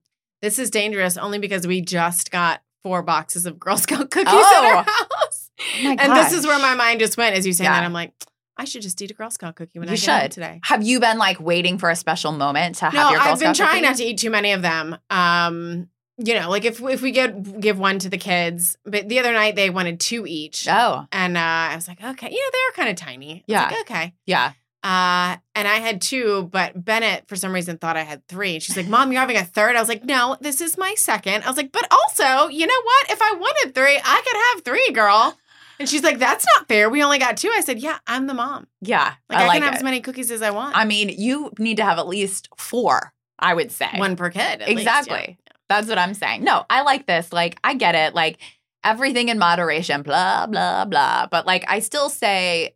This 0.42 0.58
is 0.58 0.70
dangerous 0.70 1.16
only 1.16 1.38
because 1.38 1.66
we 1.66 1.80
just 1.80 2.30
got 2.30 2.62
four 2.82 3.02
boxes 3.02 3.46
of 3.46 3.58
Girl 3.58 3.76
Scout 3.78 4.10
cookies 4.10 4.32
Oh. 4.34 4.68
in 4.70 4.76
our 4.76 4.82
house. 4.84 5.50
my 5.84 5.96
and 5.98 6.12
this 6.16 6.32
is 6.32 6.44
where 6.46 6.58
my 6.58 6.74
mind 6.74 7.00
just 7.00 7.16
went 7.16 7.36
as 7.36 7.46
you 7.46 7.52
say 7.52 7.64
Yeah. 7.64 7.74
that. 7.74 7.84
I'm 7.84 7.92
like, 7.92 8.12
I 8.56 8.64
should 8.64 8.82
just 8.82 9.00
eat 9.00 9.10
a 9.10 9.14
Girl 9.14 9.30
Scout 9.30 9.54
cookie 9.56 9.78
when 9.78 9.88
You 9.88 9.94
I 9.94 9.96
get 9.96 10.22
should. 10.24 10.32
today. 10.32 10.60
Have 10.64 10.82
you 10.82 11.00
been 11.00 11.16
like 11.18 11.40
waiting 11.40 11.78
for 11.78 11.88
a 11.90 11.96
special 11.96 12.32
moment 12.32 12.74
to 12.76 12.86
have 12.86 12.94
No, 12.94 13.10
your 13.10 13.18
Girl 13.20 13.28
I've 13.28 13.38
been 13.40 13.54
Scout 13.54 13.66
trying 13.68 13.82
cookie? 13.82 13.88
not 13.90 13.96
to 13.98 14.04
eat 14.04 14.18
too 14.18 14.30
many 14.30 14.52
of 14.52 14.62
them. 14.62 14.98
Um, 15.10 15.88
you 16.18 16.34
know, 16.34 16.50
like 16.50 16.64
if 16.64 16.80
if 16.82 17.00
we 17.02 17.10
get 17.12 17.60
give 17.60 17.78
one 17.78 17.98
to 18.00 18.08
the 18.10 18.18
kids, 18.18 18.76
but 18.84 19.08
the 19.08 19.18
other 19.20 19.32
night 19.32 19.56
they 19.56 19.70
wanted 19.70 19.98
two 19.98 20.26
each, 20.26 20.66
Oh, 20.68 21.06
and 21.10 21.36
uh, 21.38 21.40
I 21.40 21.74
was 21.74 21.88
like, 21.88 22.02
okay, 22.02 22.30
you 22.30 22.36
know, 22.36 22.50
they're 22.52 22.84
kind 22.84 22.90
of 22.90 22.96
tiny. 22.96 23.44
Yeah. 23.46 23.64
like, 23.68 23.80
okay. 23.80 24.14
yeah. 24.26 24.52
Uh, 24.82 25.36
and 25.54 25.68
I 25.68 25.76
had 25.78 26.00
two, 26.00 26.48
but 26.50 26.84
Bennett 26.84 27.28
for 27.28 27.36
some 27.36 27.52
reason 27.52 27.78
thought 27.78 27.96
I 27.96 28.02
had 28.02 28.26
three. 28.26 28.58
She's 28.58 28.76
like, 28.76 28.88
"Mom, 28.88 29.12
you're 29.12 29.20
having 29.20 29.36
a 29.36 29.44
third. 29.44 29.76
I 29.76 29.80
was 29.80 29.88
like, 29.88 30.04
"No, 30.04 30.36
this 30.40 30.60
is 30.60 30.76
my 30.76 30.94
second. 30.96 31.44
I 31.44 31.48
was 31.48 31.56
like, 31.56 31.70
"But 31.70 31.86
also, 31.90 32.48
you 32.48 32.66
know 32.66 32.80
what? 32.82 33.10
If 33.10 33.22
I 33.22 33.32
wanted 33.38 33.74
three, 33.74 33.96
I 34.02 34.22
could 34.26 34.36
have 34.56 34.64
three, 34.64 34.92
girl." 34.92 35.38
And 35.78 35.88
she's 35.88 36.02
like, 36.02 36.18
"That's 36.18 36.44
not 36.56 36.66
fair. 36.68 36.90
We 36.90 37.02
only 37.02 37.18
got 37.18 37.36
two. 37.36 37.50
I 37.54 37.60
said, 37.60 37.78
"Yeah, 37.78 37.98
I'm 38.08 38.26
the 38.26 38.34
mom. 38.34 38.66
Yeah. 38.80 39.14
Like 39.28 39.38
I 39.38 39.44
I, 39.44 39.46
like 39.46 39.54
can 39.54 39.62
have 39.62 39.74
it. 39.74 39.76
as 39.78 39.82
many 39.84 40.00
cookies 40.00 40.30
as 40.32 40.42
I 40.42 40.50
want. 40.50 40.76
I 40.76 40.84
mean, 40.84 41.08
you 41.10 41.52
need 41.58 41.76
to 41.76 41.84
have 41.84 41.98
at 41.98 42.08
least 42.08 42.48
four, 42.56 43.12
I 43.38 43.54
would 43.54 43.70
say. 43.70 43.88
one 43.96 44.16
per 44.16 44.30
kid. 44.30 44.62
at 44.62 44.68
least, 44.68 44.80
exactly. 44.80 45.38
yeah. 45.46 45.52
That's 45.68 45.88
what 45.88 45.96
I'm 45.98 46.12
saying. 46.14 46.44
No, 46.44 46.66
I 46.68 46.82
like 46.82 47.06
this. 47.06 47.32
Like, 47.32 47.58
I 47.64 47.74
get 47.74 47.94
it. 47.94 48.14
Like, 48.14 48.38
everything 48.84 49.28
in 49.30 49.38
moderation, 49.38 50.02
blah, 50.02 50.46
blah, 50.46 50.84
blah. 50.84 51.26
But, 51.30 51.46
like, 51.46 51.64
I 51.66 51.78
still 51.78 52.10
say, 52.10 52.74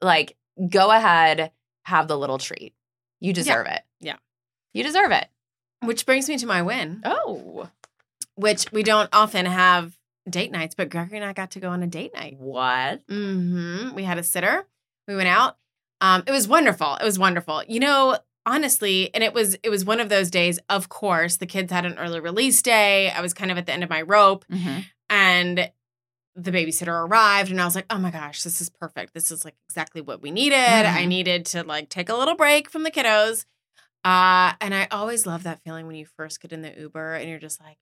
like, 0.00 0.34
go 0.68 0.90
ahead, 0.90 1.50
have 1.84 2.08
the 2.08 2.18
little 2.18 2.38
treat. 2.38 2.74
You 3.20 3.32
deserve 3.32 3.66
it. 3.66 3.82
Yeah. 4.00 4.16
You 4.72 4.82
deserve 4.84 5.10
it. 5.12 5.26
Which 5.82 6.06
brings 6.06 6.28
me 6.28 6.36
to 6.38 6.46
my 6.46 6.62
win, 6.62 7.02
Oh. 7.04 7.68
which 8.34 8.70
we 8.72 8.82
don't 8.82 9.08
often 9.12 9.46
have 9.46 9.96
date 10.28 10.50
nights, 10.52 10.74
but 10.74 10.90
Gregory 10.90 11.18
and 11.18 11.26
I 11.26 11.32
got 11.32 11.52
to 11.52 11.60
go 11.60 11.70
on 11.70 11.82
a 11.82 11.86
date 11.86 12.14
night. 12.14 12.36
What? 12.38 13.06
Mm-hmm. 13.08 13.94
We 13.94 14.04
had 14.04 14.18
a 14.18 14.22
sitter. 14.22 14.66
We 15.06 15.16
went 15.16 15.28
out. 15.28 15.56
Um, 16.00 16.22
it 16.26 16.32
was 16.32 16.46
wonderful. 16.46 16.94
It 16.96 17.04
was 17.04 17.18
wonderful. 17.18 17.62
You 17.66 17.80
know, 17.80 18.18
honestly, 18.46 19.12
and 19.14 19.24
it 19.24 19.32
was 19.34 19.56
it 19.62 19.70
was 19.70 19.84
one 19.84 20.00
of 20.00 20.08
those 20.08 20.30
days. 20.30 20.58
Of 20.68 20.88
course, 20.88 21.36
the 21.36 21.46
kids 21.46 21.72
had 21.72 21.86
an 21.86 21.98
early 21.98 22.20
release 22.20 22.60
day. 22.62 23.10
I 23.10 23.20
was 23.20 23.34
kind 23.34 23.50
of 23.50 23.58
at 23.58 23.66
the 23.66 23.72
end 23.72 23.82
of 23.84 23.90
my 23.90 24.02
rope, 24.02 24.44
Mm-hmm. 24.50 24.80
and 25.10 25.70
the 26.40 26.52
babysitter 26.52 27.06
arrived, 27.06 27.50
and 27.50 27.60
I 27.60 27.64
was 27.64 27.74
like, 27.74 27.86
"Oh 27.90 27.98
my 27.98 28.10
gosh, 28.10 28.42
this 28.42 28.60
is 28.60 28.70
perfect. 28.70 29.12
This 29.14 29.30
is 29.30 29.44
like 29.44 29.56
exactly 29.68 30.00
what 30.00 30.22
we 30.22 30.30
needed. 30.30 30.56
I 30.58 31.04
Mhm. 31.04 31.08
needed 31.08 31.46
to 31.46 31.64
like 31.64 31.88
take 31.88 32.08
a 32.08 32.14
little 32.16 32.36
break 32.36 32.70
from 32.70 32.84
the 32.84 32.90
kiddos." 32.90 33.44
Uh, 34.04 34.52
and 34.60 34.74
I 34.74 34.86
always 34.90 35.26
love 35.26 35.42
that 35.42 35.62
feeling 35.64 35.86
when 35.86 35.96
you 35.96 36.06
first 36.06 36.40
get 36.40 36.52
in 36.52 36.62
the 36.62 36.72
Uber 36.78 37.14
and 37.14 37.28
you're 37.28 37.38
just 37.40 37.60
like, 37.60 37.78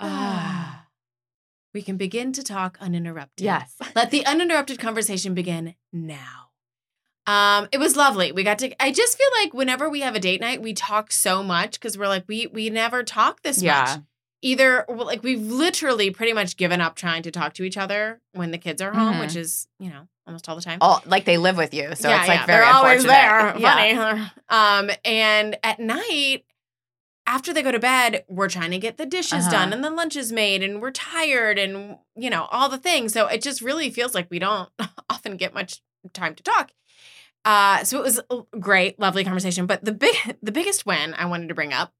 "Ah, 0.00 0.86
we 1.74 1.82
can 1.82 1.96
begin 1.96 2.32
to 2.32 2.42
talk 2.42 2.76
uninterrupted." 2.80 3.44
Yes. 3.44 3.76
Let 3.94 4.10
the 4.10 4.26
uninterrupted 4.26 4.78
conversation 4.78 5.34
begin 5.34 5.74
now. 5.92 6.50
Um, 7.26 7.68
it 7.72 7.78
was 7.78 7.96
lovely. 7.96 8.32
We 8.32 8.42
got 8.42 8.58
to. 8.58 8.82
I 8.82 8.92
just 8.92 9.16
feel 9.16 9.28
like 9.40 9.54
whenever 9.54 9.88
we 9.88 10.00
have 10.00 10.14
a 10.14 10.20
date 10.20 10.40
night, 10.42 10.60
we 10.60 10.74
talk 10.74 11.10
so 11.10 11.42
much 11.42 11.72
because 11.80 11.96
we're 11.96 12.08
like 12.08 12.24
we 12.28 12.46
we 12.48 12.68
never 12.70 13.02
talk 13.02 13.40
this 13.42 13.62
Yeah. 13.62 13.80
much. 13.84 14.04
Either 14.44 14.84
like 14.88 15.22
we've 15.22 15.40
literally 15.40 16.10
pretty 16.10 16.32
much 16.34 16.56
given 16.56 16.80
up 16.80 16.94
trying 16.96 17.22
to 17.22 17.30
talk 17.30 17.54
to 17.54 17.64
each 17.64 17.76
other 17.78 18.20
when 18.32 18.50
the 18.50 18.58
kids 18.58 18.82
are 18.82 18.92
home, 18.92 19.14
Mhm. 19.14 19.20
which 19.20 19.36
is 19.36 19.66
you 19.78 19.88
know 19.90 20.06
almost 20.26 20.48
all 20.48 20.56
the 20.56 20.62
time. 20.62 20.78
All, 20.80 21.02
like, 21.06 21.24
they 21.26 21.36
live 21.36 21.56
with 21.58 21.74
you. 21.74 21.94
So 21.94 22.08
it's, 22.10 22.26
like, 22.28 22.46
very 22.46 22.64
they're 22.64 22.72
always 22.74 23.04
there. 23.04 23.54
Yeah. 23.58 24.28
Um, 24.48 24.90
and 25.04 25.58
at 25.62 25.78
night, 25.80 26.44
after 27.26 27.52
they 27.52 27.62
go 27.62 27.70
to 27.72 27.78
bed, 27.78 28.24
we're 28.28 28.48
trying 28.48 28.70
to 28.70 28.78
get 28.78 28.96
the 28.96 29.04
dishes 29.06 29.44
Uh-huh. 29.46 29.50
done 29.50 29.72
and 29.74 29.82
the 29.84 29.90
lunch 29.90 30.16
is 30.16 30.30
made, 30.32 30.62
and 30.62 30.80
we're 30.80 30.90
tired, 30.92 31.58
and 31.58 31.98
you 32.16 32.30
know 32.30 32.44
all 32.50 32.68
the 32.68 32.78
things. 32.78 33.12
So 33.12 33.26
it 33.26 33.42
just 33.42 33.60
really 33.62 33.90
feels 33.90 34.14
like 34.14 34.28
we 34.30 34.38
don't 34.38 34.68
often 35.10 35.36
get 35.36 35.52
much 35.54 35.80
time 36.12 36.34
to 36.34 36.42
talk. 36.42 36.72
Uh, 37.46 37.84
so 37.84 37.98
it 37.98 38.02
was 38.02 38.20
a 38.30 38.42
great, 38.58 38.98
lovely 38.98 39.24
conversation. 39.24 39.66
But 39.66 39.84
the 39.84 39.92
big, 39.92 40.14
the 40.42 40.52
biggest 40.52 40.86
win 40.86 41.12
I 41.14 41.26
wanted 41.26 41.48
to 41.48 41.54
bring 41.54 41.72
up 41.74 41.92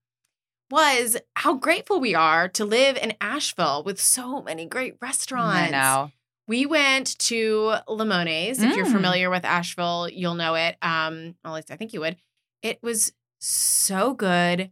was 0.74 1.16
how 1.36 1.54
grateful 1.54 2.00
we 2.00 2.14
are 2.16 2.48
to 2.48 2.64
live 2.64 2.96
in 2.96 3.14
Asheville 3.20 3.84
with 3.84 4.00
so 4.00 4.42
many 4.42 4.66
great 4.66 4.96
restaurants. 5.00 5.56
I 5.56 5.70
know. 5.70 6.10
We 6.48 6.66
went 6.66 7.16
to 7.20 7.76
Limones. 7.88 8.62
If 8.62 8.76
you're 8.76 8.84
Mm. 8.86 8.92
familiar 8.92 9.30
with 9.30 9.44
Asheville, 9.44 10.08
you'll 10.10 10.34
know 10.34 10.56
it. 10.56 10.76
Um, 10.82 11.36
well, 11.44 11.54
at 11.54 11.58
least 11.58 11.70
I 11.70 11.76
think 11.76 11.92
you 11.92 12.00
would. 12.00 12.16
It 12.62 12.82
was 12.82 13.12
so 13.38 14.14
good. 14.14 14.70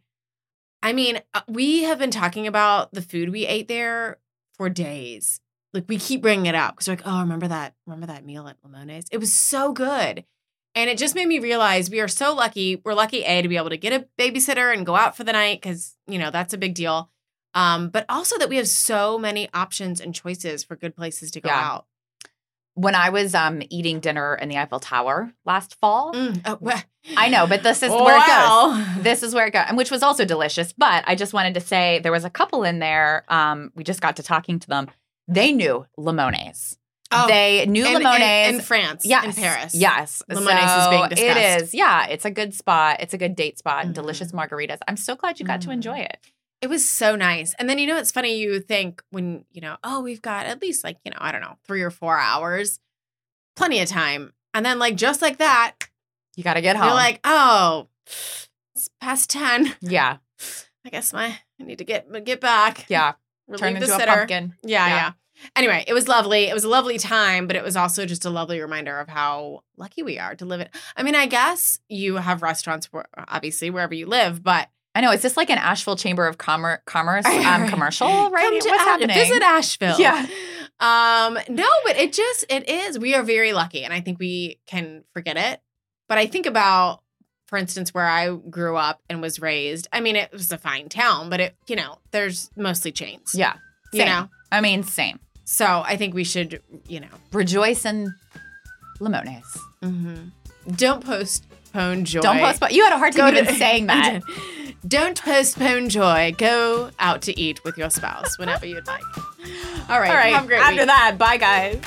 I 0.82 0.92
mean, 0.92 1.20
uh, 1.32 1.42
we 1.46 1.84
have 1.84 1.98
been 2.00 2.10
talking 2.10 2.46
about 2.48 2.92
the 2.92 3.00
food 3.02 3.30
we 3.30 3.46
ate 3.46 3.68
there 3.68 4.18
for 4.54 4.68
days. 4.68 5.40
Like 5.72 5.84
we 5.88 5.98
keep 5.98 6.20
bringing 6.20 6.46
it 6.46 6.54
up 6.56 6.74
because 6.74 6.88
we're 6.88 6.94
like, 6.96 7.06
oh, 7.06 7.20
remember 7.20 7.46
that? 7.48 7.74
Remember 7.86 8.06
that 8.08 8.26
meal 8.26 8.48
at 8.48 8.60
Limones? 8.62 9.06
It 9.12 9.18
was 9.18 9.32
so 9.32 9.72
good. 9.72 10.24
And 10.74 10.88
it 10.88 10.96
just 10.98 11.14
made 11.14 11.28
me 11.28 11.38
realize 11.38 11.90
we 11.90 12.00
are 12.00 12.08
so 12.08 12.34
lucky. 12.34 12.80
We're 12.84 12.94
lucky, 12.94 13.24
A, 13.24 13.42
to 13.42 13.48
be 13.48 13.56
able 13.58 13.70
to 13.70 13.76
get 13.76 13.92
a 13.92 14.06
babysitter 14.18 14.74
and 14.74 14.86
go 14.86 14.96
out 14.96 15.16
for 15.16 15.22
the 15.24 15.32
night 15.32 15.60
because, 15.60 15.96
you 16.06 16.18
know, 16.18 16.30
that's 16.30 16.54
a 16.54 16.58
big 16.58 16.74
deal. 16.74 17.10
Um, 17.54 17.90
but 17.90 18.06
also 18.08 18.38
that 18.38 18.48
we 18.48 18.56
have 18.56 18.68
so 18.68 19.18
many 19.18 19.50
options 19.52 20.00
and 20.00 20.14
choices 20.14 20.64
for 20.64 20.74
good 20.74 20.96
places 20.96 21.30
to 21.32 21.40
go 21.42 21.50
Yeah. 21.50 21.60
out. 21.72 21.86
When 22.74 22.94
I 22.94 23.10
was 23.10 23.34
um, 23.34 23.62
eating 23.68 24.00
dinner 24.00 24.34
in 24.34 24.48
the 24.48 24.56
Eiffel 24.56 24.80
Tower 24.80 25.34
last 25.44 25.78
fall, 25.78 26.14
Mm, 26.14 26.40
oh, 26.46 26.56
well- 26.58 26.82
I 27.18 27.28
know, 27.28 27.46
but 27.46 27.62
this 27.62 27.82
is 27.82 27.90
where 27.90 28.16
it 28.16 28.26
goes. 28.96 29.02
This 29.04 29.22
is 29.22 29.34
where 29.34 29.46
it 29.46 29.52
goes, 29.52 29.64
and 29.68 29.76
which 29.76 29.90
was 29.90 30.02
also 30.02 30.24
delicious. 30.24 30.72
But 30.72 31.04
I 31.06 31.14
just 31.16 31.34
wanted 31.34 31.52
to 31.54 31.60
say 31.60 31.98
there 32.02 32.12
was 32.12 32.24
a 32.24 32.30
couple 32.30 32.62
in 32.64 32.78
there. 32.78 33.24
Um, 33.28 33.72
we 33.74 33.84
just 33.84 34.00
got 34.00 34.16
to 34.16 34.22
talking 34.22 34.58
to 34.60 34.68
them. 34.68 34.88
They 35.28 35.52
knew 35.52 35.84
limones. 35.98 36.78
Oh, 37.12 37.26
they 37.28 37.66
knew 37.66 37.84
in, 37.86 37.96
in- 37.96 38.02
limones. 38.02 38.48
in, 38.48 38.60
France, 38.60 39.04
yes, 39.06 39.24
in 39.36 39.42
Paris. 39.42 39.74
Yes, 39.74 40.22
Limones 40.30 40.82
is 40.82 40.88
being 40.88 41.02
So 41.02 41.08
discussed. 41.08 41.20
It 41.38 41.62
is. 41.62 41.74
Yeah, 41.74 42.06
it's 42.06 42.24
a 42.24 42.30
good 42.30 42.54
spot. 42.54 42.96
It's 43.00 43.14
a 43.14 43.18
good 43.18 43.34
date 43.36 43.58
spot. 43.58 43.86
Mhm. 43.86 43.94
Delicious 43.94 44.32
margaritas. 44.32 44.78
I'm 44.88 44.96
so 44.96 45.14
glad 45.16 45.38
you 45.40 45.46
got 45.46 45.60
to 45.62 45.68
Mhm. 45.68 45.72
enjoy 45.74 45.98
it. 45.98 46.18
It 46.60 46.68
was 46.68 46.88
so 46.88 47.16
nice. 47.16 47.54
And 47.58 47.68
then 47.68 47.78
you 47.78 47.86
know 47.86 47.96
it's 47.98 48.12
funny 48.12 48.36
you 48.38 48.60
think 48.60 49.02
when, 49.10 49.44
you 49.50 49.60
know, 49.60 49.76
oh, 49.82 50.00
we've 50.00 50.22
got 50.22 50.46
at 50.46 50.62
least 50.62 50.84
like, 50.84 50.96
you 51.04 51.10
know, 51.10 51.18
I 51.20 51.32
don't 51.32 51.40
know, 51.40 51.56
3 51.66 51.82
or 51.82 51.90
4 51.90 52.18
hours. 52.18 52.78
Plenty 53.56 53.80
of 53.80 53.88
time. 53.88 54.32
And 54.54 54.64
then 54.64 54.78
like 54.78 54.94
just 54.96 55.20
like 55.22 55.38
that, 55.38 55.74
You 56.36 56.44
got 56.44 56.54
to 56.54 56.60
get 56.60 56.76
home. 56.76 56.86
you're 56.86 56.94
like, 56.94 57.20
"Oh, 57.24 57.88
it's 58.06 58.88
past 59.00 59.28
10. 59.30 59.74
yeah, 59.80 60.18
I 60.86 60.88
guess 60.90 61.12
my 61.12 61.38
I 61.60 61.64
need 61.64 61.78
to 61.78 61.84
get 61.84 62.06
get 62.24 62.40
back." 62.40 62.86
yeah. 62.88 63.14
Turn 63.56 63.74
the 63.74 63.80
into 63.82 63.94
a 63.94 63.98
sitter. 63.98 64.12
pumpkin. 64.16 64.54
Yeah, 64.62 64.86
Yeah. 64.86 64.94
yeah, 64.96 65.12
Anyway, 65.56 65.84
it 65.86 65.92
was 65.92 66.08
lovely. 66.08 66.44
It 66.44 66.54
was 66.54 66.64
a 66.64 66.68
lovely 66.68 66.98
time, 66.98 67.46
but 67.46 67.56
it 67.56 67.64
was 67.64 67.76
also 67.76 68.06
just 68.06 68.24
a 68.24 68.30
lovely 68.30 68.60
reminder 68.60 68.98
of 68.98 69.08
how 69.08 69.62
lucky 69.76 70.02
we 70.02 70.18
are 70.18 70.34
to 70.36 70.44
live 70.44 70.60
it. 70.60 70.70
I 70.96 71.02
mean, 71.02 71.14
I 71.14 71.26
guess 71.26 71.80
you 71.88 72.16
have 72.16 72.42
restaurants 72.42 72.92
where, 72.92 73.06
obviously 73.28 73.70
wherever 73.70 73.94
you 73.94 74.06
live, 74.06 74.42
but 74.42 74.68
I 74.94 75.00
know. 75.00 75.10
Is 75.10 75.22
this 75.22 75.36
like 75.36 75.50
an 75.50 75.58
Asheville 75.58 75.96
Chamber 75.96 76.26
of 76.26 76.38
Commer- 76.38 76.84
Commerce 76.84 77.24
um, 77.26 77.68
commercial? 77.68 78.06
Right? 78.30 78.42
Come 78.44 78.60
to 78.60 78.68
What's 78.68 78.82
happening? 78.84 79.16
Visit 79.16 79.42
Asheville. 79.42 79.98
Yeah. 79.98 80.26
Um, 80.80 81.38
no, 81.48 81.68
but 81.86 81.96
it 81.96 82.12
just 82.12 82.44
it 82.50 82.68
is. 82.68 82.98
We 82.98 83.14
are 83.14 83.22
very 83.22 83.52
lucky, 83.52 83.84
and 83.84 83.94
I 83.94 84.00
think 84.00 84.18
we 84.18 84.58
can 84.66 85.04
forget 85.12 85.36
it. 85.36 85.62
But 86.08 86.18
I 86.18 86.26
think 86.26 86.44
about, 86.46 87.02
for 87.46 87.56
instance, 87.56 87.94
where 87.94 88.06
I 88.06 88.34
grew 88.34 88.76
up 88.76 89.00
and 89.08 89.22
was 89.22 89.40
raised. 89.40 89.88
I 89.92 90.00
mean, 90.00 90.16
it 90.16 90.30
was 90.32 90.52
a 90.52 90.58
fine 90.58 90.88
town, 90.88 91.30
but 91.30 91.40
it 91.40 91.56
you 91.68 91.76
know, 91.76 91.98
there's 92.10 92.50
mostly 92.56 92.92
chains. 92.92 93.32
Yeah. 93.34 93.54
you 93.92 94.04
know. 94.04 94.28
I 94.50 94.60
mean, 94.60 94.82
same. 94.82 95.20
So 95.44 95.82
I 95.84 95.96
think 95.96 96.14
we 96.14 96.24
should, 96.24 96.62
you 96.88 97.00
know, 97.00 97.08
Rejoice 97.32 97.84
in 97.84 98.14
limones. 99.00 99.42
Mm-hmm. 99.82 100.28
don't 100.76 101.04
postpone 101.04 102.04
joy. 102.04 102.20
Don't 102.20 102.38
postpone. 102.38 102.70
You 102.72 102.84
had 102.84 102.92
a 102.92 102.98
hard 102.98 103.12
time 103.14 103.32
Go 103.34 103.40
even 103.40 103.52
to- 103.52 103.58
saying 103.58 103.86
that. 103.88 104.20
Don't 104.86 105.20
postpone 105.22 105.88
joy. 105.88 106.34
Go 106.38 106.90
out 106.98 107.22
to 107.22 107.38
eat 107.40 107.62
with 107.64 107.76
your 107.78 107.90
spouse 107.90 108.38
whenever 108.38 108.66
you'd 108.66 108.86
like. 108.86 109.02
All 109.88 110.00
right. 110.00 110.10
All 110.10 110.16
right. 110.16 110.32
Have 110.34 110.44
a 110.44 110.46
great 110.46 110.60
After 110.60 110.76
week. 110.76 110.86
that, 110.86 111.16
bye 111.18 111.36
guys. 111.36 111.80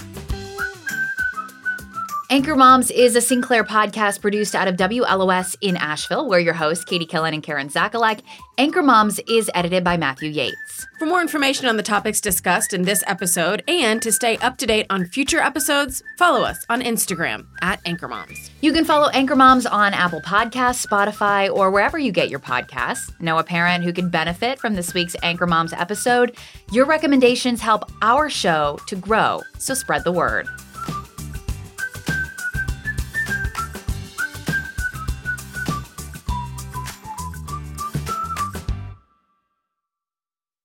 Anchor 2.32 2.56
Moms 2.56 2.90
is 2.90 3.16
a 3.16 3.22
Sinclair 3.22 3.64
podcast 3.64 4.20
produced 4.20 4.56
out 4.56 4.68
of 4.68 4.78
WLOS 4.78 5.56
in 5.62 5.78
Asheville. 5.78 6.28
We're 6.28 6.40
your 6.40 6.56
hosts, 6.56 6.84
Katie 6.84 7.06
Killen 7.06 7.36
and 7.36 7.44
Karen 7.44 7.70
Zatkulak. 7.70 8.22
Anchor 8.58 8.82
Moms 8.82 9.20
is 9.28 9.52
edited 9.54 9.84
by 9.84 9.96
Matthew 9.96 10.32
Yates. 10.32 10.88
For 10.98 11.06
more 11.06 11.22
information 11.22 11.68
on 11.68 11.78
the 11.78 11.84
topics 11.84 12.20
discussed 12.20 12.74
in 12.74 12.82
this 12.82 13.04
episode 13.06 13.64
and 13.68 14.02
to 14.02 14.12
stay 14.12 14.38
up 14.38 14.58
to 14.58 14.66
date 14.66 14.88
on 14.90 15.06
future 15.06 15.40
episodes, 15.40 16.02
follow 16.18 16.42
us 16.42 16.66
on 16.68 16.82
Instagram 16.82 17.46
at 17.62 17.80
Anchor 17.86 18.08
Moms. 18.08 18.50
You 18.60 18.74
can 18.74 18.86
follow 18.86 19.10
Anchor 19.10 19.36
Moms 19.36 19.68
on 19.68 19.94
Apple 19.94 20.22
Podcasts, 20.22 20.84
Spotify, 20.84 21.54
or 21.54 21.70
wherever 21.70 22.00
you 22.00 22.12
get 22.12 22.30
your 22.30 22.40
podcasts. 22.40 23.14
Know 23.22 23.38
a 23.38 23.44
parent 23.44 23.84
who 23.84 23.94
could 23.94 24.10
benefit 24.10 24.58
from 24.58 24.74
this 24.74 24.96
week's 24.96 25.16
Anchor 25.22 25.46
Moms 25.46 25.74
episode? 25.74 26.36
Your 26.72 26.86
recommendations 26.88 27.62
help 27.62 27.92
our 28.02 28.32
show 28.32 28.80
to 28.88 28.96
grow, 28.96 29.44
so 29.60 29.76
spread 29.76 30.04
the 30.04 30.12
word. 30.12 30.48